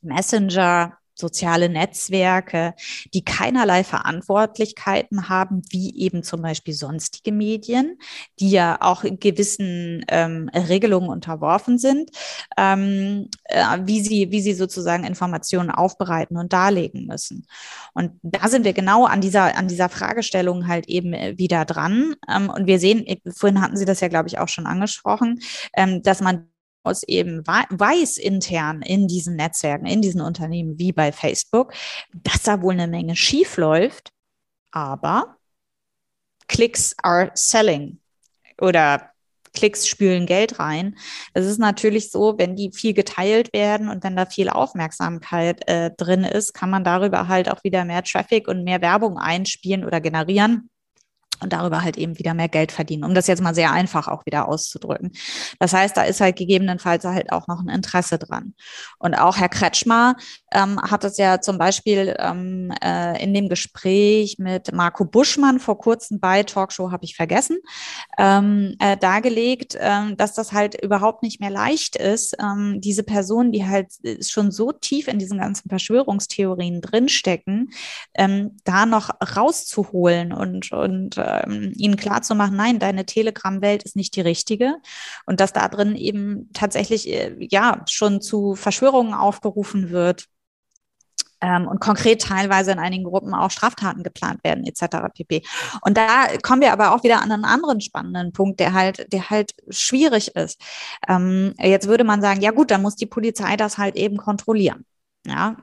Messenger, 0.00 0.96
soziale 1.16 1.68
Netzwerke, 1.68 2.74
die 3.14 3.24
keinerlei 3.24 3.82
Verantwortlichkeiten 3.84 5.28
haben, 5.28 5.62
wie 5.70 5.96
eben 5.98 6.22
zum 6.22 6.42
Beispiel 6.42 6.74
sonstige 6.74 7.32
Medien, 7.32 7.98
die 8.38 8.50
ja 8.50 8.78
auch 8.80 9.02
gewissen 9.02 10.04
ähm, 10.08 10.50
Regelungen 10.54 11.08
unterworfen 11.08 11.78
sind, 11.78 12.10
ähm, 12.56 13.28
äh, 13.44 13.78
wie 13.84 14.00
sie, 14.00 14.30
wie 14.30 14.40
sie 14.40 14.52
sozusagen 14.52 15.04
Informationen 15.04 15.70
aufbereiten 15.70 16.36
und 16.36 16.52
darlegen 16.52 17.06
müssen. 17.06 17.46
Und 17.94 18.12
da 18.22 18.48
sind 18.48 18.64
wir 18.64 18.74
genau 18.74 19.06
an 19.06 19.20
dieser, 19.20 19.56
an 19.56 19.68
dieser 19.68 19.88
Fragestellung 19.88 20.68
halt 20.68 20.86
eben 20.88 21.12
wieder 21.38 21.64
dran. 21.64 22.14
Ähm, 22.28 22.50
und 22.50 22.66
wir 22.66 22.78
sehen, 22.78 23.04
vorhin 23.34 23.60
hatten 23.60 23.76
Sie 23.76 23.86
das 23.86 24.00
ja, 24.00 24.08
glaube 24.08 24.28
ich, 24.28 24.38
auch 24.38 24.48
schon 24.48 24.66
angesprochen, 24.66 25.40
ähm, 25.74 26.02
dass 26.02 26.20
man 26.20 26.48
aus 26.86 27.02
eben 27.02 27.46
weiß 27.46 28.16
intern 28.18 28.82
in 28.82 29.08
diesen 29.08 29.36
Netzwerken, 29.36 29.86
in 29.86 30.02
diesen 30.02 30.20
Unternehmen 30.20 30.78
wie 30.78 30.92
bei 30.92 31.12
Facebook, 31.12 31.72
dass 32.12 32.42
da 32.42 32.62
wohl 32.62 32.74
eine 32.74 32.86
Menge 32.86 33.16
schief 33.16 33.56
läuft, 33.56 34.12
aber 34.70 35.36
Clicks 36.48 36.94
are 37.02 37.30
selling 37.34 37.98
oder 38.60 39.10
Klicks 39.52 39.88
spülen 39.88 40.26
Geld 40.26 40.60
rein. 40.60 40.96
Es 41.32 41.46
ist 41.46 41.58
natürlich 41.58 42.10
so, 42.10 42.38
wenn 42.38 42.56
die 42.56 42.70
viel 42.72 42.92
geteilt 42.92 43.52
werden 43.52 43.88
und 43.88 44.04
wenn 44.04 44.14
da 44.14 44.26
viel 44.26 44.50
Aufmerksamkeit 44.50 45.66
äh, 45.66 45.90
drin 45.96 46.24
ist, 46.24 46.52
kann 46.52 46.70
man 46.70 46.84
darüber 46.84 47.26
halt 47.26 47.50
auch 47.50 47.64
wieder 47.64 47.84
mehr 47.84 48.04
Traffic 48.04 48.48
und 48.48 48.64
mehr 48.64 48.82
Werbung 48.82 49.18
einspielen 49.18 49.84
oder 49.84 50.00
generieren 50.00 50.68
und 51.40 51.52
darüber 51.52 51.82
halt 51.82 51.96
eben 51.96 52.18
wieder 52.18 52.34
mehr 52.34 52.48
Geld 52.48 52.72
verdienen, 52.72 53.04
um 53.04 53.14
das 53.14 53.26
jetzt 53.26 53.42
mal 53.42 53.54
sehr 53.54 53.72
einfach 53.72 54.08
auch 54.08 54.26
wieder 54.26 54.48
auszudrücken. 54.48 55.12
Das 55.58 55.72
heißt, 55.72 55.96
da 55.96 56.02
ist 56.02 56.20
halt 56.20 56.36
gegebenenfalls 56.36 57.04
halt 57.04 57.32
auch 57.32 57.46
noch 57.46 57.60
ein 57.60 57.68
Interesse 57.68 58.18
dran. 58.18 58.54
Und 58.98 59.14
auch 59.14 59.36
Herr 59.36 59.48
Kretschmer 59.48 60.16
ähm, 60.52 60.80
hat 60.80 61.04
es 61.04 61.18
ja 61.18 61.40
zum 61.40 61.58
Beispiel 61.58 62.16
ähm, 62.18 62.72
äh, 62.82 63.22
in 63.22 63.34
dem 63.34 63.48
Gespräch 63.48 64.38
mit 64.38 64.72
Marco 64.72 65.04
Buschmann 65.04 65.60
vor 65.60 65.78
kurzem 65.78 66.20
bei 66.20 66.42
Talkshow, 66.42 66.90
habe 66.90 67.04
ich 67.04 67.16
vergessen, 67.16 67.58
ähm, 68.18 68.74
äh, 68.78 68.96
dargelegt, 68.96 69.76
ähm, 69.78 70.16
dass 70.16 70.34
das 70.34 70.52
halt 70.52 70.80
überhaupt 70.82 71.22
nicht 71.22 71.40
mehr 71.40 71.50
leicht 71.50 71.96
ist, 71.96 72.36
ähm, 72.40 72.80
diese 72.80 73.02
Personen, 73.02 73.52
die 73.52 73.66
halt 73.66 73.92
schon 74.22 74.50
so 74.50 74.72
tief 74.72 75.08
in 75.08 75.18
diesen 75.18 75.38
ganzen 75.38 75.68
Verschwörungstheorien 75.68 76.80
drinstecken, 76.80 77.70
ähm, 78.14 78.56
da 78.64 78.86
noch 78.86 79.10
rauszuholen 79.36 80.32
und, 80.32 80.72
und 80.72 81.18
ähm, 81.26 81.72
ihnen 81.76 81.96
klarzumachen, 81.96 82.56
nein, 82.56 82.78
deine 82.78 83.06
Telegram-Welt 83.06 83.82
ist 83.82 83.96
nicht 83.96 84.16
die 84.16 84.20
richtige 84.20 84.76
und 85.26 85.40
dass 85.40 85.52
da 85.52 85.68
drin 85.68 85.96
eben 85.96 86.50
tatsächlich 86.52 87.08
äh, 87.08 87.36
ja 87.38 87.82
schon 87.88 88.20
zu 88.20 88.54
Verschwörungen 88.54 89.14
aufgerufen 89.14 89.90
wird 89.90 90.26
ähm, 91.40 91.68
und 91.68 91.80
konkret 91.80 92.22
teilweise 92.22 92.72
in 92.72 92.78
einigen 92.78 93.04
Gruppen 93.04 93.34
auch 93.34 93.50
Straftaten 93.50 94.02
geplant 94.02 94.42
werden 94.44 94.64
etc. 94.64 95.08
pp. 95.14 95.42
Und 95.82 95.96
da 95.96 96.26
kommen 96.42 96.62
wir 96.62 96.72
aber 96.72 96.94
auch 96.94 97.02
wieder 97.04 97.22
an 97.22 97.30
einen 97.32 97.44
anderen 97.44 97.80
spannenden 97.80 98.32
Punkt, 98.32 98.60
der 98.60 98.72
halt, 98.72 99.12
der 99.12 99.30
halt 99.30 99.52
schwierig 99.68 100.34
ist. 100.34 100.60
Ähm, 101.08 101.54
jetzt 101.58 101.88
würde 101.88 102.04
man 102.04 102.22
sagen, 102.22 102.40
ja 102.40 102.50
gut, 102.50 102.70
dann 102.70 102.82
muss 102.82 102.96
die 102.96 103.06
Polizei 103.06 103.56
das 103.56 103.78
halt 103.78 103.96
eben 103.96 104.16
kontrollieren. 104.16 104.84
Ja, 105.26 105.56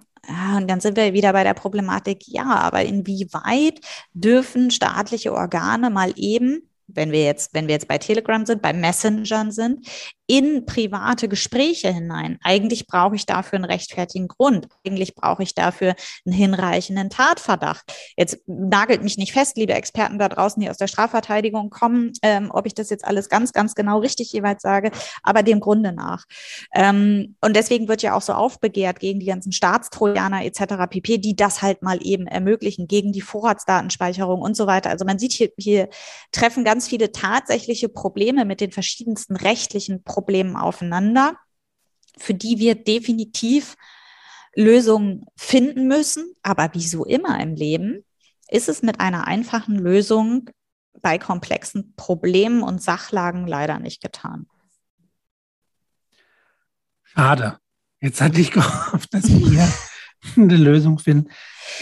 und 0.55 0.69
dann 0.69 0.80
sind 0.80 0.95
wir 0.95 1.13
wieder 1.13 1.34
bei 1.34 1.43
der 1.43 1.53
Problematik, 1.53 2.24
ja, 2.28 2.45
aber 2.45 2.84
inwieweit 2.84 3.80
dürfen 4.13 4.71
staatliche 4.71 5.34
Organe 5.34 5.89
mal 5.89 6.13
eben 6.15 6.69
wenn 6.88 7.11
wir 7.11 7.24
jetzt, 7.24 7.53
wenn 7.53 7.67
wir 7.67 7.74
jetzt 7.74 7.88
bei 7.88 7.97
Telegram 7.97 8.45
sind, 8.45 8.61
bei 8.61 8.74
Messengern 8.74 9.51
sind, 9.51 9.88
in 10.28 10.65
private 10.65 11.28
Gespräche 11.28 11.91
hinein. 11.91 12.39
Eigentlich 12.43 12.88
brauche 12.88 13.15
ich 13.15 13.26
dafür 13.26 13.57
einen 13.57 13.65
rechtfertigen 13.65 14.30
Grund. 14.30 14.67
Eigentlich 14.86 15.15
brauche 15.15 15.43
ich 15.43 15.53
dafür 15.53 15.95
einen 16.26 16.34
hinreichenden 16.34 17.09
Tatverdacht. 17.09 17.84
Jetzt 18.15 18.38
nagelt 18.47 19.03
mich 19.03 19.17
nicht 19.17 19.34
fest, 19.34 19.57
liebe 19.57 19.74
Experten 19.74 20.19
da 20.19 20.30
draußen, 20.30 20.61
die 20.61 20.69
aus 20.69 20.78
der 20.78 20.88
Strafverteidigung 20.88 21.69
kommen, 21.69 22.13
ähm, 22.21 22.51
ob 22.53 22.65
ich 22.65 22.74
das 22.74 22.89
jetzt 22.89 23.03
alles 23.03 23.28
ganz, 23.28 23.51
ganz 23.51 23.76
genau 23.76 23.99
richtig 23.99 24.32
jeweils 24.32 24.61
sage, 24.61 24.91
aber 25.24 25.43
dem 25.43 25.59
Grunde 25.59 25.91
nach. 25.91 26.24
Ähm, 26.74 27.36
und 27.41 27.55
deswegen 27.55 27.89
wird 27.89 28.01
ja 28.01 28.15
auch 28.15 28.21
so 28.21 28.32
aufbegehrt 28.34 29.01
gegen 29.01 29.19
die 29.19 29.26
ganzen 29.26 29.51
Staatstrojaner 29.51 30.45
etc. 30.45 30.88
pp, 30.89 31.17
die 31.17 31.36
das 31.36 31.61
halt 31.61 31.82
mal 31.82 31.99
eben 32.01 32.28
ermöglichen, 32.28 32.88
gegen 32.88 33.11
die 33.11 33.21
Vorratsdatenspeicherung 33.21 34.41
und 34.41 34.55
so 34.55 34.67
weiter. 34.67 34.89
Also 34.89 35.03
man 35.03 35.19
sieht 35.19 35.34
hier, 35.34 35.49
hier 35.57 35.89
treffen 36.32 36.63
ganz 36.63 36.88
viele 36.88 37.11
tatsächliche 37.11 37.89
Probleme 37.89 38.45
mit 38.45 38.61
den 38.61 38.71
verschiedensten 38.71 39.36
rechtlichen 39.36 40.01
Problemen 40.03 40.12
Problemen 40.14 40.55
aufeinander, 40.55 41.38
für 42.18 42.36
die 42.36 42.59
wir 42.59 42.76
definitiv 42.76 43.76
Lösungen 44.55 45.26
finden 45.36 45.88
müssen. 45.88 46.36
Aber 46.43 46.74
wie 46.74 46.88
so 46.88 47.03
immer 47.03 47.39
im 47.39 47.55
Leben 47.55 48.05
ist 48.47 48.70
es 48.70 48.84
mit 48.84 48.99
einer 48.99 49.26
einfachen 49.26 49.76
Lösung 49.76 50.51
bei 51.01 51.18
komplexen 51.18 51.95
Problemen 51.95 52.61
und 52.61 52.82
Sachlagen 52.82 53.47
leider 53.47 53.80
nicht 53.80 54.01
getan. 54.01 54.45
Schade. 57.03 57.57
Jetzt 57.99 58.22
hatte 58.22 58.39
ich 58.39 58.51
gehofft, 58.51 59.11
dass 59.14 59.28
wir 59.28 59.49
hier 59.49 59.74
eine 60.38 60.57
Lösung 60.57 60.99
finden. 60.99 61.32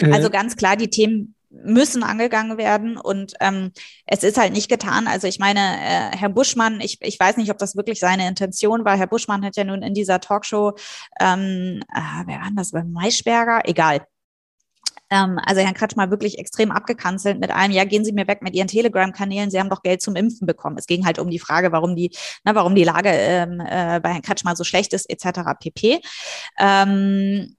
Also 0.01 0.27
äh, 0.29 0.31
ganz 0.31 0.55
klar, 0.55 0.77
die 0.77 0.89
Themen 0.89 1.35
müssen 1.51 2.03
angegangen 2.03 2.57
werden 2.57 2.97
und 2.97 3.33
ähm, 3.41 3.71
es 4.05 4.23
ist 4.23 4.37
halt 4.37 4.53
nicht 4.53 4.69
getan. 4.69 5.07
Also 5.07 5.27
ich 5.27 5.39
meine, 5.39 5.59
äh, 5.59 6.17
Herr 6.17 6.29
Buschmann, 6.29 6.79
ich, 6.81 6.97
ich 7.01 7.19
weiß 7.19 7.37
nicht, 7.37 7.51
ob 7.51 7.57
das 7.57 7.75
wirklich 7.75 7.99
seine 7.99 8.27
Intention 8.27 8.85
war. 8.85 8.97
Herr 8.97 9.07
Buschmann 9.07 9.43
hat 9.45 9.57
ja 9.57 9.63
nun 9.63 9.81
in 9.81 9.93
dieser 9.93 10.19
Talkshow, 10.19 10.73
ähm, 11.19 11.81
äh, 11.93 12.23
wer 12.25 12.39
war 12.39 12.49
das, 12.55 12.71
bei 12.71 12.83
Maischberger? 12.83 13.61
Egal. 13.65 14.01
Ähm, 15.09 15.39
also 15.45 15.61
Herrn 15.61 15.73
Kretschmer 15.73 16.09
wirklich 16.09 16.39
extrem 16.39 16.71
abgekanzelt 16.71 17.39
mit 17.39 17.51
einem, 17.51 17.73
ja, 17.73 17.83
gehen 17.83 18.05
Sie 18.05 18.13
mir 18.13 18.27
weg 18.27 18.41
mit 18.41 18.55
Ihren 18.55 18.67
Telegram-Kanälen, 18.67 19.51
Sie 19.51 19.59
haben 19.59 19.69
doch 19.69 19.83
Geld 19.83 20.01
zum 20.01 20.15
Impfen 20.15 20.47
bekommen. 20.47 20.77
Es 20.77 20.87
ging 20.87 21.05
halt 21.05 21.19
um 21.19 21.29
die 21.29 21.39
Frage, 21.39 21.73
warum 21.73 21.95
die, 21.95 22.11
na, 22.45 22.55
warum 22.55 22.73
die 22.75 22.85
Lage 22.85 23.09
ähm, 23.09 23.59
äh, 23.59 23.99
bei 23.99 24.13
Herrn 24.13 24.21
Kretschmer 24.21 24.55
so 24.55 24.63
schlecht 24.63 24.93
ist, 24.93 25.09
etc. 25.09 25.41
pp. 25.59 26.01
Ähm, 26.57 27.57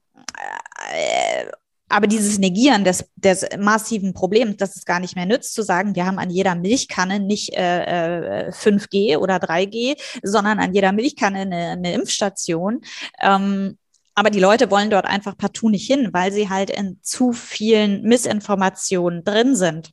äh, 0.91 1.45
aber 1.93 2.07
dieses 2.07 2.39
Negieren 2.39 2.83
des, 2.83 3.05
des 3.15 3.45
massiven 3.59 4.15
Problems, 4.15 4.57
dass 4.57 4.75
es 4.75 4.83
gar 4.83 4.99
nicht 4.99 5.15
mehr 5.15 5.27
nützt, 5.27 5.53
zu 5.53 5.61
sagen, 5.61 5.95
wir 5.95 6.07
haben 6.07 6.17
an 6.17 6.31
jeder 6.31 6.55
Milchkanne 6.55 7.19
nicht 7.19 7.53
äh, 7.53 8.49
5G 8.49 9.11
äh, 9.11 9.15
oder 9.17 9.35
3G, 9.35 9.95
sondern 10.23 10.59
an 10.59 10.73
jeder 10.73 10.91
Milchkanne 10.91 11.41
eine, 11.41 11.69
eine 11.69 11.93
Impfstation. 11.93 12.81
Ähm, 13.21 13.77
aber 14.15 14.31
die 14.31 14.39
Leute 14.39 14.71
wollen 14.71 14.89
dort 14.89 15.05
einfach 15.05 15.37
partout 15.37 15.69
nicht 15.69 15.85
hin, 15.85 16.09
weil 16.13 16.31
sie 16.31 16.49
halt 16.49 16.71
in 16.71 16.97
zu 17.03 17.31
vielen 17.31 18.01
Missinformationen 18.01 19.23
drin 19.23 19.55
sind. 19.55 19.91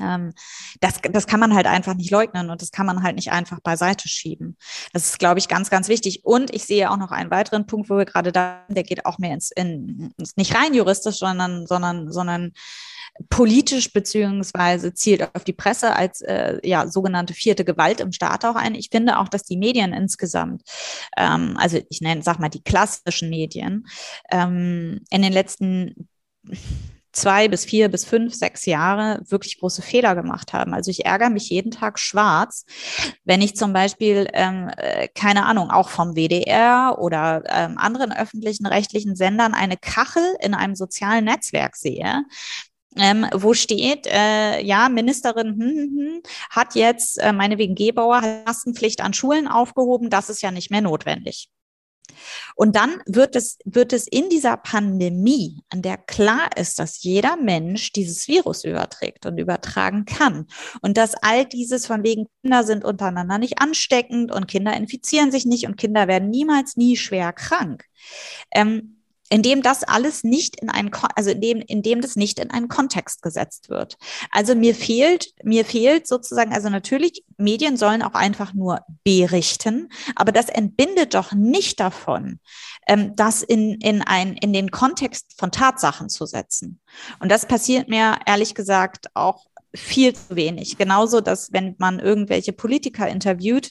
Ähm, 0.00 0.32
das, 0.80 1.00
das 1.10 1.26
kann 1.26 1.40
man 1.40 1.54
halt 1.54 1.66
einfach 1.66 1.94
nicht 1.94 2.10
leugnen 2.10 2.50
und 2.50 2.60
das 2.60 2.70
kann 2.70 2.86
man 2.86 3.02
halt 3.02 3.16
nicht 3.16 3.32
einfach 3.32 3.60
beiseite 3.60 4.08
schieben. 4.08 4.56
Das 4.92 5.06
ist, 5.06 5.18
glaube 5.18 5.38
ich, 5.38 5.48
ganz, 5.48 5.70
ganz 5.70 5.88
wichtig. 5.88 6.24
Und 6.24 6.54
ich 6.54 6.64
sehe 6.64 6.90
auch 6.90 6.98
noch 6.98 7.10
einen 7.10 7.30
weiteren 7.30 7.66
Punkt, 7.66 7.88
wo 7.88 7.96
wir 7.96 8.04
gerade 8.04 8.32
da, 8.32 8.64
der 8.68 8.82
geht 8.82 9.06
auch 9.06 9.18
mehr 9.18 9.34
ins, 9.34 9.50
in, 9.50 10.12
nicht 10.36 10.54
rein 10.54 10.74
juristisch, 10.74 11.18
sondern, 11.18 11.66
sondern, 11.66 12.12
sondern 12.12 12.52
politisch 13.28 13.92
beziehungsweise 13.92 14.94
zielt 14.94 15.34
auf 15.34 15.44
die 15.44 15.52
Presse 15.52 15.94
als 15.94 16.20
äh, 16.22 16.58
ja 16.62 16.86
sogenannte 16.86 17.34
vierte 17.34 17.64
Gewalt 17.64 18.00
im 18.00 18.12
Staat 18.12 18.44
auch 18.44 18.54
ein. 18.54 18.74
Ich 18.74 18.88
finde 18.90 19.18
auch, 19.18 19.28
dass 19.28 19.42
die 19.42 19.56
Medien 19.56 19.92
insgesamt, 19.92 20.62
ähm, 21.16 21.56
also 21.58 21.80
ich 21.90 22.00
nenne, 22.00 22.22
sag 22.22 22.38
mal 22.38 22.48
die 22.48 22.62
klassischen 22.62 23.28
Medien, 23.30 23.86
ähm, 24.30 25.00
in 25.10 25.22
den 25.22 25.32
letzten 25.32 26.08
zwei 27.12 27.48
bis 27.48 27.64
vier 27.64 27.88
bis 27.88 28.04
fünf, 28.04 28.34
sechs 28.34 28.66
Jahre 28.66 29.20
wirklich 29.28 29.58
große 29.58 29.82
Fehler 29.82 30.14
gemacht 30.14 30.52
haben. 30.52 30.74
Also 30.74 30.90
ich 30.90 31.06
ärgere 31.06 31.30
mich 31.30 31.50
jeden 31.50 31.70
Tag 31.70 31.98
schwarz, 31.98 32.64
wenn 33.24 33.42
ich 33.42 33.56
zum 33.56 33.72
Beispiel, 33.72 34.28
ähm, 34.32 34.70
äh, 34.76 35.08
keine 35.08 35.46
Ahnung, 35.46 35.70
auch 35.70 35.88
vom 35.88 36.14
WDR 36.14 36.96
oder 36.98 37.42
ähm, 37.48 37.78
anderen 37.78 38.12
öffentlichen 38.12 38.66
rechtlichen 38.66 39.16
Sendern 39.16 39.54
eine 39.54 39.76
Kachel 39.76 40.36
in 40.40 40.54
einem 40.54 40.74
sozialen 40.74 41.24
Netzwerk 41.24 41.76
sehe, 41.76 42.24
ähm, 42.96 43.26
wo 43.32 43.54
steht, 43.54 44.06
äh, 44.06 44.60
ja, 44.62 44.88
Ministerin 44.88 45.48
hm, 45.48 45.60
hm, 45.60 45.98
hm, 45.98 46.22
hat 46.50 46.74
jetzt 46.74 47.18
äh, 47.18 47.32
meinetwegen 47.32 47.74
Gebauer 47.74 48.20
Maskenpflicht 48.44 49.00
an 49.00 49.14
Schulen 49.14 49.46
aufgehoben, 49.46 50.10
das 50.10 50.28
ist 50.28 50.42
ja 50.42 50.50
nicht 50.50 50.70
mehr 50.70 50.80
notwendig. 50.80 51.48
Und 52.56 52.76
dann 52.76 53.02
wird 53.06 53.36
es, 53.36 53.58
wird 53.64 53.92
es 53.92 54.06
in 54.06 54.28
dieser 54.28 54.56
Pandemie, 54.56 55.62
an 55.70 55.82
der 55.82 55.96
klar 55.96 56.50
ist, 56.56 56.78
dass 56.78 57.02
jeder 57.02 57.36
Mensch 57.36 57.92
dieses 57.92 58.28
Virus 58.28 58.64
überträgt 58.64 59.26
und 59.26 59.38
übertragen 59.38 60.04
kann. 60.04 60.46
Und 60.82 60.96
dass 60.96 61.14
all 61.14 61.44
dieses 61.46 61.86
von 61.86 62.02
wegen 62.04 62.26
Kinder 62.42 62.64
sind 62.64 62.84
untereinander 62.84 63.38
nicht 63.38 63.60
ansteckend 63.60 64.32
und 64.32 64.46
Kinder 64.46 64.76
infizieren 64.76 65.30
sich 65.32 65.46
nicht 65.46 65.66
und 65.66 65.76
Kinder 65.76 66.08
werden 66.08 66.30
niemals 66.30 66.76
nie 66.76 66.96
schwer 66.96 67.32
krank. 67.32 67.84
Ähm, 68.52 68.99
indem 69.30 69.62
das 69.62 69.84
alles 69.84 70.24
nicht 70.24 70.60
in 70.60 70.68
einen, 70.68 70.90
also 71.14 71.30
indem, 71.30 71.60
indem 71.60 72.00
das 72.00 72.16
nicht 72.16 72.38
in 72.38 72.50
einen 72.50 72.68
Kontext 72.68 73.22
gesetzt 73.22 73.70
wird. 73.70 73.96
Also 74.30 74.54
mir 74.54 74.74
fehlt, 74.74 75.32
mir 75.42 75.64
fehlt 75.64 76.06
sozusagen, 76.06 76.52
also 76.52 76.68
natürlich, 76.68 77.24
Medien 77.36 77.76
sollen 77.76 78.02
auch 78.02 78.14
einfach 78.14 78.52
nur 78.52 78.80
berichten, 79.04 79.88
aber 80.16 80.32
das 80.32 80.48
entbindet 80.48 81.14
doch 81.14 81.32
nicht 81.32 81.80
davon, 81.80 82.40
ähm, 82.88 83.14
das 83.14 83.42
in, 83.42 83.80
in, 83.80 84.02
ein, 84.02 84.34
in 84.34 84.52
den 84.52 84.70
Kontext 84.70 85.34
von 85.38 85.52
Tatsachen 85.52 86.08
zu 86.08 86.26
setzen. 86.26 86.80
Und 87.20 87.30
das 87.30 87.46
passiert 87.46 87.88
mir 87.88 88.18
ehrlich 88.26 88.54
gesagt 88.54 89.06
auch 89.14 89.46
viel 89.72 90.14
zu 90.14 90.34
wenig. 90.34 90.76
Genauso, 90.76 91.20
dass 91.20 91.52
wenn 91.52 91.76
man 91.78 92.00
irgendwelche 92.00 92.52
Politiker 92.52 93.08
interviewt, 93.08 93.70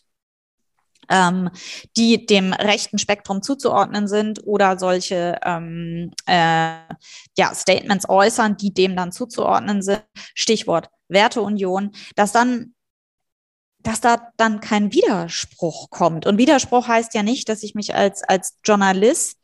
ähm, 1.09 1.49
die 1.97 2.25
dem 2.25 2.53
rechten 2.53 2.97
Spektrum 2.97 3.41
zuzuordnen 3.41 4.07
sind 4.07 4.41
oder 4.45 4.77
solche 4.77 5.39
ähm, 5.43 6.11
äh, 6.25 6.77
ja, 7.37 7.53
Statements 7.53 8.07
äußern, 8.07 8.57
die 8.57 8.73
dem 8.73 8.95
dann 8.95 9.11
zuzuordnen 9.11 9.81
sind. 9.81 10.03
Stichwort 10.35 10.89
Werteunion, 11.07 11.91
dass 12.15 12.31
dann 12.31 12.73
dass 13.81 14.01
da 14.01 14.31
dann 14.35 14.59
kein 14.59 14.91
Widerspruch 14.91 15.89
kommt. 15.89 16.25
Und 16.25 16.37
Widerspruch 16.37 16.87
heißt 16.87 17.13
ja 17.13 17.23
nicht, 17.23 17.47
dass 17.47 17.63
ich 17.63 17.75
mich 17.75 17.95
als, 17.95 18.23
als 18.23 18.57
Journalist 18.63 19.37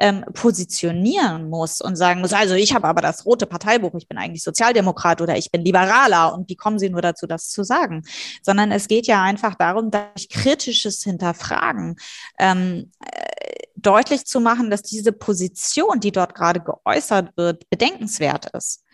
ähm, 0.00 0.24
positionieren 0.32 1.50
muss 1.50 1.82
und 1.82 1.96
sagen 1.96 2.22
muss, 2.22 2.32
also 2.32 2.54
ich 2.54 2.74
habe 2.74 2.88
aber 2.88 3.02
das 3.02 3.26
rote 3.26 3.46
Parteibuch, 3.46 3.92
ich 3.94 4.08
bin 4.08 4.16
eigentlich 4.16 4.42
Sozialdemokrat 4.42 5.20
oder 5.20 5.36
ich 5.36 5.50
bin 5.50 5.62
Liberaler 5.62 6.32
und 6.32 6.48
wie 6.48 6.56
kommen 6.56 6.78
Sie 6.78 6.88
nur 6.88 7.02
dazu, 7.02 7.26
das 7.26 7.50
zu 7.50 7.64
sagen? 7.64 8.02
Sondern 8.42 8.72
es 8.72 8.88
geht 8.88 9.06
ja 9.06 9.22
einfach 9.22 9.56
darum, 9.56 9.90
durch 9.90 10.30
kritisches 10.30 11.02
Hinterfragen 11.02 11.96
ähm, 12.38 12.90
äh, 13.00 13.42
deutlich 13.76 14.24
zu 14.24 14.40
machen, 14.40 14.70
dass 14.70 14.82
diese 14.82 15.12
Position, 15.12 16.00
die 16.00 16.12
dort 16.12 16.34
gerade 16.34 16.60
geäußert 16.60 17.36
wird, 17.36 17.68
bedenkenswert 17.68 18.46
ist. 18.54 18.84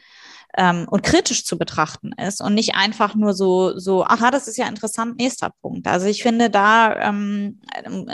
Ähm, 0.58 0.86
und 0.90 1.04
kritisch 1.04 1.44
zu 1.44 1.56
betrachten 1.56 2.10
ist 2.12 2.42
und 2.42 2.52
nicht 2.52 2.74
einfach 2.74 3.14
nur 3.14 3.32
so, 3.32 3.78
so, 3.78 4.04
aha, 4.04 4.32
das 4.32 4.48
ist 4.48 4.58
ja 4.58 4.66
interessant, 4.66 5.16
nächster 5.16 5.52
Punkt. 5.62 5.86
Also 5.86 6.06
ich 6.06 6.24
finde, 6.24 6.50
da 6.50 6.96
ähm, 6.96 7.60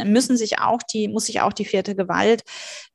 müssen 0.05 0.37
sich 0.37 0.59
auch 0.59 0.83
die, 0.83 1.09
muss 1.09 1.25
sich 1.25 1.41
auch 1.41 1.55
die 1.55 1.65
vierte 1.65 1.97
Gewalt 1.97 2.45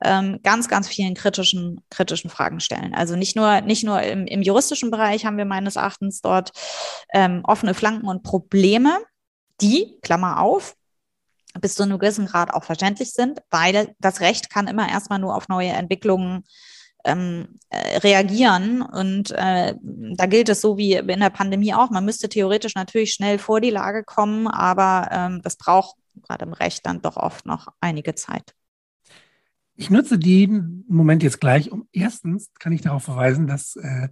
ähm, 0.04 0.40
ganz, 0.44 0.68
ganz 0.68 0.88
vielen 0.88 1.16
kritischen, 1.16 1.82
kritischen 1.90 2.30
Fragen 2.30 2.60
stellen. 2.60 2.94
Also 2.94 3.16
nicht 3.16 3.36
nur, 3.36 3.62
nicht 3.62 3.84
nur 3.84 4.04
im, 4.04 4.28
im 4.28 4.44
juristischen 4.44 4.92
Bereich 4.92 5.26
haben 5.26 5.38
wir 5.38 5.46
meines 5.46 5.78
Erachtens 5.78 6.22
dort 6.22 6.52
ähm, 7.12 7.42
offene 7.44 7.74
Flanken 7.74 8.08
und 8.08 8.22
Probleme, 8.22 9.00
die, 9.62 9.98
Klammer 10.04 10.42
auf, 10.42 10.76
bis 11.60 11.74
zu 11.74 11.82
einem 11.82 11.98
gewissen 11.98 12.28
Grad 12.28 12.54
auch 12.54 12.64
verständlich 12.64 13.14
sind, 13.14 13.42
weil 13.50 13.96
das 13.98 14.20
Recht 14.20 14.52
kann 14.52 14.68
immer 14.68 14.88
erstmal 14.88 15.18
nur 15.18 15.36
auf 15.36 15.48
neue 15.48 15.70
Entwicklungen 15.70 16.44
ähm, 17.06 17.60
äh, 17.70 17.98
reagieren. 17.98 18.82
Und 18.82 19.32
äh, 19.32 19.76
da 19.82 20.26
gilt 20.26 20.50
es 20.50 20.62
so 20.62 20.78
wie 20.78 20.94
in 20.94 21.20
der 21.20 21.30
Pandemie 21.30 21.74
auch. 21.74 21.90
Man 21.90 22.06
müsste 22.06 22.30
theoretisch 22.30 22.76
natürlich 22.76 23.14
schnell 23.14 23.40
vor 23.40 23.62
die 23.62 23.70
Lage 23.70 24.04
kommen, 24.04 24.48
aber 24.48 25.10
ähm, 25.12 25.42
das 25.44 25.58
braucht 25.58 25.96
gerade 26.22 26.46
im 26.46 26.54
Recht 26.54 26.86
dann 26.86 27.02
doch 27.02 27.18
oft 27.18 27.46
noch 27.46 27.68
einige 27.80 28.16
Zeit. 28.16 28.54
Ich 29.76 29.90
nutze 29.90 30.20
den 30.20 30.84
Moment 30.90 31.24
jetzt 31.24 31.40
gleich, 31.40 31.72
um 31.72 31.88
erstens 31.94 32.52
kann 32.60 32.74
ich 32.74 32.82
darauf 32.82 33.04
verweisen, 33.04 33.48
dass 33.48 33.78
äh, 33.78 34.10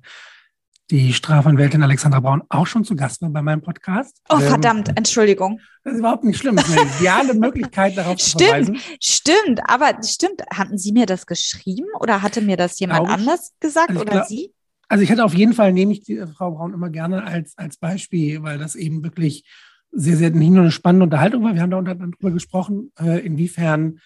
die 0.89 1.13
Strafanwältin 1.13 1.83
Alexandra 1.83 2.19
Braun 2.19 2.43
auch 2.49 2.65
schon 2.65 2.85
zu 2.85 2.95
Gast 2.95 3.21
war 3.21 3.29
bei 3.29 3.41
meinem 3.41 3.61
Podcast. 3.61 4.21
Oh, 4.29 4.35
ähm, 4.35 4.47
verdammt, 4.47 4.97
Entschuldigung. 4.97 5.59
Das 5.83 5.93
ist 5.93 5.99
überhaupt 5.99 6.23
nicht 6.23 6.37
schlimm. 6.37 6.55
Das 6.55 6.69
ist 6.69 6.77
eine 6.77 6.89
ideale 6.97 7.33
Möglichkeit, 7.33 7.97
darauf 7.97 8.19
stimmt, 8.19 8.39
zu 8.39 8.45
verweisen. 8.45 8.77
Stimmt, 9.01 9.61
aber 9.65 10.01
stimmt. 10.03 10.43
Hatten 10.53 10.77
Sie 10.77 10.93
mir 10.93 11.05
das 11.05 11.25
geschrieben 11.25 11.87
oder 11.99 12.21
hatte 12.21 12.41
mir 12.41 12.57
das 12.57 12.79
jemand 12.79 13.05
Glaube 13.05 13.13
anders 13.13 13.53
gesagt 13.59 13.89
also 13.89 14.01
oder 14.01 14.11
glaub, 14.11 14.25
Sie? 14.25 14.53
Also 14.87 15.03
ich 15.03 15.09
hätte 15.09 15.25
auf 15.25 15.33
jeden 15.33 15.53
Fall, 15.53 15.73
nehme 15.73 15.91
ich 15.91 16.03
die 16.03 16.17
äh, 16.17 16.27
Frau 16.27 16.51
Braun 16.51 16.73
immer 16.73 16.89
gerne 16.89 17.23
als, 17.23 17.57
als 17.57 17.77
Beispiel, 17.77 18.41
weil 18.43 18.57
das 18.57 18.75
eben 18.75 19.03
wirklich 19.03 19.43
sehr, 19.91 20.15
sehr 20.15 20.29
nicht 20.29 20.51
nur 20.51 20.61
eine 20.61 20.71
spannende 20.71 21.05
Unterhaltung 21.05 21.43
war. 21.43 21.53
Wir 21.53 21.61
haben 21.61 21.71
da 21.71 21.81
darüber 21.81 22.31
gesprochen, 22.31 22.91
äh, 22.99 23.25
inwiefern 23.25 23.99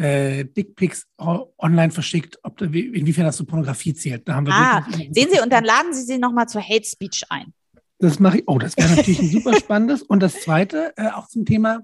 äh, 0.00 0.44
Dickpics 0.44 1.06
online 1.18 1.90
verschickt, 1.90 2.38
ob 2.42 2.56
da, 2.56 2.64
inwiefern 2.64 3.24
das 3.24 3.36
zu 3.36 3.44
Pornografie 3.44 3.94
zählt. 3.94 4.26
Da 4.26 4.34
haben 4.34 4.46
wir 4.46 4.54
ah, 4.54 4.86
sehen 5.10 5.28
Sie, 5.32 5.40
und 5.40 5.52
dann 5.52 5.64
laden 5.64 5.92
Sie 5.92 6.02
sie 6.02 6.18
nochmal 6.18 6.48
zur 6.48 6.62
Hate 6.62 6.84
Speech 6.84 7.24
ein. 7.28 7.52
Das 7.98 8.18
mache 8.18 8.38
ich. 8.38 8.44
Oh, 8.46 8.58
das 8.58 8.78
wäre 8.78 8.88
natürlich 8.88 9.20
ein 9.20 9.28
super 9.28 9.54
spannendes. 9.56 10.00
Und 10.02 10.20
das 10.20 10.40
Zweite, 10.40 10.94
äh, 10.96 11.08
auch 11.10 11.28
zum 11.28 11.44
Thema 11.44 11.80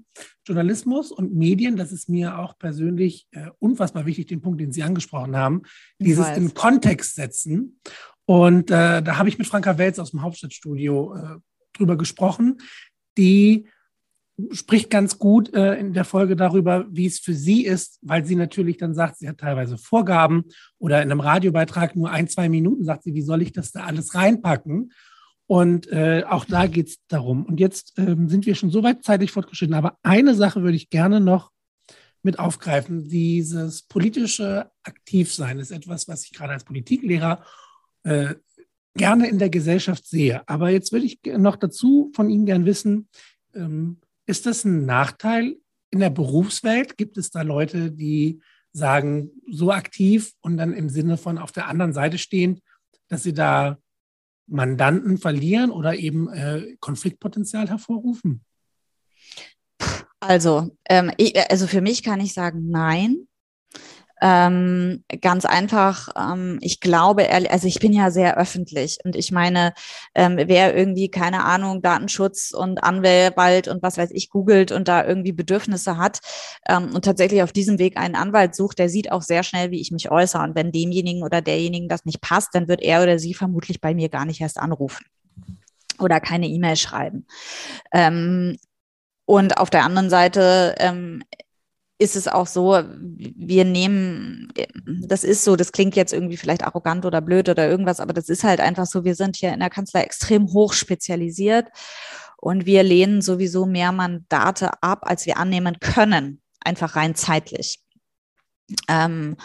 Journalismus 0.47 1.11
und 1.11 1.35
Medien, 1.35 1.75
das 1.77 1.91
ist 1.91 2.09
mir 2.09 2.39
auch 2.39 2.57
persönlich 2.57 3.27
äh, 3.31 3.51
unfassbar 3.59 4.07
wichtig, 4.07 4.25
den 4.25 4.41
Punkt, 4.41 4.59
den 4.59 4.71
Sie 4.71 4.81
angesprochen 4.81 5.35
haben, 5.35 5.61
dieses 5.99 6.27
in 6.29 6.55
Kontext 6.55 7.15
setzen. 7.15 7.79
Und 8.25 8.71
äh, 8.71 9.03
da 9.03 9.17
habe 9.17 9.29
ich 9.29 9.37
mit 9.37 9.45
Franka 9.45 9.77
Welz 9.77 9.99
aus 9.99 10.09
dem 10.09 10.23
Hauptstadtstudio 10.23 11.15
äh, 11.15 11.39
drüber 11.73 11.97
gesprochen, 11.97 12.57
die 13.17 13.67
spricht 14.51 14.89
ganz 14.89 15.17
gut 15.17 15.53
äh, 15.53 15.75
in 15.75 15.93
der 15.93 16.05
Folge 16.05 16.35
darüber, 16.35 16.85
wie 16.89 17.07
es 17.07 17.19
für 17.19 17.33
sie 17.33 17.65
ist, 17.65 17.99
weil 18.01 18.25
sie 18.25 18.35
natürlich 18.35 18.77
dann 18.77 18.93
sagt, 18.93 19.17
sie 19.17 19.27
hat 19.27 19.39
teilweise 19.39 19.77
Vorgaben 19.77 20.45
oder 20.77 21.01
in 21.01 21.11
einem 21.11 21.21
Radiobeitrag 21.21 21.95
nur 21.95 22.11
ein, 22.11 22.27
zwei 22.27 22.47
Minuten 22.47 22.85
sagt 22.85 23.03
sie, 23.03 23.15
wie 23.15 23.23
soll 23.23 23.41
ich 23.41 23.51
das 23.51 23.71
da 23.71 23.85
alles 23.85 24.13
reinpacken? 24.13 24.91
Und 25.47 25.87
äh, 25.91 26.23
auch 26.27 26.45
da 26.45 26.67
geht 26.67 26.89
es 26.89 26.97
darum. 27.07 27.45
Und 27.45 27.59
jetzt 27.59 27.93
ähm, 27.97 28.27
sind 28.27 28.45
wir 28.45 28.53
schon 28.53 28.69
so 28.69 28.83
weit 28.83 29.03
zeitlich 29.03 29.31
fortgeschritten. 29.31 29.75
Aber 29.75 29.97
eine 30.03 30.35
Sache 30.35 30.61
würde 30.61 30.75
ich 30.75 30.89
gerne 30.89 31.19
noch 31.21 31.51
mit 32.21 32.37
aufgreifen. 32.37 33.07
Dieses 33.07 33.83
politische 33.83 34.69
Aktivsein 34.83 35.59
ist 35.59 35.71
etwas, 35.71 36.07
was 36.09 36.25
ich 36.25 36.33
gerade 36.33 36.53
als 36.53 36.65
Politiklehrer 36.65 37.43
äh, 38.03 38.35
gerne 38.93 39.29
in 39.29 39.39
der 39.39 39.49
Gesellschaft 39.49 40.05
sehe. 40.05 40.47
Aber 40.47 40.69
jetzt 40.69 40.91
würde 40.91 41.05
ich 41.05 41.21
noch 41.37 41.55
dazu 41.55 42.11
von 42.13 42.29
Ihnen 42.29 42.45
gern 42.45 42.65
wissen, 42.65 43.07
ähm, 43.55 44.01
ist 44.27 44.45
das 44.45 44.65
ein 44.65 44.85
Nachteil 44.85 45.57
in 45.89 45.99
der 45.99 46.09
Berufswelt? 46.09 46.97
Gibt 46.97 47.17
es 47.17 47.31
da 47.31 47.41
Leute, 47.41 47.91
die 47.91 48.41
sagen, 48.73 49.31
so 49.49 49.71
aktiv 49.71 50.33
und 50.41 50.57
dann 50.57 50.73
im 50.73 50.89
Sinne 50.89 51.17
von 51.17 51.37
auf 51.37 51.51
der 51.51 51.67
anderen 51.67 51.93
Seite 51.93 52.17
stehen, 52.17 52.61
dass 53.07 53.23
sie 53.23 53.33
da 53.33 53.77
Mandanten 54.47 55.17
verlieren 55.17 55.71
oder 55.71 55.95
eben 55.95 56.29
äh, 56.29 56.75
Konfliktpotenzial 56.79 57.69
hervorrufen? 57.69 58.43
Also, 60.19 60.75
ähm, 60.89 61.11
ich, 61.17 61.39
also 61.49 61.67
für 61.67 61.81
mich 61.81 62.03
kann 62.03 62.19
ich 62.19 62.33
sagen, 62.33 62.69
nein. 62.69 63.26
Ähm, 64.19 65.03
ganz 65.21 65.45
einfach, 65.45 66.09
ähm, 66.17 66.57
ich 66.61 66.79
glaube, 66.79 67.29
also 67.29 67.67
ich 67.67 67.79
bin 67.79 67.93
ja 67.93 68.09
sehr 68.09 68.37
öffentlich 68.37 68.97
und 69.03 69.15
ich 69.15 69.31
meine, 69.31 69.73
ähm, 70.15 70.37
wer 70.37 70.75
irgendwie, 70.75 71.09
keine 71.09 71.43
Ahnung, 71.43 71.81
Datenschutz 71.83 72.51
und 72.51 72.83
Anwalt 72.83 73.67
und 73.67 73.83
was 73.83 73.97
weiß 73.97 74.09
ich, 74.11 74.29
googelt 74.29 74.71
und 74.71 74.87
da 74.87 75.05
irgendwie 75.05 75.33
Bedürfnisse 75.33 75.97
hat 75.97 76.19
ähm, 76.67 76.95
und 76.95 77.05
tatsächlich 77.05 77.43
auf 77.43 77.51
diesem 77.51 77.77
Weg 77.77 77.97
einen 77.97 78.15
Anwalt 78.15 78.55
sucht, 78.55 78.79
der 78.79 78.89
sieht 78.89 79.11
auch 79.11 79.21
sehr 79.21 79.43
schnell, 79.43 79.69
wie 79.69 79.81
ich 79.81 79.91
mich 79.91 80.09
äußere. 80.09 80.41
Und 80.41 80.55
wenn 80.55 80.71
demjenigen 80.71 81.21
oder 81.23 81.41
derjenigen 81.41 81.87
das 81.87 82.05
nicht 82.05 82.21
passt, 82.21 82.55
dann 82.55 82.67
wird 82.67 82.81
er 82.81 83.03
oder 83.03 83.19
sie 83.19 83.35
vermutlich 83.35 83.81
bei 83.81 83.93
mir 83.93 84.09
gar 84.09 84.25
nicht 84.25 84.41
erst 84.41 84.59
anrufen 84.59 85.05
oder 85.99 86.19
keine 86.19 86.47
E-Mail 86.47 86.75
schreiben. 86.75 87.25
Ähm, 87.91 88.57
und 89.25 89.57
auf 89.57 89.69
der 89.69 89.83
anderen 89.83 90.09
Seite 90.09 90.75
ähm, 90.79 91.21
ist 91.99 92.15
es 92.15 92.27
auch 92.27 92.45
so, 92.45 92.83
wir 92.97 93.65
nehmen, 93.65 94.53
das 94.85 95.23
ist 95.23 95.43
so, 95.43 95.55
das 95.55 95.71
klingt 95.71 95.95
jetzt 95.95 96.13
irgendwie 96.13 96.37
vielleicht 96.37 96.63
arrogant 96.63 97.05
oder 97.05 97.21
blöd 97.21 97.49
oder 97.49 97.67
irgendwas, 97.67 97.99
aber 97.99 98.13
das 98.13 98.29
ist 98.29 98.43
halt 98.43 98.59
einfach 98.59 98.85
so, 98.85 99.03
wir 99.03 99.15
sind 99.15 99.35
hier 99.35 99.51
in 99.51 99.59
der 99.59 99.71
Kanzlei 99.71 100.01
extrem 100.01 100.53
hoch 100.53 100.73
spezialisiert 100.73 101.69
und 102.37 102.67
wir 102.67 102.83
lehnen 102.83 103.21
sowieso 103.21 103.65
mehr 103.65 103.91
Mandate 103.91 104.83
ab, 104.83 104.99
als 105.03 105.25
wir 105.25 105.37
annehmen 105.37 105.79
können, 105.79 106.41
einfach 106.59 106.95
rein 106.95 107.15
zeitlich. 107.15 107.79
Ähm, 108.87 109.37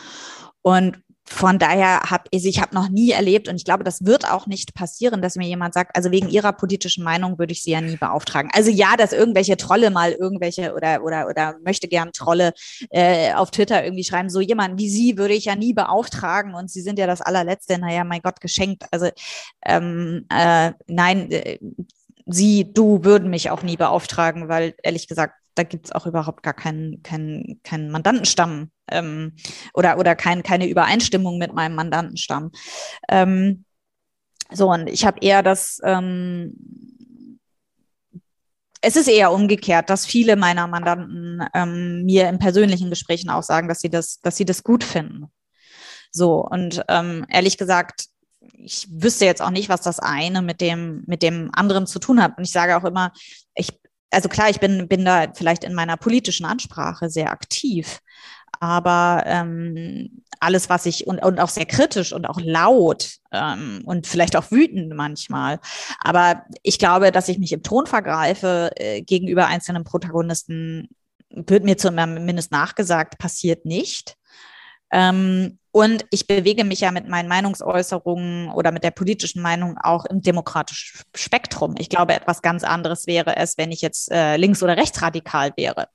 und 0.60 1.01
von 1.32 1.58
daher 1.58 2.00
habe 2.10 2.24
ich, 2.30 2.44
ich 2.44 2.60
habe 2.60 2.74
noch 2.74 2.90
nie 2.90 3.10
erlebt 3.10 3.48
und 3.48 3.56
ich 3.56 3.64
glaube, 3.64 3.84
das 3.84 4.04
wird 4.04 4.30
auch 4.30 4.46
nicht 4.46 4.74
passieren, 4.74 5.22
dass 5.22 5.36
mir 5.36 5.48
jemand 5.48 5.72
sagt, 5.72 5.96
also 5.96 6.10
wegen 6.10 6.28
ihrer 6.28 6.52
politischen 6.52 7.02
Meinung 7.02 7.38
würde 7.38 7.52
ich 7.52 7.62
sie 7.62 7.70
ja 7.70 7.80
nie 7.80 7.96
beauftragen. 7.96 8.50
Also 8.52 8.70
ja, 8.70 8.96
dass 8.96 9.12
irgendwelche 9.12 9.56
Trolle 9.56 9.90
mal 9.90 10.12
irgendwelche 10.12 10.74
oder 10.74 11.02
oder 11.02 11.26
oder 11.28 11.56
möchte 11.64 11.88
gern 11.88 12.12
Trolle 12.12 12.52
äh, 12.90 13.32
auf 13.32 13.50
Twitter 13.50 13.82
irgendwie 13.82 14.04
schreiben, 14.04 14.28
so 14.28 14.40
jemand 14.40 14.78
wie 14.78 14.90
sie 14.90 15.16
würde 15.16 15.34
ich 15.34 15.46
ja 15.46 15.56
nie 15.56 15.72
beauftragen 15.72 16.54
und 16.54 16.70
sie 16.70 16.82
sind 16.82 16.98
ja 16.98 17.06
das 17.06 17.22
allerletzte, 17.22 17.78
naja, 17.78 18.04
mein 18.04 18.20
Gott, 18.20 18.40
geschenkt. 18.40 18.84
Also 18.90 19.08
ähm, 19.64 20.26
äh, 20.28 20.72
nein, 20.86 21.30
äh, 21.30 21.58
sie, 22.26 22.70
du 22.72 23.04
würden 23.04 23.30
mich 23.30 23.50
auch 23.50 23.62
nie 23.62 23.78
beauftragen, 23.78 24.48
weil 24.48 24.74
ehrlich 24.82 25.08
gesagt 25.08 25.34
da 25.54 25.64
gibt 25.64 25.86
es 25.86 25.92
auch 25.92 26.06
überhaupt 26.06 26.42
gar 26.42 26.54
keinen, 26.54 27.02
keinen, 27.02 27.60
keinen 27.62 27.90
Mandantenstamm 27.90 28.70
ähm, 28.92 29.36
oder, 29.74 29.98
oder 29.98 30.14
kein, 30.14 30.42
keine 30.42 30.68
Übereinstimmung 30.68 31.38
mit 31.38 31.52
meinem 31.52 31.74
Mandantenstamm. 31.74 32.50
Ähm, 33.08 33.64
so, 34.50 34.70
und 34.70 34.88
ich 34.88 35.04
habe 35.06 35.18
eher 35.20 35.42
das, 35.42 35.80
ähm, 35.84 36.54
es 38.80 38.96
ist 38.96 39.08
eher 39.08 39.32
umgekehrt, 39.32 39.88
dass 39.90 40.04
viele 40.04 40.36
meiner 40.36 40.66
Mandanten 40.66 41.46
ähm, 41.54 42.04
mir 42.04 42.28
in 42.28 42.38
persönlichen 42.38 42.90
Gesprächen 42.90 43.30
auch 43.30 43.42
sagen, 43.42 43.68
dass 43.68 43.80
sie 43.80 43.90
das, 43.90 44.20
dass 44.20 44.36
sie 44.36 44.44
das 44.44 44.64
gut 44.64 44.84
finden. 44.84 45.26
So, 46.10 46.44
und 46.44 46.82
ähm, 46.88 47.24
ehrlich 47.30 47.56
gesagt, 47.56 48.06
ich 48.58 48.86
wüsste 48.90 49.24
jetzt 49.24 49.40
auch 49.40 49.50
nicht, 49.50 49.68
was 49.68 49.82
das 49.82 49.98
eine 49.98 50.42
mit 50.42 50.60
dem, 50.60 51.04
mit 51.06 51.22
dem 51.22 51.50
anderen 51.54 51.86
zu 51.86 51.98
tun 52.00 52.22
hat. 52.22 52.36
Und 52.36 52.44
ich 52.44 52.50
sage 52.50 52.76
auch 52.76 52.84
immer, 52.84 53.12
ich 53.54 53.72
also 54.12 54.28
klar, 54.28 54.50
ich 54.50 54.60
bin, 54.60 54.88
bin 54.88 55.04
da 55.04 55.32
vielleicht 55.34 55.64
in 55.64 55.74
meiner 55.74 55.96
politischen 55.96 56.44
Ansprache 56.44 57.08
sehr 57.08 57.32
aktiv, 57.32 58.00
aber 58.60 59.24
ähm, 59.26 60.22
alles, 60.40 60.68
was 60.68 60.86
ich 60.86 61.06
und, 61.06 61.22
und 61.22 61.40
auch 61.40 61.48
sehr 61.48 61.66
kritisch 61.66 62.12
und 62.12 62.26
auch 62.26 62.40
laut 62.40 63.18
ähm, 63.30 63.82
und 63.84 64.06
vielleicht 64.06 64.36
auch 64.36 64.50
wütend 64.50 64.94
manchmal. 64.94 65.60
Aber 66.00 66.44
ich 66.62 66.78
glaube, 66.78 67.12
dass 67.12 67.28
ich 67.28 67.38
mich 67.38 67.52
im 67.52 67.62
Ton 67.62 67.86
vergreife 67.86 68.70
äh, 68.76 69.02
gegenüber 69.02 69.46
einzelnen 69.46 69.84
Protagonisten, 69.84 70.88
wird 71.30 71.64
mir 71.64 71.78
zumindest 71.78 72.52
nachgesagt, 72.52 73.18
passiert 73.18 73.64
nicht. 73.64 74.16
Ähm, 74.92 75.58
und 75.74 76.04
ich 76.10 76.26
bewege 76.26 76.64
mich 76.64 76.80
ja 76.80 76.90
mit 76.90 77.08
meinen 77.08 77.28
Meinungsäußerungen 77.28 78.50
oder 78.50 78.72
mit 78.72 78.84
der 78.84 78.90
politischen 78.90 79.40
Meinung 79.40 79.78
auch 79.78 80.04
im 80.04 80.20
demokratischen 80.20 81.00
Spektrum. 81.14 81.76
Ich 81.78 81.88
glaube, 81.88 82.12
etwas 82.12 82.42
ganz 82.42 82.62
anderes 82.62 83.06
wäre 83.06 83.36
es, 83.36 83.56
wenn 83.56 83.72
ich 83.72 83.80
jetzt 83.80 84.12
äh, 84.12 84.36
links- 84.36 84.62
oder 84.62 84.76
rechtsradikal 84.76 85.52
wäre. 85.56 85.88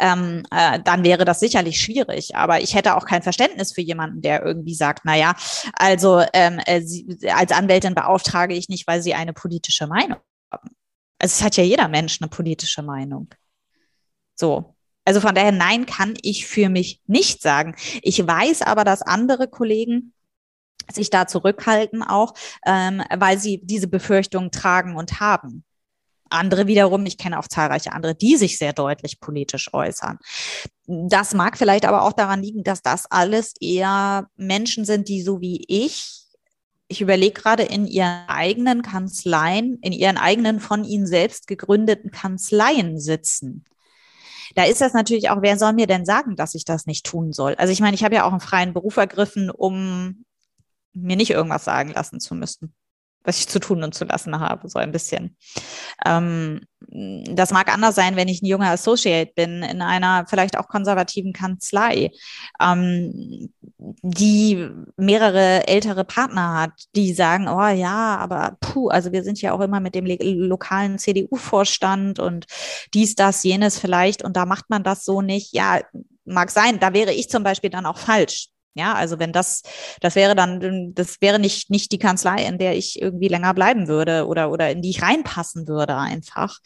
Ähm, 0.00 0.42
äh, 0.50 0.80
dann 0.82 1.04
wäre 1.04 1.24
das 1.24 1.38
sicherlich 1.38 1.80
schwierig. 1.80 2.34
Aber 2.34 2.60
ich 2.60 2.74
hätte 2.74 2.96
auch 2.96 3.06
kein 3.06 3.22
Verständnis 3.22 3.72
für 3.72 3.80
jemanden, 3.80 4.22
der 4.22 4.44
irgendwie 4.44 4.74
sagt, 4.74 5.02
na 5.04 5.16
ja, 5.16 5.36
also 5.74 6.24
ähm, 6.32 6.58
äh, 6.66 6.82
sie, 6.82 7.16
als 7.32 7.52
Anwältin 7.52 7.94
beauftrage 7.94 8.54
ich 8.54 8.68
nicht, 8.68 8.88
weil 8.88 9.02
sie 9.02 9.14
eine 9.14 9.32
politische 9.32 9.86
Meinung 9.86 10.18
haben. 10.50 10.70
Also 11.20 11.34
es 11.34 11.42
hat 11.42 11.56
ja 11.56 11.62
jeder 11.62 11.86
Mensch 11.86 12.20
eine 12.20 12.28
politische 12.28 12.82
Meinung. 12.82 13.28
So. 14.34 14.74
Also 15.04 15.20
von 15.20 15.34
daher, 15.34 15.52
nein, 15.52 15.86
kann 15.86 16.14
ich 16.22 16.46
für 16.46 16.68
mich 16.68 17.00
nicht 17.06 17.42
sagen. 17.42 17.74
Ich 18.02 18.24
weiß 18.24 18.62
aber, 18.62 18.84
dass 18.84 19.02
andere 19.02 19.48
Kollegen 19.48 20.12
sich 20.90 21.10
da 21.10 21.26
zurückhalten 21.26 22.02
auch, 22.02 22.34
ähm, 22.66 23.02
weil 23.14 23.38
sie 23.38 23.60
diese 23.62 23.88
Befürchtungen 23.88 24.50
tragen 24.50 24.96
und 24.96 25.20
haben. 25.20 25.64
Andere 26.30 26.66
wiederum, 26.66 27.04
ich 27.04 27.18
kenne 27.18 27.38
auch 27.38 27.46
zahlreiche 27.46 27.92
andere, 27.92 28.14
die 28.14 28.36
sich 28.36 28.58
sehr 28.58 28.72
deutlich 28.72 29.20
politisch 29.20 29.72
äußern. 29.72 30.18
Das 30.86 31.34
mag 31.34 31.58
vielleicht 31.58 31.84
aber 31.84 32.02
auch 32.02 32.12
daran 32.12 32.42
liegen, 32.42 32.64
dass 32.64 32.82
das 32.82 33.10
alles 33.10 33.54
eher 33.60 34.28
Menschen 34.36 34.84
sind, 34.84 35.08
die 35.08 35.22
so 35.22 35.40
wie 35.40 35.64
ich 35.68 36.22
ich 36.92 37.00
überlege 37.00 37.40
gerade 37.40 37.62
in 37.62 37.86
ihren 37.86 38.28
eigenen 38.28 38.82
Kanzleien, 38.82 39.78
in 39.80 39.92
ihren 39.92 40.18
eigenen 40.18 40.60
von 40.60 40.84
ihnen 40.84 41.06
selbst 41.06 41.46
gegründeten 41.46 42.10
Kanzleien 42.10 43.00
sitzen. 43.00 43.64
Da 44.54 44.64
ist 44.64 44.80
das 44.80 44.92
natürlich 44.92 45.30
auch, 45.30 45.42
wer 45.42 45.58
soll 45.58 45.72
mir 45.72 45.86
denn 45.86 46.04
sagen, 46.04 46.36
dass 46.36 46.54
ich 46.54 46.64
das 46.64 46.86
nicht 46.86 47.06
tun 47.06 47.32
soll? 47.32 47.54
Also 47.56 47.72
ich 47.72 47.80
meine, 47.80 47.94
ich 47.94 48.04
habe 48.04 48.14
ja 48.14 48.24
auch 48.24 48.30
einen 48.32 48.40
freien 48.40 48.72
Beruf 48.72 48.96
ergriffen, 48.96 49.50
um 49.50 50.24
mir 50.92 51.16
nicht 51.16 51.30
irgendwas 51.30 51.64
sagen 51.64 51.90
lassen 51.90 52.20
zu 52.20 52.34
müssen 52.34 52.74
was 53.24 53.38
ich 53.38 53.48
zu 53.48 53.60
tun 53.60 53.82
und 53.82 53.94
zu 53.94 54.04
lassen 54.04 54.38
habe, 54.38 54.68
so 54.68 54.78
ein 54.78 54.92
bisschen. 54.92 55.36
Ähm, 56.04 56.60
das 56.88 57.52
mag 57.52 57.72
anders 57.72 57.94
sein, 57.94 58.16
wenn 58.16 58.28
ich 58.28 58.42
ein 58.42 58.46
junger 58.46 58.70
Associate 58.70 59.32
bin 59.34 59.62
in 59.62 59.82
einer 59.82 60.26
vielleicht 60.26 60.58
auch 60.58 60.68
konservativen 60.68 61.32
Kanzlei, 61.32 62.10
ähm, 62.60 63.52
die 64.02 64.68
mehrere 64.96 65.66
ältere 65.68 66.04
Partner 66.04 66.60
hat, 66.60 66.72
die 66.94 67.12
sagen, 67.12 67.48
oh 67.48 67.68
ja, 67.68 68.16
aber 68.16 68.56
puh, 68.60 68.88
also 68.88 69.12
wir 69.12 69.22
sind 69.22 69.40
ja 69.40 69.52
auch 69.52 69.60
immer 69.60 69.80
mit 69.80 69.94
dem 69.94 70.06
lokalen 70.06 70.98
CDU-Vorstand 70.98 72.18
und 72.18 72.46
dies, 72.94 73.14
das, 73.14 73.42
jenes 73.42 73.78
vielleicht 73.78 74.22
und 74.22 74.36
da 74.36 74.46
macht 74.46 74.68
man 74.68 74.82
das 74.82 75.04
so 75.04 75.22
nicht. 75.22 75.54
Ja, 75.54 75.80
mag 76.24 76.50
sein, 76.50 76.78
da 76.78 76.92
wäre 76.92 77.12
ich 77.12 77.28
zum 77.28 77.42
Beispiel 77.42 77.70
dann 77.70 77.86
auch 77.86 77.98
falsch. 77.98 78.48
Ja, 78.74 78.94
also 78.94 79.18
wenn 79.18 79.32
das, 79.32 79.62
das 80.00 80.14
wäre 80.14 80.34
dann, 80.34 80.94
das 80.94 81.20
wäre 81.20 81.38
nicht, 81.38 81.68
nicht 81.68 81.92
die 81.92 81.98
Kanzlei, 81.98 82.46
in 82.46 82.56
der 82.56 82.74
ich 82.74 83.00
irgendwie 83.00 83.28
länger 83.28 83.52
bleiben 83.52 83.86
würde 83.86 84.26
oder, 84.26 84.50
oder 84.50 84.70
in 84.70 84.80
die 84.80 84.90
ich 84.90 85.02
reinpassen 85.02 85.68
würde 85.68 85.96
einfach. 85.96 86.58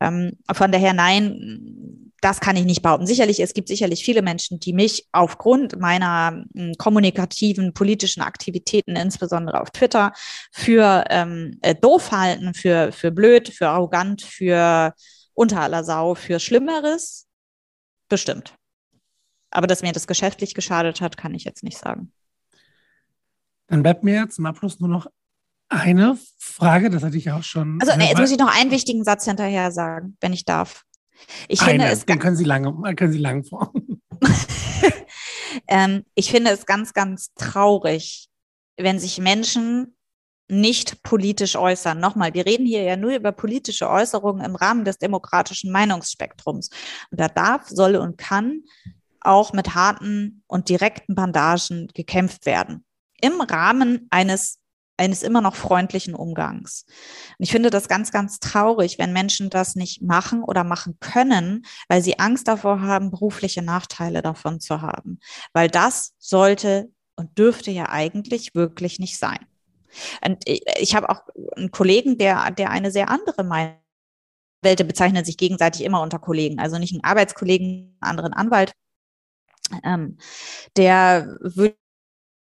Ähm, 0.00 0.38
von 0.52 0.72
daher 0.72 0.94
nein, 0.94 2.04
das 2.22 2.40
kann 2.40 2.56
ich 2.56 2.64
nicht 2.64 2.80
behaupten. 2.80 3.06
Sicherlich, 3.06 3.40
es 3.40 3.52
gibt 3.52 3.68
sicherlich 3.68 4.02
viele 4.02 4.22
Menschen, 4.22 4.58
die 4.58 4.72
mich 4.72 5.06
aufgrund 5.12 5.78
meiner 5.78 6.44
äh, 6.54 6.72
kommunikativen 6.78 7.74
politischen 7.74 8.22
Aktivitäten, 8.22 8.96
insbesondere 8.96 9.60
auf 9.60 9.70
Twitter, 9.70 10.12
für 10.50 11.04
ähm, 11.10 11.58
äh, 11.60 11.74
doof 11.74 12.12
halten, 12.12 12.54
für, 12.54 12.92
für 12.92 13.10
blöd, 13.10 13.50
für 13.50 13.68
arrogant, 13.68 14.22
für 14.22 14.94
unter 15.34 15.60
aller 15.60 15.84
Sau, 15.84 16.14
für 16.14 16.40
Schlimmeres. 16.40 17.26
Bestimmt. 18.08 18.54
Aber 19.54 19.66
dass 19.66 19.82
mir 19.82 19.92
das 19.92 20.06
geschäftlich 20.06 20.52
geschadet 20.52 21.00
hat, 21.00 21.16
kann 21.16 21.34
ich 21.34 21.44
jetzt 21.44 21.62
nicht 21.62 21.78
sagen. 21.78 22.12
Dann 23.68 23.82
bleibt 23.82 24.02
mir 24.02 24.28
zum 24.28 24.44
Abschluss 24.46 24.80
nur 24.80 24.88
noch 24.88 25.06
eine 25.68 26.18
Frage, 26.38 26.90
das 26.90 27.02
hatte 27.02 27.16
ich 27.16 27.30
auch 27.30 27.42
schon. 27.42 27.78
Also 27.80 27.96
nee, 27.96 28.08
jetzt 28.08 28.18
muss 28.18 28.30
ich 28.30 28.38
noch 28.38 28.54
einen 28.54 28.70
wichtigen 28.70 29.04
Satz 29.04 29.24
hinterher 29.24 29.70
sagen, 29.70 30.16
wenn 30.20 30.32
ich 30.32 30.44
darf. 30.44 30.82
Ich 31.48 31.62
eine, 31.62 31.70
finde 31.70 31.86
es 31.86 32.04
den 32.04 32.18
können 32.18 32.36
Sie 32.36 32.44
lange, 32.44 32.94
können 32.96 33.12
Sie 33.12 33.18
lang 33.18 33.44
vor. 33.44 33.72
ähm, 35.68 36.04
ich 36.14 36.30
finde 36.30 36.50
es 36.50 36.66
ganz, 36.66 36.92
ganz 36.92 37.32
traurig, 37.34 38.28
wenn 38.76 38.98
sich 38.98 39.18
Menschen 39.18 39.96
nicht 40.48 41.02
politisch 41.02 41.56
äußern. 41.56 41.98
Nochmal, 41.98 42.34
wir 42.34 42.44
reden 42.44 42.66
hier 42.66 42.82
ja 42.82 42.96
nur 42.96 43.14
über 43.14 43.32
politische 43.32 43.88
Äußerungen 43.88 44.44
im 44.44 44.56
Rahmen 44.56 44.84
des 44.84 44.98
demokratischen 44.98 45.72
Meinungsspektrums. 45.72 46.70
Und 47.10 47.20
da 47.20 47.28
darf, 47.28 47.68
soll 47.68 47.96
und 47.96 48.18
kann 48.18 48.62
auch 49.24 49.52
mit 49.52 49.74
harten 49.74 50.42
und 50.46 50.68
direkten 50.68 51.14
Bandagen 51.14 51.88
gekämpft 51.94 52.46
werden. 52.46 52.84
Im 53.20 53.40
Rahmen 53.40 54.06
eines 54.10 54.58
eines 54.96 55.24
immer 55.24 55.40
noch 55.40 55.56
freundlichen 55.56 56.14
Umgangs. 56.14 56.84
Und 57.38 57.42
ich 57.42 57.50
finde 57.50 57.70
das 57.70 57.88
ganz, 57.88 58.12
ganz 58.12 58.38
traurig, 58.38 58.98
wenn 58.98 59.12
Menschen 59.12 59.50
das 59.50 59.74
nicht 59.74 60.02
machen 60.02 60.44
oder 60.44 60.62
machen 60.62 60.98
können, 61.00 61.64
weil 61.88 62.00
sie 62.00 62.18
Angst 62.20 62.46
davor 62.46 62.80
haben, 62.80 63.10
berufliche 63.10 63.62
Nachteile 63.62 64.22
davon 64.22 64.60
zu 64.60 64.82
haben. 64.82 65.18
Weil 65.52 65.68
das 65.68 66.14
sollte 66.18 66.92
und 67.16 67.36
dürfte 67.38 67.70
ja 67.70 67.88
eigentlich 67.88 68.54
wirklich 68.54 68.98
nicht 68.98 69.18
sein. 69.18 69.44
Und 70.24 70.42
ich 70.46 70.94
habe 70.94 71.08
auch 71.08 71.22
einen 71.56 71.70
Kollegen, 71.70 72.18
der, 72.18 72.50
der 72.52 72.70
eine 72.70 72.90
sehr 72.90 73.08
andere 73.10 73.44
Meinung 73.44 73.78
Welte 74.64 74.84
bezeichnen 74.86 75.26
sich 75.26 75.36
gegenseitig 75.36 75.84
immer 75.84 76.00
unter 76.00 76.18
Kollegen, 76.18 76.58
also 76.58 76.78
nicht 76.78 76.94
einen 76.94 77.04
Arbeitskollegen, 77.04 77.66
einen 77.66 77.96
anderen 78.00 78.32
Anwalt, 78.32 78.72
ähm, 79.82 80.18
der 80.76 81.36
würde 81.40 81.76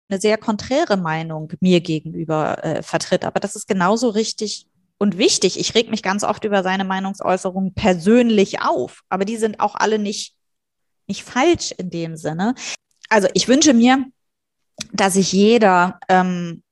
eine 0.09 0.19
sehr 0.19 0.37
konträre 0.37 0.97
Meinung 0.97 1.51
mir 1.59 1.81
gegenüber 1.81 2.63
äh, 2.63 2.83
vertritt. 2.83 3.25
Aber 3.25 3.39
das 3.39 3.55
ist 3.55 3.67
genauso 3.67 4.09
richtig 4.09 4.67
und 4.97 5.17
wichtig. 5.17 5.59
Ich 5.59 5.75
reg 5.75 5.89
mich 5.89 6.03
ganz 6.03 6.23
oft 6.23 6.43
über 6.43 6.63
seine 6.63 6.85
Meinungsäußerungen 6.85 7.73
persönlich 7.73 8.61
auf, 8.61 9.01
aber 9.09 9.25
die 9.25 9.37
sind 9.37 9.59
auch 9.59 9.75
alle 9.75 9.99
nicht, 9.99 10.35
nicht 11.07 11.23
falsch 11.23 11.71
in 11.77 11.89
dem 11.89 12.15
Sinne. 12.15 12.55
Also 13.09 13.27
ich 13.33 13.47
wünsche 13.47 13.73
mir, 13.73 14.05
dass 14.91 15.13
sich 15.13 15.31
jeder 15.31 15.99
ähm, 16.09 16.63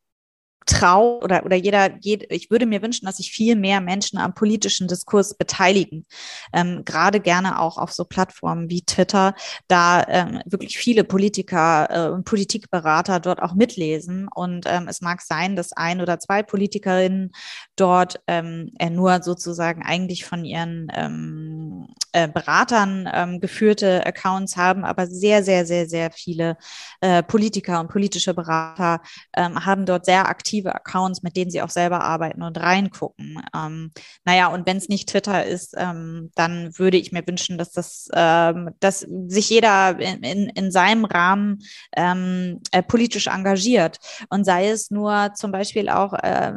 traut 0.65 1.23
oder, 1.23 1.45
oder 1.45 1.55
jeder, 1.55 1.97
jed, 2.01 2.25
ich 2.29 2.51
würde 2.51 2.65
mir 2.65 2.81
wünschen, 2.81 3.05
dass 3.05 3.17
sich 3.17 3.31
viel 3.31 3.55
mehr 3.55 3.81
Menschen 3.81 4.19
am 4.19 4.33
politischen 4.33 4.87
Diskurs 4.87 5.35
beteiligen. 5.35 6.05
Ähm, 6.53 6.83
gerade 6.85 7.19
gerne 7.19 7.59
auch 7.59 7.77
auf 7.77 7.91
so 7.91 8.05
Plattformen 8.05 8.69
wie 8.69 8.83
Twitter, 8.83 9.33
da 9.67 10.05
ähm, 10.07 10.41
wirklich 10.45 10.77
viele 10.77 11.03
Politiker 11.03 11.87
äh, 11.89 12.11
und 12.11 12.25
Politikberater 12.25 13.19
dort 13.19 13.41
auch 13.41 13.53
mitlesen. 13.53 14.27
Und 14.33 14.65
ähm, 14.67 14.87
es 14.87 15.01
mag 15.01 15.21
sein, 15.21 15.55
dass 15.55 15.73
ein 15.73 16.01
oder 16.01 16.19
zwei 16.19 16.43
Politikerinnen 16.43 17.31
dort 17.75 18.21
ähm, 18.27 18.71
äh, 18.77 18.89
nur 18.89 19.23
sozusagen 19.23 19.83
eigentlich 19.83 20.25
von 20.25 20.45
ihren 20.45 20.87
ähm, 20.95 21.87
äh, 22.13 22.27
Beratern 22.27 23.09
ähm, 23.13 23.39
geführte 23.39 24.05
Accounts 24.05 24.57
haben, 24.57 24.83
aber 24.83 25.07
sehr, 25.07 25.43
sehr, 25.43 25.65
sehr, 25.65 25.87
sehr 25.87 26.11
viele 26.11 26.57
äh, 27.01 27.23
Politiker 27.23 27.79
und 27.79 27.89
politische 27.89 28.33
Berater 28.33 29.01
ähm, 29.35 29.65
haben 29.65 29.85
dort 29.85 30.05
sehr 30.05 30.27
aktive 30.27 30.75
Accounts, 30.75 31.23
mit 31.23 31.35
denen 31.35 31.51
sie 31.51 31.61
auch 31.61 31.69
selber 31.69 32.01
arbeiten 32.01 32.41
und 32.41 32.59
reingucken. 32.59 33.41
Ähm, 33.55 33.91
naja, 34.25 34.47
und 34.47 34.65
wenn 34.65 34.77
es 34.77 34.89
nicht 34.89 35.09
Twitter 35.09 35.45
ist, 35.45 35.73
ähm, 35.77 36.31
dann 36.35 36.77
würde 36.77 36.97
ich 36.97 37.11
mir 37.11 37.25
wünschen, 37.25 37.57
dass 37.57 37.71
das, 37.71 38.09
ähm, 38.13 38.71
dass 38.79 39.05
sich 39.27 39.49
jeder 39.49 39.99
in, 39.99 40.23
in, 40.23 40.49
in 40.49 40.71
seinem 40.71 41.05
Rahmen 41.05 41.59
ähm, 41.95 42.59
äh, 42.71 42.83
politisch 42.83 43.27
engagiert 43.27 43.99
und 44.29 44.43
sei 44.43 44.69
es 44.69 44.91
nur 44.91 45.33
zum 45.35 45.51
Beispiel 45.51 45.89
auch 45.89 46.13
äh, 46.13 46.53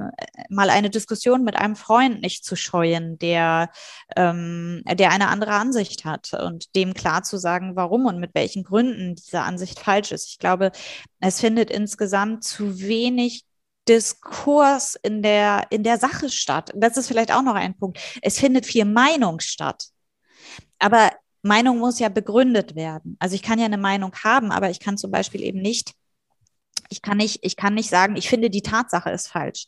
mal 0.49 0.71
eine 0.71 0.91
Diskussion 0.91 1.45
mit 1.45 1.57
einem 1.57 1.77
Freund 1.77 2.23
nicht 2.23 2.45
zu 2.45 2.57
scheuen, 2.57 3.19
der, 3.19 3.71
ähm, 4.17 4.83
der 4.87 5.13
eine 5.13 5.29
andere 5.29 5.44
Ansicht 5.53 6.05
hat 6.05 6.33
und 6.35 6.75
dem 6.75 6.95
klar 6.95 7.23
zu 7.23 7.39
sagen, 7.39 7.77
warum 7.77 8.07
und 8.07 8.19
mit 8.19 8.35
welchen 8.35 8.65
Gründen 8.65 9.15
diese 9.15 9.41
Ansicht 9.41 9.79
falsch 9.81 10.13
ist. 10.13 10.29
Ich 10.29 10.39
glaube, 10.39 10.73
es 11.21 11.41
findet 11.41 11.71
insgesamt 11.71 12.45
zu 12.45 12.81
wenig 12.81 13.45
Diskurs 13.89 14.97
in 15.03 15.23
der, 15.23 15.67
in 15.71 15.83
der 15.83 15.99
Sache 15.99 16.31
statt. 16.31 16.73
Das 16.75 16.97
ist 16.97 17.09
vielleicht 17.09 17.33
auch 17.33 17.43
noch 17.43 17.55
ein 17.55 17.77
Punkt. 17.77 17.99
Es 18.23 18.39
findet 18.39 18.67
viel 18.67 18.85
Meinung 18.85 19.41
statt. 19.41 19.89
Aber 20.79 21.11
Meinung 21.43 21.79
muss 21.79 21.99
ja 21.99 22.09
begründet 22.09 22.75
werden. 22.75 23.17
Also 23.21 23.35
ich 23.35 23.43
kann 23.43 23.59
ja 23.59 23.67
eine 23.67 23.79
Meinung 23.79 24.15
haben, 24.25 24.51
aber 24.51 24.71
ich 24.71 24.81
kann 24.81 24.97
zum 24.97 25.11
Beispiel 25.11 25.43
eben 25.43 25.61
nicht 25.61 25.93
ich 26.95 27.03
kann 27.03 27.17
nicht, 27.17 27.41
ich 27.43 27.57
kann 27.57 27.75
nicht 27.75 27.91
sagen, 27.91 28.15
ich 28.15 28.29
finde, 28.29 28.51
die 28.51 28.63
Tatsache 28.63 29.11
ist 29.11 29.27
falsch. 29.27 29.67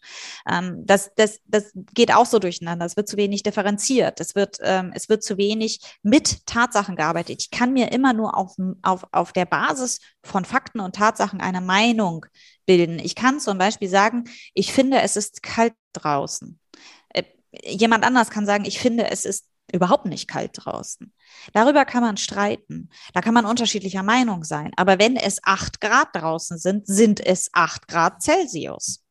Ähm, 0.49 0.85
das, 0.87 1.11
das, 1.16 1.41
das 1.47 1.72
geht 1.93 2.14
auch 2.14 2.24
so 2.24 2.39
durcheinander. 2.39 2.87
Es 2.87 2.97
wird 2.97 3.09
zu 3.09 3.16
wenig 3.16 3.43
differenziert. 3.43 4.20
Es 4.20 4.37
wird, 4.37 4.59
ähm, 4.61 4.93
es 4.95 5.09
wird 5.09 5.24
zu 5.24 5.37
wenig 5.37 5.81
mit 6.03 6.47
Tatsachen 6.47 6.95
gearbeitet. 6.95 7.43
Ich 7.43 7.51
kann 7.51 7.72
mir 7.72 7.91
immer 7.91 8.12
nur 8.12 8.37
auf, 8.37 8.55
auf, 8.83 9.07
auf 9.11 9.33
der 9.33 9.45
Basis 9.45 10.01
von 10.22 10.45
Fakten 10.45 10.79
und 10.79 10.95
Tatsachen 10.95 11.41
eine 11.41 11.61
Meinung 11.61 12.27
bilden. 12.64 13.01
Ich 13.01 13.16
kann 13.16 13.41
zum 13.41 13.59
Beispiel 13.59 13.89
sagen, 13.89 14.24
ich 14.55 14.72
finde, 14.72 15.01
es 15.01 15.16
ist 15.16 15.43
kalt 15.43 15.74
draußen. 15.95 16.61
Äh, 17.09 17.24
jemand 17.64 18.05
anders 18.05 18.31
kann 18.31 18.47
sagen, 18.47 18.64
ich 18.64 18.79
finde, 18.79 19.11
es 19.11 19.24
ist 19.24 19.47
überhaupt 19.77 20.07
nicht 20.07 20.29
kalt 20.29 20.51
draußen. 20.55 21.12
Darüber 21.53 21.85
kann 21.85 22.03
man 22.03 22.16
streiten. 22.16 22.91
Da 23.14 23.20
kann 23.20 23.35
man 23.35 23.47
unterschiedlicher 23.47 24.03
Meinung 24.03 24.45
sein. 24.45 24.72
Aber 24.77 24.99
wenn 24.99 25.16
es 25.16 25.41
acht 25.45 25.81
Grad 25.81 26.09
draußen 26.14 26.59
sind, 26.59 26.87
sind 26.87 27.24
es 27.24 27.51
acht 27.53 27.89
Grad 27.89 28.22
Celsius. 28.22 29.05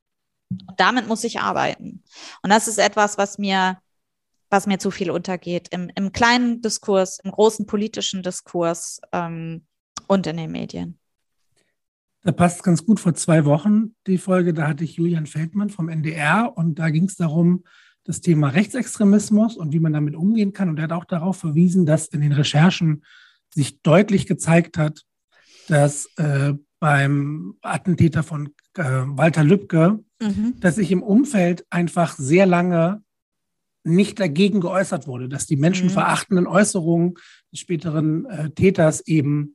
Und 0.49 0.79
damit 0.79 1.07
muss 1.07 1.23
ich 1.23 1.39
arbeiten. 1.39 2.03
Und 2.43 2.49
das 2.49 2.67
ist 2.67 2.77
etwas, 2.77 3.17
was 3.17 3.37
mir, 3.37 3.79
was 4.49 4.67
mir 4.67 4.79
zu 4.79 4.91
viel 4.91 5.11
untergeht 5.11 5.69
im, 5.71 5.89
im 5.95 6.11
kleinen 6.11 6.61
Diskurs, 6.61 7.19
im 7.23 7.31
großen 7.31 7.65
politischen 7.65 8.21
Diskurs 8.21 8.99
ähm, 9.11 9.65
und 10.07 10.27
in 10.27 10.37
den 10.37 10.51
Medien. 10.51 10.99
Da 12.21 12.31
passt 12.31 12.63
ganz 12.63 12.83
gut 12.83 12.99
vor 12.99 13.13
zwei 13.13 13.45
Wochen 13.45 13.95
die 14.07 14.17
Folge, 14.17 14.53
da 14.53 14.67
hatte 14.67 14.83
ich 14.83 14.95
Julian 14.95 15.27
Feldmann 15.27 15.69
vom 15.69 15.89
NDR 15.89 16.53
und 16.55 16.79
da 16.79 16.89
ging 16.89 17.05
es 17.05 17.17
darum, 17.17 17.63
das 18.05 18.21
Thema 18.21 18.49
Rechtsextremismus 18.49 19.57
und 19.57 19.73
wie 19.73 19.79
man 19.79 19.93
damit 19.93 20.15
umgehen 20.15 20.53
kann. 20.53 20.69
Und 20.69 20.77
er 20.77 20.83
hat 20.83 20.91
auch 20.93 21.05
darauf 21.05 21.37
verwiesen, 21.37 21.85
dass 21.85 22.07
in 22.07 22.21
den 22.21 22.31
Recherchen 22.31 23.03
sich 23.49 23.81
deutlich 23.81 24.27
gezeigt 24.27 24.77
hat, 24.77 25.01
dass 25.67 26.07
äh, 26.17 26.53
beim 26.79 27.55
Attentäter 27.61 28.23
von 28.23 28.53
äh, 28.75 28.83
Walter 28.83 29.43
Lübcke, 29.43 29.99
mhm. 30.21 30.53
dass 30.59 30.75
sich 30.75 30.91
im 30.91 31.01
Umfeld 31.01 31.65
einfach 31.69 32.15
sehr 32.15 32.45
lange 32.45 33.01
nicht 33.83 34.19
dagegen 34.19 34.61
geäußert 34.61 35.07
wurde, 35.07 35.29
dass 35.29 35.45
die 35.45 35.57
menschenverachtenden 35.57 36.45
mhm. 36.45 36.51
Äußerungen 36.51 37.13
des 37.51 37.59
späteren 37.59 38.25
äh, 38.25 38.49
Täters 38.51 39.01
eben 39.07 39.54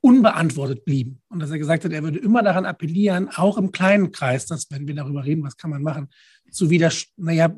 unbeantwortet 0.00 0.84
blieben. 0.84 1.22
Und 1.28 1.40
dass 1.40 1.50
er 1.50 1.58
gesagt 1.58 1.84
hat, 1.84 1.92
er 1.92 2.02
würde 2.02 2.18
immer 2.18 2.42
daran 2.42 2.66
appellieren, 2.66 3.28
auch 3.34 3.58
im 3.58 3.72
kleinen 3.72 4.12
Kreis, 4.12 4.46
dass, 4.46 4.70
wenn 4.70 4.86
wir 4.86 4.94
darüber 4.94 5.24
reden, 5.24 5.42
was 5.42 5.56
kann 5.56 5.70
man 5.70 5.82
machen, 5.82 6.08
zu 6.50 6.70
wieder, 6.70 6.92
naja, 7.16 7.54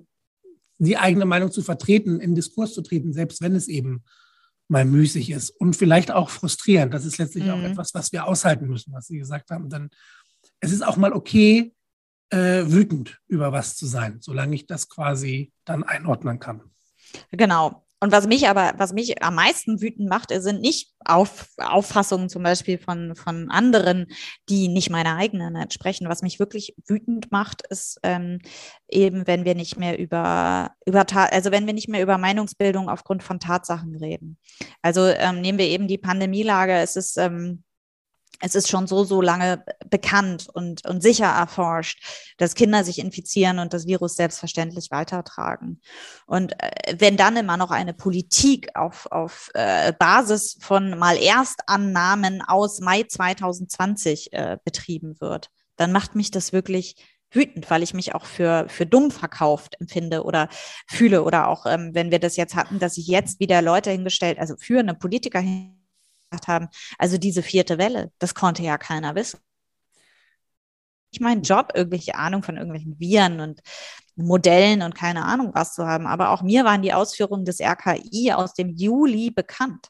die 0.79 0.97
eigene 0.97 1.25
Meinung 1.25 1.51
zu 1.51 1.63
vertreten, 1.63 2.21
in 2.21 2.35
Diskurs 2.35 2.73
zu 2.73 2.83
treten, 2.83 3.13
selbst 3.13 3.41
wenn 3.41 3.55
es 3.55 3.69
eben 3.69 4.05
mal 4.69 4.85
müßig 4.85 5.31
ist 5.31 5.51
und 5.51 5.77
vielleicht 5.77 6.11
auch 6.11 6.31
frustrierend. 6.31 6.95
Das 6.95 7.05
ist 7.05 7.19
letztlich 7.19 7.45
mhm. 7.45 7.51
auch 7.51 7.63
etwas, 7.63 7.95
was 7.95 8.13
wir 8.13 8.27
aushalten 8.27 8.69
müssen, 8.69 8.93
was 8.93 9.07
Sie 9.07 9.19
gesagt 9.19 9.51
haben. 9.51 9.69
Dann, 9.69 9.91
es 10.61 10.73
ist 10.73 10.87
auch 10.87 10.97
mal 10.97 11.13
okay, 11.13 11.75
äh, 12.31 12.65
wütend 12.67 13.19
über 13.27 13.53
was 13.53 13.77
zu 13.77 13.87
sein, 13.87 14.19
solange 14.21 14.55
ich 14.55 14.67
das 14.67 14.89
quasi 14.89 15.53
dann 15.65 15.83
einordnen 15.83 16.39
kann. 16.39 16.63
Genau. 17.33 17.87
Und 18.01 18.13
was 18.13 18.29
mich 18.29 18.49
aber, 18.49 18.75
was 18.77 18.93
mich 18.93 19.23
am 19.23 19.35
meisten 19.35 19.81
wütend 19.81 20.09
macht, 20.09 20.31
sind 20.31 20.61
nicht 20.61 20.93
Auf, 21.05 21.49
Auffassungen 21.57 22.29
zum 22.29 22.43
Beispiel 22.43 22.79
von, 22.79 23.17
von 23.17 23.51
anderen, 23.51 24.07
die 24.49 24.69
nicht 24.69 24.91
meiner 24.91 25.17
eigenen 25.17 25.57
entsprechen. 25.57 26.09
Was 26.09 26.23
mich 26.23 26.39
wirklich 26.39 26.77
wütend 26.87 27.33
macht, 27.33 27.63
ist 27.69 27.99
ähm, 28.05 28.39
eben, 28.89 29.27
wenn 29.27 29.45
wir 29.45 29.55
nicht 29.55 29.79
mehr 29.79 29.99
über, 29.99 30.73
über 30.87 31.05
also 31.33 31.51
wenn 31.51 31.67
wir 31.67 31.75
nicht 31.75 31.89
mehr 31.89 32.03
über 32.03 32.19
Meinungsbildung 32.19 32.89
aufgrund 32.89 33.23
von 33.23 33.41
Tatsachen 33.41 33.97
reden. 33.97 34.39
Also 34.83 35.07
ähm, 35.07 35.41
nehmen 35.41 35.59
wir 35.59 35.67
eben 35.67 35.89
die 35.89 35.99
Pandemielage. 35.99 36.75
Es 36.75 36.95
ist 36.95 37.17
ähm, 37.19 37.65
es 38.41 38.55
ist 38.55 38.69
schon 38.69 38.87
so, 38.87 39.05
so 39.05 39.21
lange 39.21 39.65
bekannt 39.91 40.49
und, 40.53 40.87
und 40.87 41.03
sicher 41.03 41.27
erforscht, 41.27 42.03
dass 42.39 42.55
Kinder 42.55 42.85
sich 42.85 42.99
infizieren 42.99 43.59
und 43.59 43.73
das 43.73 43.87
Virus 43.87 44.17
selbstverständlich 44.17 44.91
weitertragen. 44.91 45.81
Und 46.27 46.53
äh, 46.63 46.97
wenn 46.99 47.17
dann 47.17 47.37
immer 47.37 47.57
noch 47.57 47.71
eine 47.71 47.95
Politik 47.95 48.77
auf, 48.77 49.07
auf 49.11 49.51
äh, 49.55 49.93
Basis 49.93 50.57
von 50.61 50.99
mal 50.99 51.17
Erstannahmen 51.17 52.43
aus 52.43 52.81
Mai 52.81 53.05
2020 53.05 54.33
äh, 54.33 54.59
betrieben 54.65 55.21
wird, 55.21 55.51
dann 55.77 55.93
macht 55.93 56.15
mich 56.15 56.31
das 56.31 56.53
wirklich 56.53 56.97
wütend, 57.31 57.69
weil 57.71 57.83
ich 57.83 57.93
mich 57.93 58.15
auch 58.15 58.25
für, 58.25 58.67
für 58.69 58.87
dumm 58.87 59.11
verkauft 59.11 59.77
empfinde 59.81 60.25
oder 60.25 60.49
fühle. 60.87 61.25
Oder 61.25 61.49
auch, 61.49 61.67
ähm, 61.67 61.91
wenn 61.93 62.11
wir 62.11 62.19
das 62.19 62.37
jetzt 62.37 62.55
hatten, 62.55 62.79
dass 62.79 62.95
sich 62.95 63.07
jetzt 63.07 63.41
wieder 63.41 63.63
Leute 63.63 63.91
hingestellt, 63.91 64.39
also 64.39 64.57
führende 64.57 64.95
Politiker 64.95 65.41
hin 65.41 65.78
haben. 66.47 66.69
Also 66.99 67.19
diese 67.19 67.43
vierte 67.43 67.79
Welle, 67.79 68.13
das 68.19 68.35
konnte 68.35 68.63
ja 68.63 68.79
keiner 68.79 69.15
wissen. 69.15 69.41
Ich 71.11 71.21
meinen 71.21 71.43
Job, 71.43 71.73
irgendwelche 71.75 72.17
Ahnung 72.17 72.43
von 72.43 72.57
irgendwelchen 72.57 72.99
Viren 73.01 73.41
und 73.41 73.61
Modellen 74.15 74.83
und 74.83 74.95
keine 74.95 75.25
Ahnung 75.25 75.53
was 75.55 75.75
zu 75.75 75.87
haben. 75.87 76.07
Aber 76.07 76.31
auch 76.31 76.43
mir 76.43 76.65
waren 76.65 76.83
die 76.83 76.93
Ausführungen 76.93 77.45
des 77.45 77.61
RKI 77.61 78.33
aus 78.33 78.53
dem 78.53 78.71
Juli 78.71 79.31
bekannt. 79.31 79.89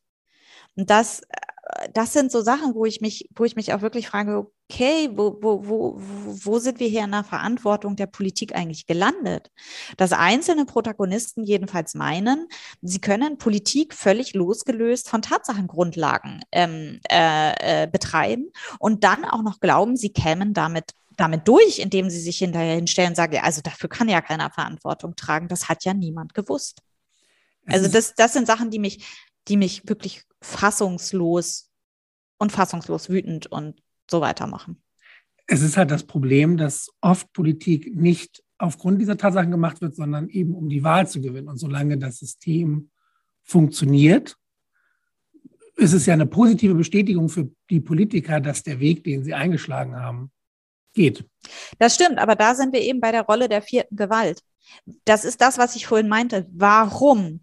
Und 0.78 0.90
das, 0.90 1.20
äh, 1.20 1.88
das 1.92 2.12
sind 2.12 2.30
so 2.30 2.40
Sachen, 2.40 2.74
wo 2.74 2.84
ich 2.86 3.00
mich, 3.00 3.28
wo 3.34 3.44
ich 3.44 3.56
mich 3.56 3.74
auch 3.74 3.82
wirklich 3.82 4.08
frage, 4.08 4.46
okay, 4.70 5.10
wo, 5.12 5.36
wo, 5.40 5.66
wo, 5.66 5.94
wo 5.98 6.58
sind 6.60 6.78
wir 6.78 6.88
hier 6.88 7.04
in 7.04 7.10
der 7.10 7.24
Verantwortung 7.24 7.96
der 7.96 8.06
Politik 8.06 8.54
eigentlich 8.54 8.86
gelandet? 8.86 9.50
Dass 9.96 10.12
einzelne 10.12 10.64
Protagonisten 10.64 11.42
jedenfalls 11.42 11.94
meinen, 11.94 12.48
sie 12.80 13.00
können 13.00 13.38
Politik 13.38 13.92
völlig 13.92 14.34
losgelöst 14.34 15.08
von 15.10 15.20
Tatsachengrundlagen 15.20 16.42
ähm, 16.52 17.00
äh, 17.10 17.82
äh, 17.82 17.86
betreiben 17.88 18.52
und 18.78 19.02
dann 19.02 19.24
auch 19.24 19.42
noch 19.42 19.60
glauben, 19.60 19.96
sie 19.96 20.10
kämen 20.10 20.54
damit 20.54 20.92
damit 21.16 21.48
durch, 21.48 21.80
indem 21.80 22.10
sie 22.10 22.20
sich 22.20 22.38
hinterher 22.38 22.76
hinstellen 22.76 23.10
und 23.10 23.16
sagen, 23.16 23.34
ja, 23.34 23.42
also 23.42 23.60
dafür 23.60 23.88
kann 23.88 24.08
ja 24.08 24.20
keiner 24.20 24.50
Verantwortung 24.50 25.16
tragen. 25.16 25.48
Das 25.48 25.68
hat 25.68 25.84
ja 25.84 25.92
niemand 25.92 26.32
gewusst. 26.32 26.80
Also 27.66 27.88
das, 27.88 28.14
das 28.14 28.34
sind 28.34 28.46
Sachen, 28.46 28.70
die 28.70 28.78
mich, 28.78 29.04
die 29.48 29.56
mich 29.56 29.88
wirklich 29.88 30.27
fassungslos 30.42 31.70
und 32.38 32.52
fassungslos 32.52 33.08
wütend 33.08 33.46
und 33.46 33.82
so 34.10 34.20
weitermachen. 34.20 34.82
Es 35.46 35.62
ist 35.62 35.76
halt 35.76 35.90
das 35.90 36.04
Problem, 36.04 36.56
dass 36.56 36.90
oft 37.00 37.32
Politik 37.32 37.94
nicht 37.94 38.42
aufgrund 38.58 39.00
dieser 39.00 39.16
Tatsachen 39.16 39.50
gemacht 39.50 39.80
wird, 39.80 39.94
sondern 39.94 40.28
eben 40.28 40.54
um 40.54 40.68
die 40.68 40.82
Wahl 40.82 41.08
zu 41.08 41.20
gewinnen. 41.20 41.48
Und 41.48 41.58
solange 41.58 41.96
das 41.96 42.18
System 42.18 42.90
funktioniert, 43.42 44.36
ist 45.76 45.92
es 45.92 46.06
ja 46.06 46.14
eine 46.14 46.26
positive 46.26 46.74
Bestätigung 46.74 47.28
für 47.28 47.50
die 47.70 47.80
Politiker, 47.80 48.40
dass 48.40 48.62
der 48.64 48.80
Weg, 48.80 49.04
den 49.04 49.22
sie 49.22 49.32
eingeschlagen 49.32 49.96
haben, 49.96 50.32
geht. 50.92 51.24
Das 51.78 51.94
stimmt, 51.94 52.18
aber 52.18 52.34
da 52.34 52.54
sind 52.54 52.72
wir 52.72 52.80
eben 52.80 53.00
bei 53.00 53.12
der 53.12 53.22
Rolle 53.22 53.48
der 53.48 53.62
vierten 53.62 53.96
Gewalt. 53.96 54.42
Das 55.04 55.24
ist 55.24 55.40
das, 55.40 55.56
was 55.56 55.76
ich 55.76 55.86
vorhin 55.86 56.08
meinte. 56.08 56.46
Warum 56.50 57.40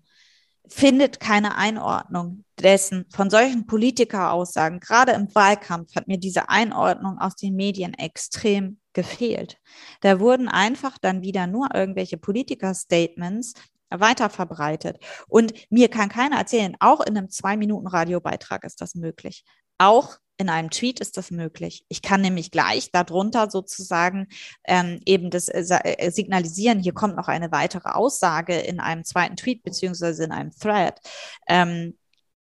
findet 0.69 1.19
keine 1.19 1.55
Einordnung 1.57 2.43
dessen 2.59 3.05
von 3.09 3.29
solchen 3.29 3.65
Politikeraussagen. 3.67 4.79
Gerade 4.79 5.11
im 5.13 5.33
Wahlkampf 5.35 5.95
hat 5.95 6.07
mir 6.07 6.17
diese 6.17 6.49
Einordnung 6.49 7.17
aus 7.19 7.35
den 7.35 7.55
Medien 7.55 7.93
extrem 7.93 8.79
gefehlt. 8.93 9.57
Da 10.01 10.19
wurden 10.19 10.47
einfach 10.47 10.97
dann 10.97 11.21
wieder 11.21 11.47
nur 11.47 11.73
irgendwelche 11.73 12.17
Politiker-Statements 12.17 13.53
weiter 13.89 14.29
verbreitet. 14.29 14.97
Und 15.27 15.53
mir 15.69 15.89
kann 15.89 16.09
keiner 16.09 16.37
erzählen, 16.37 16.75
auch 16.79 17.01
in 17.01 17.17
einem 17.17 17.29
Zwei-Minuten-Radiobeitrag 17.29 18.63
ist 18.63 18.81
das 18.81 18.95
möglich. 18.95 19.43
Auch 19.77 20.17
in 20.37 20.49
einem 20.49 20.69
Tweet 20.69 20.99
ist 20.99 21.17
das 21.17 21.31
möglich. 21.31 21.85
Ich 21.87 22.01
kann 22.01 22.21
nämlich 22.21 22.51
gleich 22.51 22.91
darunter 22.91 23.49
sozusagen 23.49 24.27
ähm, 24.65 24.99
eben 25.05 25.29
das 25.29 25.47
äh, 25.47 25.63
äh, 25.83 26.11
signalisieren, 26.11 26.79
hier 26.79 26.93
kommt 26.93 27.15
noch 27.15 27.27
eine 27.27 27.51
weitere 27.51 27.89
Aussage 27.89 28.57
in 28.57 28.79
einem 28.79 29.03
zweiten 29.03 29.37
Tweet 29.37 29.63
beziehungsweise 29.63 30.23
in 30.25 30.31
einem 30.31 30.51
Thread. 30.51 30.99
Ähm, 31.47 31.97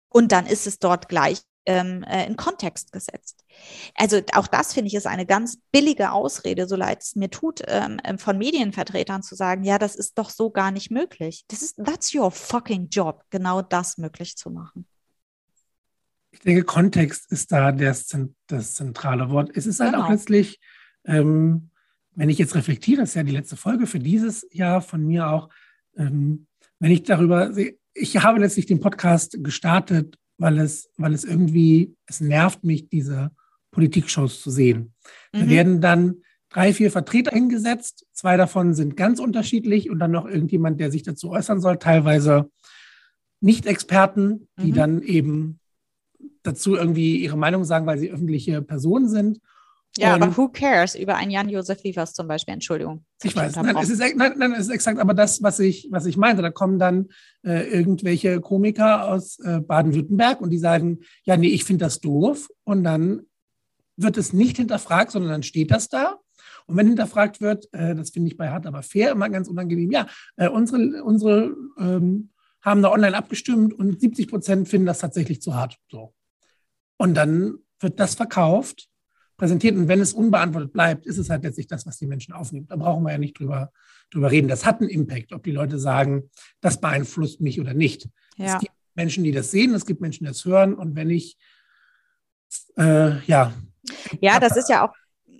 und 0.10 0.32
dann 0.32 0.46
ist 0.46 0.68
es 0.68 0.80
dort 0.80 1.10
gleich 1.10 1.42
ähm, 1.66 2.04
äh, 2.04 2.26
in 2.26 2.38
Kontext 2.38 2.92
gesetzt. 2.92 3.44
Also 3.96 4.22
auch 4.34 4.48
das 4.48 4.74
finde 4.74 4.88
ich 4.88 4.96
ist 4.96 5.08
eine 5.08 5.26
ganz 5.26 5.60
billige 5.72 6.12
Ausrede, 6.12 6.68
so 6.68 6.76
leid 6.76 7.02
es 7.02 7.16
mir 7.16 7.30
tut, 7.30 7.62
ähm, 7.68 8.00
ähm, 8.04 8.18
von 8.18 8.38
Medienvertretern 8.38 9.22
zu 9.22 9.36
sagen, 9.36 9.64
ja, 9.64 9.78
das 9.78 9.96
ist 9.96 10.18
doch 10.18 10.30
so 10.30 10.50
gar 10.50 10.72
nicht 10.72 10.92
möglich. 10.92 11.44
Das 11.50 11.62
ist, 11.62 11.78
that's 11.78 12.14
your 12.14 12.32
fucking 12.32 12.90
job, 12.90 13.24
genau 13.30 13.62
das 13.62 13.98
möglich 13.98 14.38
zu 14.38 14.50
machen. 14.50 14.88
Ich 16.32 16.40
denke, 16.40 16.64
Kontext 16.64 17.32
ist 17.32 17.52
da 17.52 17.72
das, 17.72 18.08
das 18.48 18.74
zentrale 18.76 19.30
Wort. 19.30 19.52
Es 19.54 19.66
ist 19.66 19.80
halt 19.80 19.94
genau. 19.94 20.06
auch 20.06 20.10
letztlich, 20.10 20.60
ähm, 21.06 21.70
wenn 22.16 22.30
ich 22.30 22.38
jetzt 22.38 22.56
reflektiere, 22.56 23.02
das 23.02 23.10
ist 23.10 23.16
ja 23.16 23.24
die 23.24 23.32
letzte 23.32 23.58
Folge 23.58 23.86
für 23.86 24.00
dieses 24.00 24.48
Jahr 24.52 24.82
von 24.82 25.06
mir 25.06 25.30
auch, 25.30 25.50
ähm, 25.98 26.48
wenn 26.80 26.92
ich 26.92 27.04
darüber 27.04 27.54
sehe, 27.54 27.78
ich 27.94 28.18
habe 28.24 28.40
letztlich 28.40 28.66
den 28.66 28.80
Podcast 28.80 29.38
gestartet, 29.44 30.18
weil 30.38 30.60
es, 30.60 30.90
weil 30.98 31.14
es 31.14 31.24
irgendwie, 31.24 31.96
es 32.06 32.22
nervt 32.22 32.64
mich, 32.64 32.90
diese 32.90 33.32
Politikshows 33.72 34.42
zu 34.42 34.50
sehen. 34.50 34.94
Mhm. 35.34 35.40
Da 35.40 35.50
werden 35.50 35.82
dann 35.82 36.16
drei, 36.50 36.74
vier 36.74 36.92
Vertreter 36.92 37.32
hingesetzt, 37.32 38.06
zwei 38.14 38.38
davon 38.38 38.74
sind 38.74 38.98
ganz 38.98 39.20
unterschiedlich 39.20 39.90
und 39.90 40.00
dann 40.00 40.12
noch 40.12 40.26
irgendjemand, 40.26 40.80
der 40.80 40.92
sich 40.92 41.04
dazu 41.04 41.32
äußern 41.32 41.62
soll, 41.62 41.78
teilweise 41.78 42.50
Nicht-Experten, 43.40 44.48
die 44.58 44.72
mhm. 44.72 44.76
dann 44.76 45.02
eben 45.02 45.60
dazu 46.44 46.76
irgendwie 46.76 47.18
ihre 47.18 47.38
Meinung 47.38 47.64
sagen, 47.64 47.86
weil 47.86 48.00
sie 48.00 48.12
öffentliche 48.12 48.62
Personen 48.62 49.10
sind. 49.10 49.40
Ja, 49.98 50.16
und 50.16 50.24
aber 50.24 50.38
who 50.38 50.48
cares 50.48 50.96
über 50.96 51.18
einen 51.18 51.32
Jan-Josef 51.32 51.84
Liefers 51.84 52.14
zum 52.14 52.28
Beispiel? 52.28 52.54
Entschuldigung. 52.54 53.04
Ich 53.24 53.36
weiß, 53.36 53.58
nein 53.58 53.76
es, 53.76 53.90
ist, 53.90 54.00
nein, 54.16 54.34
nein, 54.38 54.54
es 54.54 54.68
ist 54.68 54.70
exakt 54.70 55.00
aber 55.00 55.14
das, 55.14 55.44
was 55.44 55.60
ich, 55.60 55.90
was 55.92 56.06
ich 56.06 56.16
meinte. 56.16 56.42
Da 56.42 56.50
kommen 56.50 56.80
dann 56.80 57.10
äh, 57.44 57.68
irgendwelche 57.70 58.40
Komiker 58.40 59.10
aus 59.10 59.40
äh, 59.40 59.60
Baden-Württemberg 59.60 60.40
und 60.40 60.50
die 60.50 60.58
sagen, 60.58 61.00
ja, 61.24 61.36
nee, 61.36 61.50
ich 61.50 61.66
finde 61.66 61.86
das 61.86 62.00
doof. 62.00 62.50
Und 62.64 62.86
dann 62.86 63.24
wird 63.98 64.18
es 64.18 64.32
nicht 64.32 64.56
hinterfragt, 64.58 65.12
sondern 65.12 65.32
dann 65.32 65.44
steht 65.44 65.72
das 65.72 65.90
da. 65.90 66.20
Und 66.68 66.78
wenn 66.78 66.88
hinterfragt 66.88 67.42
wird, 67.42 67.68
äh, 67.74 67.94
das 67.94 68.12
finde 68.12 68.30
ich 68.30 68.38
bei 68.38 68.50
Hart 68.50 68.66
aber 68.66 68.84
fair 68.84 69.12
immer 69.12 69.30
ganz 69.30 69.50
unangenehm, 69.50 69.92
ja, 69.92 70.08
äh, 70.38 70.48
unsere, 70.48 71.04
unsere 71.04 71.56
ähm, 71.78 72.30
haben 72.62 72.82
da 72.82 72.92
online 72.92 73.18
abgestimmt 73.18 73.74
und 73.74 74.00
70 74.00 74.30
Prozent 74.30 74.70
finden 74.70 74.86
das 74.86 75.00
tatsächlich 75.00 75.42
zu 75.42 75.56
hart. 75.56 75.78
So. 75.90 76.14
Und 77.02 77.16
dann 77.16 77.58
wird 77.80 78.00
das 78.00 78.14
verkauft, 78.14 78.88
präsentiert. 79.36 79.76
Und 79.76 79.88
wenn 79.88 80.02
es 80.02 80.14
unbeantwortet 80.14 80.72
bleibt, 80.72 81.08
ist 81.08 81.18
es 81.18 81.32
halt 81.32 81.42
letztlich 81.42 81.66
das, 81.66 81.88
was 81.88 81.98
die 81.98 82.06
Menschen 82.06 82.32
aufnehmen. 82.32 82.68
Da 82.68 82.76
brauchen 82.76 83.04
wir 83.04 83.12
ja 83.12 83.18
nicht 83.18 83.40
drüber, 83.40 83.72
drüber 84.12 84.30
reden. 84.30 84.48
Das 84.48 84.68
hat 84.68 84.82
einen 84.82 84.90
Impact, 84.92 85.34
ob 85.34 85.42
die 85.42 85.52
Leute 85.52 85.80
sagen, 85.80 86.30
das 86.60 86.80
beeinflusst 86.80 87.42
mich 87.42 87.60
oder 87.60 87.74
nicht. 87.74 88.08
Ja. 88.38 88.54
Es 88.54 88.60
gibt 88.60 88.74
Menschen, 88.94 89.24
die 89.24 89.32
das 89.32 89.50
sehen, 89.50 89.74
es 89.74 89.88
gibt 89.88 90.00
Menschen, 90.00 90.26
die 90.26 90.28
das 90.28 90.46
hören. 90.46 90.76
Und 90.76 90.96
wenn 90.96 91.10
ich, 91.10 91.38
äh, 92.78 93.20
ja. 93.26 93.52
Ja, 94.20 94.40
das 94.40 94.56
ist 94.56 94.70
ja 94.70 94.88
auch 94.88 94.94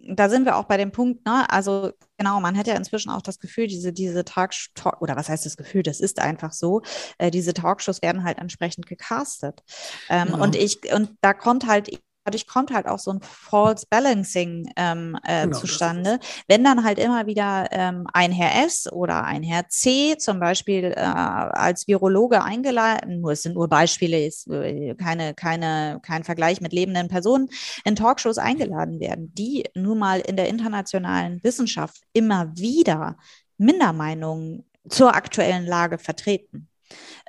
da 0.08 0.30
sind 0.30 0.46
wir 0.46 0.56
auch 0.56 0.66
bei 0.66 0.78
dem 0.78 0.92
Punkt, 0.92 1.26
ne? 1.26 1.50
Also 1.50 1.92
genau, 2.18 2.40
man 2.40 2.58
hat 2.58 2.68
ja 2.68 2.76
inzwischen 2.76 3.10
auch 3.10 3.22
das 3.22 3.40
Gefühl, 3.40 3.68
diese, 3.68 3.94
diese 3.94 4.26
Talk, 4.26 4.52
oder 5.00 5.16
was 5.16 5.30
heißt 5.30 5.46
das 5.46 5.58
Gefühl, 5.58 5.84
das 5.84 6.00
ist 6.00 6.20
einfach 6.20 6.52
so, 6.54 6.82
äh, 7.18 7.32
diese 7.32 7.54
Talkshows 7.54 8.02
werden 8.02 8.24
halt 8.24 8.38
entsprechend 8.38 8.86
gecastet. 8.88 9.62
Ähm, 10.10 10.28
genau. 10.28 10.44
Und 10.44 10.56
ich, 10.56 10.94
und 10.94 11.12
da 11.22 11.34
kommt 11.34 11.68
halt 11.68 11.90
dadurch 12.24 12.48
kommt 12.48 12.72
halt 12.72 12.88
auch 12.88 13.00
so 13.00 13.12
ein 13.12 13.20
False 13.22 13.86
Balancing 13.90 14.72
ähm, 14.76 15.18
äh, 15.24 15.44
genau, 15.44 15.58
zustande. 15.58 16.20
Wenn 16.48 16.64
dann 16.64 16.84
halt 16.84 17.00
immer 17.00 17.26
wieder 17.26 17.68
ähm, 17.72 18.06
ein 18.14 18.32
Herr 18.32 18.66
S 18.66 18.92
oder 18.92 19.24
ein 19.24 19.44
Herr 19.44 19.68
C 19.70 20.18
zum 20.18 20.40
Beispiel 20.40 20.94
äh, 20.96 21.00
als 21.00 21.88
Virologe 21.88 22.44
eingeladen, 22.44 23.22
nur 23.22 23.32
es 23.32 23.44
sind 23.44 23.56
nur 23.56 23.68
Beispiele, 23.68 24.26
ist 24.26 24.48
äh, 24.50 24.96
keine, 24.96 25.34
keine, 25.34 26.00
kein 26.04 26.24
Vergleich 26.24 26.62
mit 26.62 26.74
lebenden 26.74 27.08
Personen, 27.08 27.50
in 27.86 27.96
Talkshows 27.96 28.38
eingeladen 28.38 29.00
werden, 29.00 29.34
die 29.34 29.66
nun 29.76 30.00
mal 30.00 30.20
in 30.20 30.36
der 30.36 30.50
internationalen 30.50 31.44
Wissenschaft 31.44 32.02
immer 32.14 32.52
wieder 32.56 33.18
Mindermeinungen 33.58 34.66
zur 34.90 35.16
aktuellen 35.16 35.66
Lage 35.66 35.98
vertreten 35.98 36.71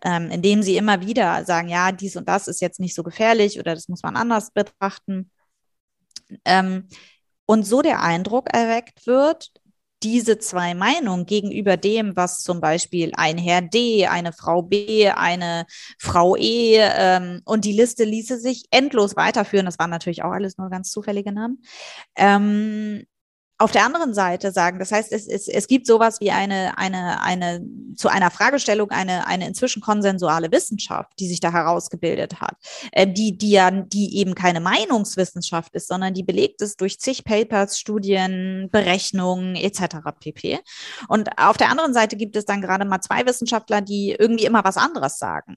ähm, 0.05 0.31
indem 0.31 0.63
sie 0.63 0.77
immer 0.77 1.01
wieder 1.07 1.45
sagen, 1.45 1.69
ja, 1.69 1.93
dies 1.93 2.17
und 2.17 2.29
das 2.29 2.49
ist 2.49 2.61
jetzt 2.61 2.81
nicht 2.81 2.95
so 2.95 3.03
gefährlich 3.03 3.59
oder 3.59 3.75
das 3.75 3.89
muss 3.89 4.03
man 4.03 4.17
anders 4.17 4.51
betrachten. 4.53 5.31
Ähm, 6.45 6.89
und 7.47 7.65
so 7.65 7.83
der 7.83 8.03
Eindruck 8.03 8.53
erweckt 8.53 9.07
wird, 9.07 9.53
diese 10.03 10.39
zwei 10.39 10.75
Meinungen 10.75 11.27
gegenüber 11.27 11.77
dem, 11.77 12.17
was 12.17 12.41
zum 12.41 12.61
Beispiel 12.61 13.13
ein 13.17 13.39
Herr 13.39 13.63
D, 13.63 14.07
eine 14.07 14.33
Frau 14.33 14.63
B, 14.63 15.09
eine 15.09 15.65
Frau 15.99 16.37
E 16.37 16.79
ähm, 16.79 17.41
und 17.45 17.65
die 17.65 17.73
Liste 17.73 18.05
ließe 18.05 18.39
sich 18.39 18.65
endlos 18.71 19.17
weiterführen. 19.17 19.67
Das 19.67 19.79
waren 19.79 19.91
natürlich 19.91 20.25
auch 20.25 20.33
alles 20.33 20.59
nur 20.59 20.71
ganz 20.71 20.91
zufällige 20.91 21.33
Namen. 21.33 21.63
Ähm, 22.17 23.05
auf 23.63 23.71
der 23.71 23.85
anderen 23.85 24.13
Seite 24.13 24.51
sagen. 24.51 24.81
Das 24.81 24.91
heißt, 24.91 25.13
es, 25.13 25.29
es, 25.29 25.47
es 25.47 25.69
gibt 25.69 25.87
sowas 25.87 26.21
wie 26.21 26.33
eine, 26.33 26.77
eine, 26.79 27.23
eine, 27.23 27.65
zu 27.95 28.09
einer 28.09 28.33
Fragestellung 28.33 28.91
eine, 28.91 29.29
eine 29.29 29.47
inzwischen 29.47 29.81
konsensuale 29.81 30.51
Wissenschaft, 30.51 31.13
die 31.21 31.29
sich 31.29 31.39
da 31.39 31.53
herausgebildet 31.53 32.41
hat, 32.41 32.57
äh, 32.91 33.07
die, 33.07 33.39
die 33.39 33.53
ja, 33.53 33.71
die 33.71 34.19
eben 34.19 34.35
keine 34.35 34.61
Meinungswissenschaft 34.61 35.75
ist, 35.77 35.87
sondern 35.87 36.13
die 36.13 36.25
belegt 36.25 36.61
ist 36.61 36.81
durch 36.81 36.99
zig 36.99 37.23
Papers, 37.23 37.79
Studien, 37.79 38.69
Berechnungen 38.73 39.55
etc. 39.55 39.97
pp. 40.19 40.59
Und 41.07 41.39
auf 41.39 41.57
der 41.57 41.71
anderen 41.71 41.95
Seite 41.95 42.17
gibt 42.17 42.35
es 42.35 42.45
dann 42.45 42.63
gerade 42.63 42.85
mal 42.85 43.01
zwei 43.01 43.25
Wissenschaftler, 43.27 43.81
die 43.81 44.17
irgendwie 44.19 44.45
immer 44.45 44.65
was 44.65 44.77
anderes 44.77 45.19
sagen 45.19 45.57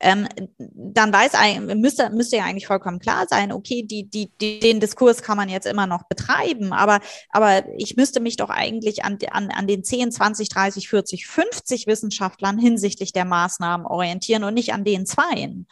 ähm, 0.00 0.28
dann 0.58 1.12
weiß 1.12 1.32
müsste, 1.74 2.10
müsste 2.10 2.36
ja 2.36 2.44
eigentlich 2.44 2.66
vollkommen 2.66 2.98
klar 2.98 3.26
sein, 3.28 3.52
okay, 3.52 3.82
die, 3.82 4.08
die, 4.08 4.30
die, 4.40 4.60
den 4.60 4.80
Diskurs 4.80 5.22
kann 5.22 5.36
man 5.36 5.48
jetzt 5.48 5.66
immer 5.66 5.86
noch 5.86 6.04
betreiben, 6.04 6.72
aber, 6.72 7.00
aber 7.30 7.64
ich 7.76 7.96
müsste 7.96 8.20
mich 8.20 8.36
doch 8.36 8.50
eigentlich 8.50 9.04
an, 9.04 9.18
an, 9.30 9.50
an 9.50 9.66
den 9.66 9.84
10, 9.84 10.12
20, 10.12 10.48
30, 10.48 10.88
40, 10.88 11.26
50 11.26 11.86
Wissenschaftlern 11.86 12.58
hinsichtlich 12.58 13.12
der 13.12 13.24
Maßnahmen 13.24 13.86
orientieren 13.86 14.44
und 14.44 14.54
nicht 14.54 14.72
an 14.72 14.84
den 14.84 15.06
zweien, 15.06 15.66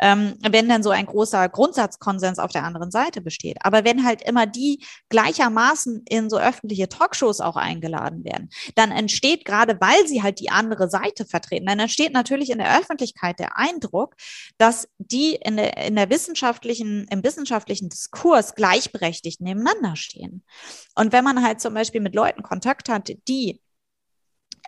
ähm, 0.00 0.34
wenn 0.48 0.68
dann 0.68 0.82
so 0.82 0.90
ein 0.90 1.06
großer 1.06 1.48
Grundsatzkonsens 1.48 2.38
auf 2.38 2.50
der 2.50 2.64
anderen 2.64 2.90
Seite 2.90 3.20
besteht. 3.20 3.58
Aber 3.60 3.84
wenn 3.84 4.04
halt 4.04 4.22
immer 4.22 4.46
die 4.46 4.84
gleichermaßen 5.08 6.02
in 6.08 6.30
so 6.30 6.38
öffentliche 6.38 6.88
Talkshows 6.88 7.40
auch 7.40 7.56
eingeladen 7.56 8.24
werden, 8.24 8.50
dann 8.74 8.90
entsteht 8.90 9.44
gerade, 9.44 9.80
weil 9.80 10.06
sie 10.06 10.22
halt 10.22 10.40
die 10.40 10.50
andere 10.50 10.90
Seite 10.90 11.24
vertreten, 11.24 11.66
dann 11.66 11.78
entsteht 11.78 12.12
natürlich 12.12 12.50
in 12.50 12.58
der 12.58 12.78
Öffentlichkeit 12.78 13.35
Zeit 13.36 13.38
der 13.38 13.56
Eindruck, 13.56 14.16
dass 14.58 14.88
die 14.98 15.34
in 15.34 15.56
der, 15.56 15.76
in 15.86 15.96
der 15.96 16.10
wissenschaftlichen, 16.10 17.06
im 17.10 17.22
wissenschaftlichen 17.22 17.88
Diskurs 17.88 18.54
gleichberechtigt 18.54 19.40
nebeneinander 19.40 19.96
stehen. 19.96 20.44
Und 20.94 21.12
wenn 21.12 21.24
man 21.24 21.42
halt 21.42 21.60
zum 21.60 21.74
Beispiel 21.74 22.00
mit 22.00 22.14
Leuten 22.14 22.42
Kontakt 22.42 22.88
hat, 22.88 23.12
die 23.28 23.60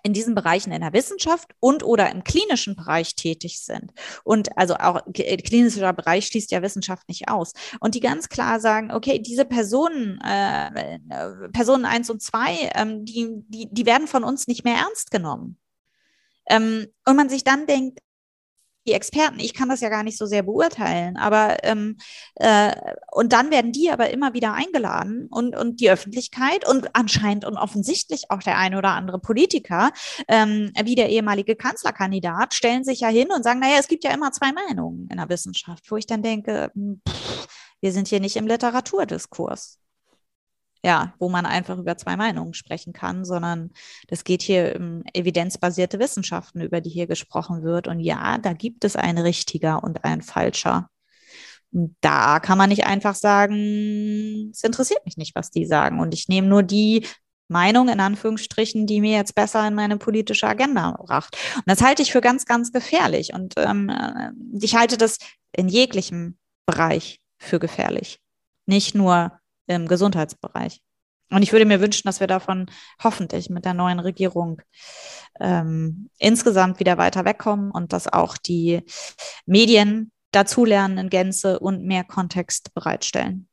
in 0.05 0.13
diesen 0.13 0.37
Bereichen 0.37 0.71
in 0.71 0.81
der 0.81 0.93
Wissenschaft 0.93 1.51
und 1.59 1.83
oder 1.83 2.09
im 2.13 2.23
klinischen 2.23 2.77
Bereich 2.77 3.17
tätig 3.17 3.61
sind. 3.61 3.93
Und 4.23 4.57
also 4.57 4.77
auch 4.77 5.01
klinischer 5.13 5.93
Bereich 5.93 6.29
schließt 6.29 6.53
ja 6.53 6.63
Wissenschaft 6.63 7.09
nicht 7.09 7.29
aus. 7.29 7.53
Und 7.81 7.97
die 7.97 8.01
ganz 8.01 8.29
klar 8.29 8.61
sagen, 8.61 8.93
okay, 8.93 9.19
diese 9.19 9.45
Personen, 9.45 10.21
äh, 10.21 11.01
Personen 11.53 11.85
eins 11.85 12.11
und 12.11 12.23
zwei, 12.23 12.71
ähm, 12.77 13.05
die, 13.05 13.43
die, 13.49 13.69
die 13.73 13.87
werden 13.87 14.07
von 14.07 14.23
uns 14.23 14.47
nicht 14.47 14.65
mehr 14.65 14.77
ernst 14.77 15.11
genommen. 15.11 15.59
Ähm, 16.49 16.87
und 17.05 17.17
man 17.17 17.29
sich 17.29 17.45
dann 17.45 17.67
denkt, 17.67 18.01
die 18.87 18.93
Experten, 18.93 19.39
ich 19.39 19.55
kann 19.55 19.69
das 19.69 19.81
ja 19.81 19.89
gar 19.89 20.03
nicht 20.03 20.17
so 20.17 20.27
sehr 20.27 20.43
beurteilen, 20.43 21.17
aber 21.17 21.63
ähm, 21.63 21.99
äh, 22.37 22.75
und 23.13 23.33
dann 23.33 23.51
werden 23.51 23.73
die 23.73 23.91
aber 23.91 24.11
immer 24.11 24.33
wieder 24.35 24.55
eingeladen 24.55 25.29
und, 25.31 25.57
und 25.57 25.81
die 25.81 25.91
Öffentlichkeit 25.91 26.67
und 26.67 26.95
anscheinend 26.95 27.45
und 27.45 27.57
offensichtlich 27.57 28.31
auch 28.31 28.43
der 28.43 28.57
eine 28.57 28.79
oder 28.79 28.91
andere 28.91 29.19
Politiker, 29.19 29.91
ähm, 30.29 30.73
wie 30.83 30.95
der 30.95 31.11
ehemalige 31.11 31.57
Kanzlerkandidat, 31.57 32.55
stellen 32.55 32.85
sich 32.85 33.01
ja 33.01 33.09
hin 33.09 33.29
und 33.35 33.43
sagen, 33.45 33.61
naja, 33.61 33.77
es 33.79 33.89
gibt 33.89 34.05
ja 34.05 34.13
immer 34.13 34.33
zwei 34.33 34.53
Meinungen 34.53 35.09
in 35.11 35.19
der 35.19 35.29
Wissenschaft, 35.29 35.91
wo 35.91 35.97
ich 35.97 36.07
dann 36.07 36.23
denke, 36.23 36.71
hm, 36.75 37.03
pff, 37.07 37.47
wir 37.81 37.93
sind 37.93 38.09
hier 38.09 38.21
nicht 38.21 38.37
im 38.37 38.47
Literaturdiskurs 38.47 39.79
ja, 40.85 41.15
wo 41.19 41.29
man 41.29 41.47
einfach 41.47 41.79
über 41.79 41.97
zwei 41.97 42.17
Meinungen 42.17 42.55
sprechen 42.55 42.93
kann, 42.93 43.25
sondern 43.25 43.71
das 44.09 44.25
geht 44.25 44.43
hier 44.43 44.77
um 44.79 45.03
evidenzbasierte 45.13 45.99
Wissenschaften, 45.99 46.61
über 46.61 46.81
die 46.81 46.91
hier 46.91 47.07
gesprochen 47.07 47.63
wird. 47.63 47.89
Und 47.89 48.01
ja, 48.01 48.39
da 48.39 48.53
gibt 48.53 48.85
es 48.85 48.97
ein 48.97 49.19
richtiger 49.19 49.83
und 49.83 50.05
ein 50.05 50.23
falscher. 50.23 50.89
Und 51.73 51.97
da 52.01 52.41
kann 52.41 52.59
man 52.59 52.71
nicht 52.71 52.87
einfach 52.87 53.15
sagen, 53.15 54.51
es 54.53 54.63
interessiert 54.63 55.05
mich 55.05 55.17
nicht, 55.17 55.35
was 55.35 55.51
die 55.51 55.67
sagen. 55.67 56.01
Und 56.01 56.15
ich 56.15 56.29
nehme 56.29 56.47
nur 56.47 56.63
die 56.63 57.07
Meinung 57.49 57.89
in 57.89 58.01
Anführungsstrichen, 58.01 58.87
die 58.87 59.01
mir 59.01 59.17
jetzt 59.17 59.35
besser 59.35 59.67
in 59.67 59.75
meine 59.75 59.97
politische 59.97 60.47
Agenda 60.47 60.93
bracht. 60.93 61.37
Und 61.57 61.65
das 61.67 61.83
halte 61.83 62.03
ich 62.03 62.13
für 62.13 62.21
ganz, 62.21 62.45
ganz 62.45 62.73
gefährlich. 62.73 63.33
Und 63.35 63.55
ähm, 63.57 63.89
äh, 63.89 64.31
ich 64.61 64.77
halte 64.77 64.97
das 64.97 65.19
in 65.53 65.69
jeglichem 65.69 66.39
Bereich 66.67 67.21
für 67.39 67.59
gefährlich. 67.59 68.21
Nicht 68.67 68.95
nur 68.95 69.33
im 69.69 69.87
Gesundheitsbereich. 69.87 70.81
Und 71.31 71.43
ich 71.43 71.53
würde 71.53 71.67
mir 71.67 71.81
wünschen, 71.81 72.07
dass 72.07 72.21
wir 72.21 72.27
davon 72.27 72.67
hoffentlich 73.03 73.51
mit 73.51 73.65
der 73.65 73.75
neuen 73.75 74.01
Regierung 74.01 74.63
ähm, 75.41 76.09
insgesamt 76.19 76.81
wieder 76.81 76.97
weiter 76.97 77.25
wegkommen 77.25 77.71
und 77.71 77.93
dass 77.93 78.11
auch 78.11 78.39
die 78.39 78.83
Medien 79.45 80.11
dazulernen 80.33 80.99
in 80.99 81.11
Gänze 81.11 81.59
und 81.59 81.85
mehr 81.85 82.05
Kontext 82.05 82.75
bereitstellen. 82.75 83.49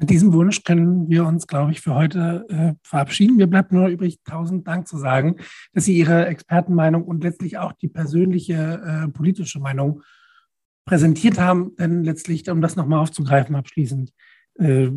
Mit 0.00 0.10
diesem 0.10 0.32
Wunsch 0.32 0.62
können 0.62 1.10
wir 1.10 1.26
uns, 1.26 1.48
glaube 1.48 1.72
ich, 1.72 1.80
für 1.80 1.94
heute 1.94 2.46
äh, 2.48 2.74
verabschieden. 2.82 3.36
Mir 3.36 3.48
bleibt 3.48 3.72
nur 3.72 3.88
übrig, 3.88 4.20
tausend 4.24 4.66
Dank 4.68 4.86
zu 4.86 4.96
sagen, 4.96 5.36
dass 5.72 5.86
Sie 5.86 5.96
Ihre 5.96 6.26
Expertenmeinung 6.26 7.02
und 7.02 7.24
letztlich 7.24 7.58
auch 7.58 7.72
die 7.72 7.88
persönliche 7.88 8.54
äh, 8.54 9.08
politische 9.08 9.58
Meinung 9.58 10.02
präsentiert 10.84 11.40
haben. 11.40 11.74
Denn 11.76 12.04
letztlich, 12.04 12.48
um 12.48 12.60
das 12.60 12.76
nochmal 12.76 13.00
aufzugreifen, 13.00 13.56
abschließend, 13.56 14.12
äh, 14.58 14.90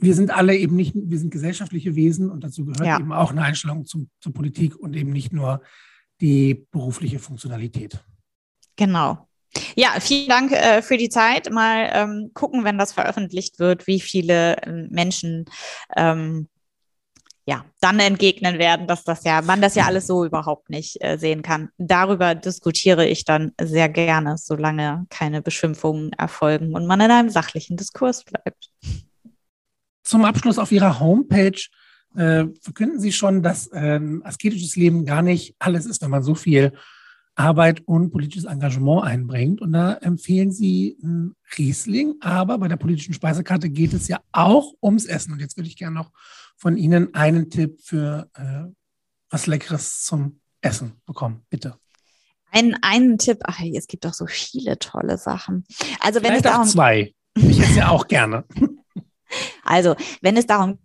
wir 0.00 0.14
sind 0.14 0.30
alle 0.30 0.56
eben 0.56 0.74
nicht, 0.74 0.94
wir 0.96 1.18
sind 1.18 1.30
gesellschaftliche 1.30 1.94
Wesen 1.94 2.30
und 2.30 2.42
dazu 2.42 2.64
gehört 2.64 2.86
ja. 2.86 2.98
eben 2.98 3.12
auch 3.12 3.30
eine 3.30 3.42
Einstellung 3.42 3.84
zum, 3.84 4.10
zur 4.20 4.34
Politik 4.34 4.76
und 4.76 4.96
eben 4.96 5.12
nicht 5.12 5.32
nur 5.32 5.62
die 6.20 6.66
berufliche 6.70 7.18
Funktionalität. 7.18 8.04
Genau. 8.76 9.28
Ja, 9.76 9.90
vielen 10.00 10.28
Dank 10.28 10.52
äh, 10.52 10.82
für 10.82 10.96
die 10.96 11.08
Zeit. 11.08 11.50
Mal 11.50 11.90
ähm, 11.92 12.30
gucken, 12.34 12.64
wenn 12.64 12.78
das 12.78 12.92
veröffentlicht 12.92 13.58
wird, 13.58 13.86
wie 13.86 14.00
viele 14.00 14.56
äh, 14.62 14.88
Menschen 14.88 15.44
ähm, 15.96 16.48
ja, 17.44 17.64
dann 17.80 17.98
entgegnen 17.98 18.58
werden, 18.58 18.86
dass 18.86 19.02
das 19.02 19.24
ja, 19.24 19.42
man 19.42 19.60
das 19.60 19.74
ja 19.74 19.86
alles 19.86 20.06
so 20.06 20.24
überhaupt 20.24 20.70
nicht 20.70 21.02
äh, 21.02 21.18
sehen 21.18 21.42
kann. 21.42 21.70
Darüber 21.76 22.34
diskutiere 22.34 23.06
ich 23.06 23.24
dann 23.24 23.52
sehr 23.60 23.88
gerne, 23.88 24.36
solange 24.38 25.06
keine 25.10 25.42
Beschimpfungen 25.42 26.12
erfolgen 26.12 26.74
und 26.74 26.86
man 26.86 27.00
in 27.00 27.10
einem 27.10 27.30
sachlichen 27.30 27.76
Diskurs 27.76 28.24
bleibt. 28.24 28.70
Zum 30.04 30.24
Abschluss 30.24 30.58
auf 30.58 30.70
Ihrer 30.70 31.00
Homepage 31.00 31.58
äh, 32.16 32.44
verkünden 32.60 33.00
Sie 33.00 33.12
schon, 33.12 33.42
dass 33.42 33.66
äh, 33.68 34.00
asketisches 34.22 34.76
Leben 34.76 35.04
gar 35.04 35.22
nicht 35.22 35.56
alles 35.58 35.86
ist, 35.86 36.02
wenn 36.02 36.10
man 36.10 36.22
so 36.22 36.34
viel 36.34 36.72
Arbeit 37.34 37.80
und 37.86 38.10
politisches 38.10 38.44
Engagement 38.44 39.04
einbringt. 39.04 39.60
Und 39.60 39.72
da 39.72 39.94
empfehlen 39.94 40.52
Sie 40.52 40.98
ein 41.02 41.34
Riesling, 41.56 42.14
aber 42.20 42.58
bei 42.58 42.68
der 42.68 42.76
politischen 42.76 43.14
Speisekarte 43.14 43.70
geht 43.70 43.92
es 43.92 44.08
ja 44.08 44.20
auch 44.32 44.74
ums 44.82 45.06
Essen. 45.06 45.32
Und 45.32 45.40
jetzt 45.40 45.56
würde 45.56 45.68
ich 45.68 45.76
gerne 45.76 45.94
noch 45.94 46.10
von 46.56 46.76
Ihnen 46.76 47.14
einen 47.14 47.50
Tipp 47.50 47.80
für 47.82 48.28
äh, 48.34 48.70
was 49.30 49.46
Leckeres 49.46 50.02
zum 50.02 50.40
Essen 50.60 51.00
bekommen. 51.06 51.44
Bitte. 51.48 51.76
Einen, 52.50 52.76
einen 52.82 53.16
Tipp, 53.16 53.38
ach, 53.44 53.60
es 53.60 53.86
gibt 53.86 54.04
doch 54.04 54.12
so 54.12 54.26
viele 54.26 54.78
tolle 54.78 55.16
Sachen. 55.16 55.64
Also 56.00 56.22
wenn 56.22 56.32
Vielleicht 56.32 56.44
es 56.44 56.50
darum, 56.50 56.66
auch 56.66 56.70
zwei. 56.70 57.14
Ich 57.34 57.60
esse 57.60 57.78
ja 57.78 57.88
auch 57.88 58.06
gerne. 58.08 58.44
Also, 59.64 59.96
wenn 60.20 60.36
es 60.36 60.46
darum 60.46 60.78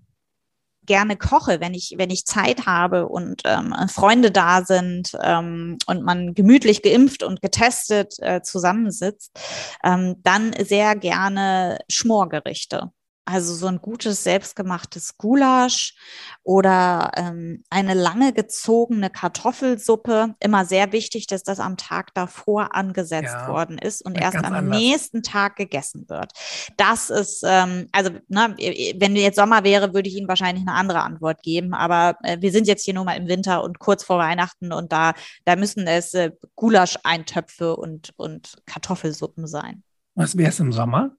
gerne 0.87 1.17
koche, 1.17 1.59
wenn 1.59 1.73
ich, 1.73 1.93
wenn 1.97 2.09
ich 2.09 2.25
Zeit 2.25 2.65
habe 2.65 3.07
und 3.07 3.43
ähm, 3.45 3.75
Freunde 3.87 4.31
da 4.31 4.63
sind 4.63 5.15
ähm, 5.21 5.77
und 5.85 6.03
man 6.03 6.33
gemütlich 6.33 6.81
geimpft 6.81 7.21
und 7.21 7.41
getestet 7.41 8.15
äh, 8.19 8.41
zusammensitzt, 8.41 9.39
ähm, 9.83 10.15
dann 10.23 10.53
sehr 10.53 10.95
gerne 10.95 11.77
Schmorgerichte. 11.89 12.91
Also 13.29 13.53
so 13.53 13.67
ein 13.67 13.81
gutes 13.81 14.23
selbstgemachtes 14.23 15.17
Gulasch 15.17 15.95
oder 16.43 17.11
ähm, 17.17 17.61
eine 17.69 17.93
lange 17.93 18.31
gezogene 18.31 19.09
Kartoffelsuppe. 19.09 20.35
Immer 20.39 20.63
sehr 20.63 20.93
wichtig, 20.93 21.27
dass 21.27 21.43
das 21.43 21.59
am 21.59 21.75
Tag 21.75 22.13
davor 22.13 22.73
angesetzt 22.73 23.35
ja, 23.37 23.49
worden 23.49 23.79
ist 23.79 24.01
und 24.01 24.17
erst 24.17 24.37
am 24.37 24.53
anders. 24.53 24.79
nächsten 24.79 25.23
Tag 25.23 25.57
gegessen 25.57 26.05
wird. 26.07 26.31
Das 26.77 27.09
ist, 27.09 27.43
ähm, 27.45 27.89
also 27.91 28.11
ne, 28.29 28.55
wenn 28.97 29.17
jetzt 29.17 29.35
Sommer 29.35 29.65
wäre, 29.65 29.93
würde 29.93 30.07
ich 30.07 30.15
Ihnen 30.15 30.29
wahrscheinlich 30.29 30.65
eine 30.65 30.77
andere 30.77 31.01
Antwort 31.01 31.43
geben. 31.43 31.73
Aber 31.73 32.15
äh, 32.23 32.37
wir 32.39 32.53
sind 32.53 32.65
jetzt 32.65 32.85
hier 32.85 32.93
nur 32.93 33.03
mal 33.03 33.17
im 33.17 33.27
Winter 33.27 33.61
und 33.61 33.79
kurz 33.79 34.05
vor 34.05 34.19
Weihnachten 34.19 34.71
und 34.71 34.93
da, 34.93 35.11
da 35.43 35.57
müssen 35.57 35.85
es 35.85 36.13
äh, 36.13 36.31
Gulascheintöpfe 36.55 37.75
und, 37.75 38.13
und 38.15 38.55
Kartoffelsuppen 38.65 39.47
sein. 39.47 39.83
Was 40.15 40.37
wäre 40.37 40.49
es 40.49 40.61
im 40.61 40.71
Sommer? 40.71 41.11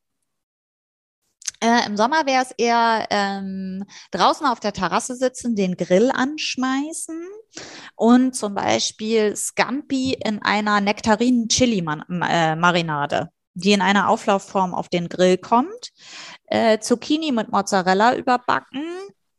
Äh, 1.60 1.86
Im 1.86 1.96
Sommer 1.96 2.26
wäre 2.26 2.42
es 2.42 2.52
eher 2.56 3.06
ähm, 3.10 3.84
draußen 4.12 4.46
auf 4.46 4.60
der 4.60 4.72
Terrasse 4.72 5.16
sitzen, 5.16 5.56
den 5.56 5.76
Grill 5.76 6.12
anschmeißen 6.12 7.20
und 7.96 8.36
zum 8.36 8.54
Beispiel 8.54 9.34
Scampi 9.34 10.16
in 10.24 10.40
einer 10.42 10.80
Nektarinen-Chili-Marinade, 10.80 13.16
äh, 13.16 13.26
die 13.54 13.72
in 13.72 13.80
einer 13.80 14.08
Auflaufform 14.08 14.72
auf 14.72 14.88
den 14.88 15.08
Grill 15.08 15.38
kommt, 15.38 15.90
äh, 16.46 16.78
Zucchini 16.78 17.32
mit 17.32 17.50
Mozzarella 17.50 18.14
überbacken 18.14 18.84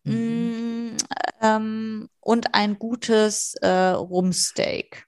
mhm. 0.04 0.92
Mm, 0.92 0.98
ähm, 1.42 2.10
und 2.20 2.54
ein 2.54 2.78
gutes 2.78 3.54
äh, 3.62 3.70
Rumsteak. 3.70 5.06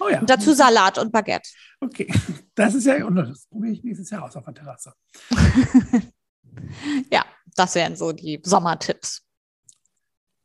Oh 0.00 0.08
ja. 0.08 0.20
Dazu 0.22 0.52
Salat 0.52 0.98
und 0.98 1.12
Baguette. 1.12 1.48
Okay, 1.80 2.12
das 2.54 2.74
ist 2.74 2.86
ja, 2.86 3.04
und 3.06 3.16
das 3.16 3.46
probiere 3.46 3.72
ich 3.72 3.84
nächstes 3.84 4.10
Jahr 4.10 4.24
aus 4.24 4.36
auf 4.36 4.44
der 4.44 4.54
Terrasse. 4.54 4.92
ja, 7.10 7.24
das 7.56 7.74
wären 7.74 7.96
so 7.96 8.12
die 8.12 8.40
Sommertipps. 8.42 9.22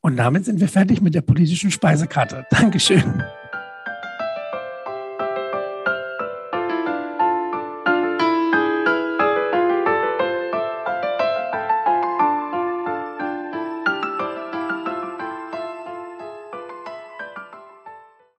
Und 0.01 0.18
damit 0.18 0.45
sind 0.45 0.60
wir 0.60 0.70
fertig 0.70 1.01
mit 1.01 1.16
der 1.16 1.22
politischen 1.22 1.72
Speisekarte. 1.72 2.45
Dankeschön. 2.51 3.24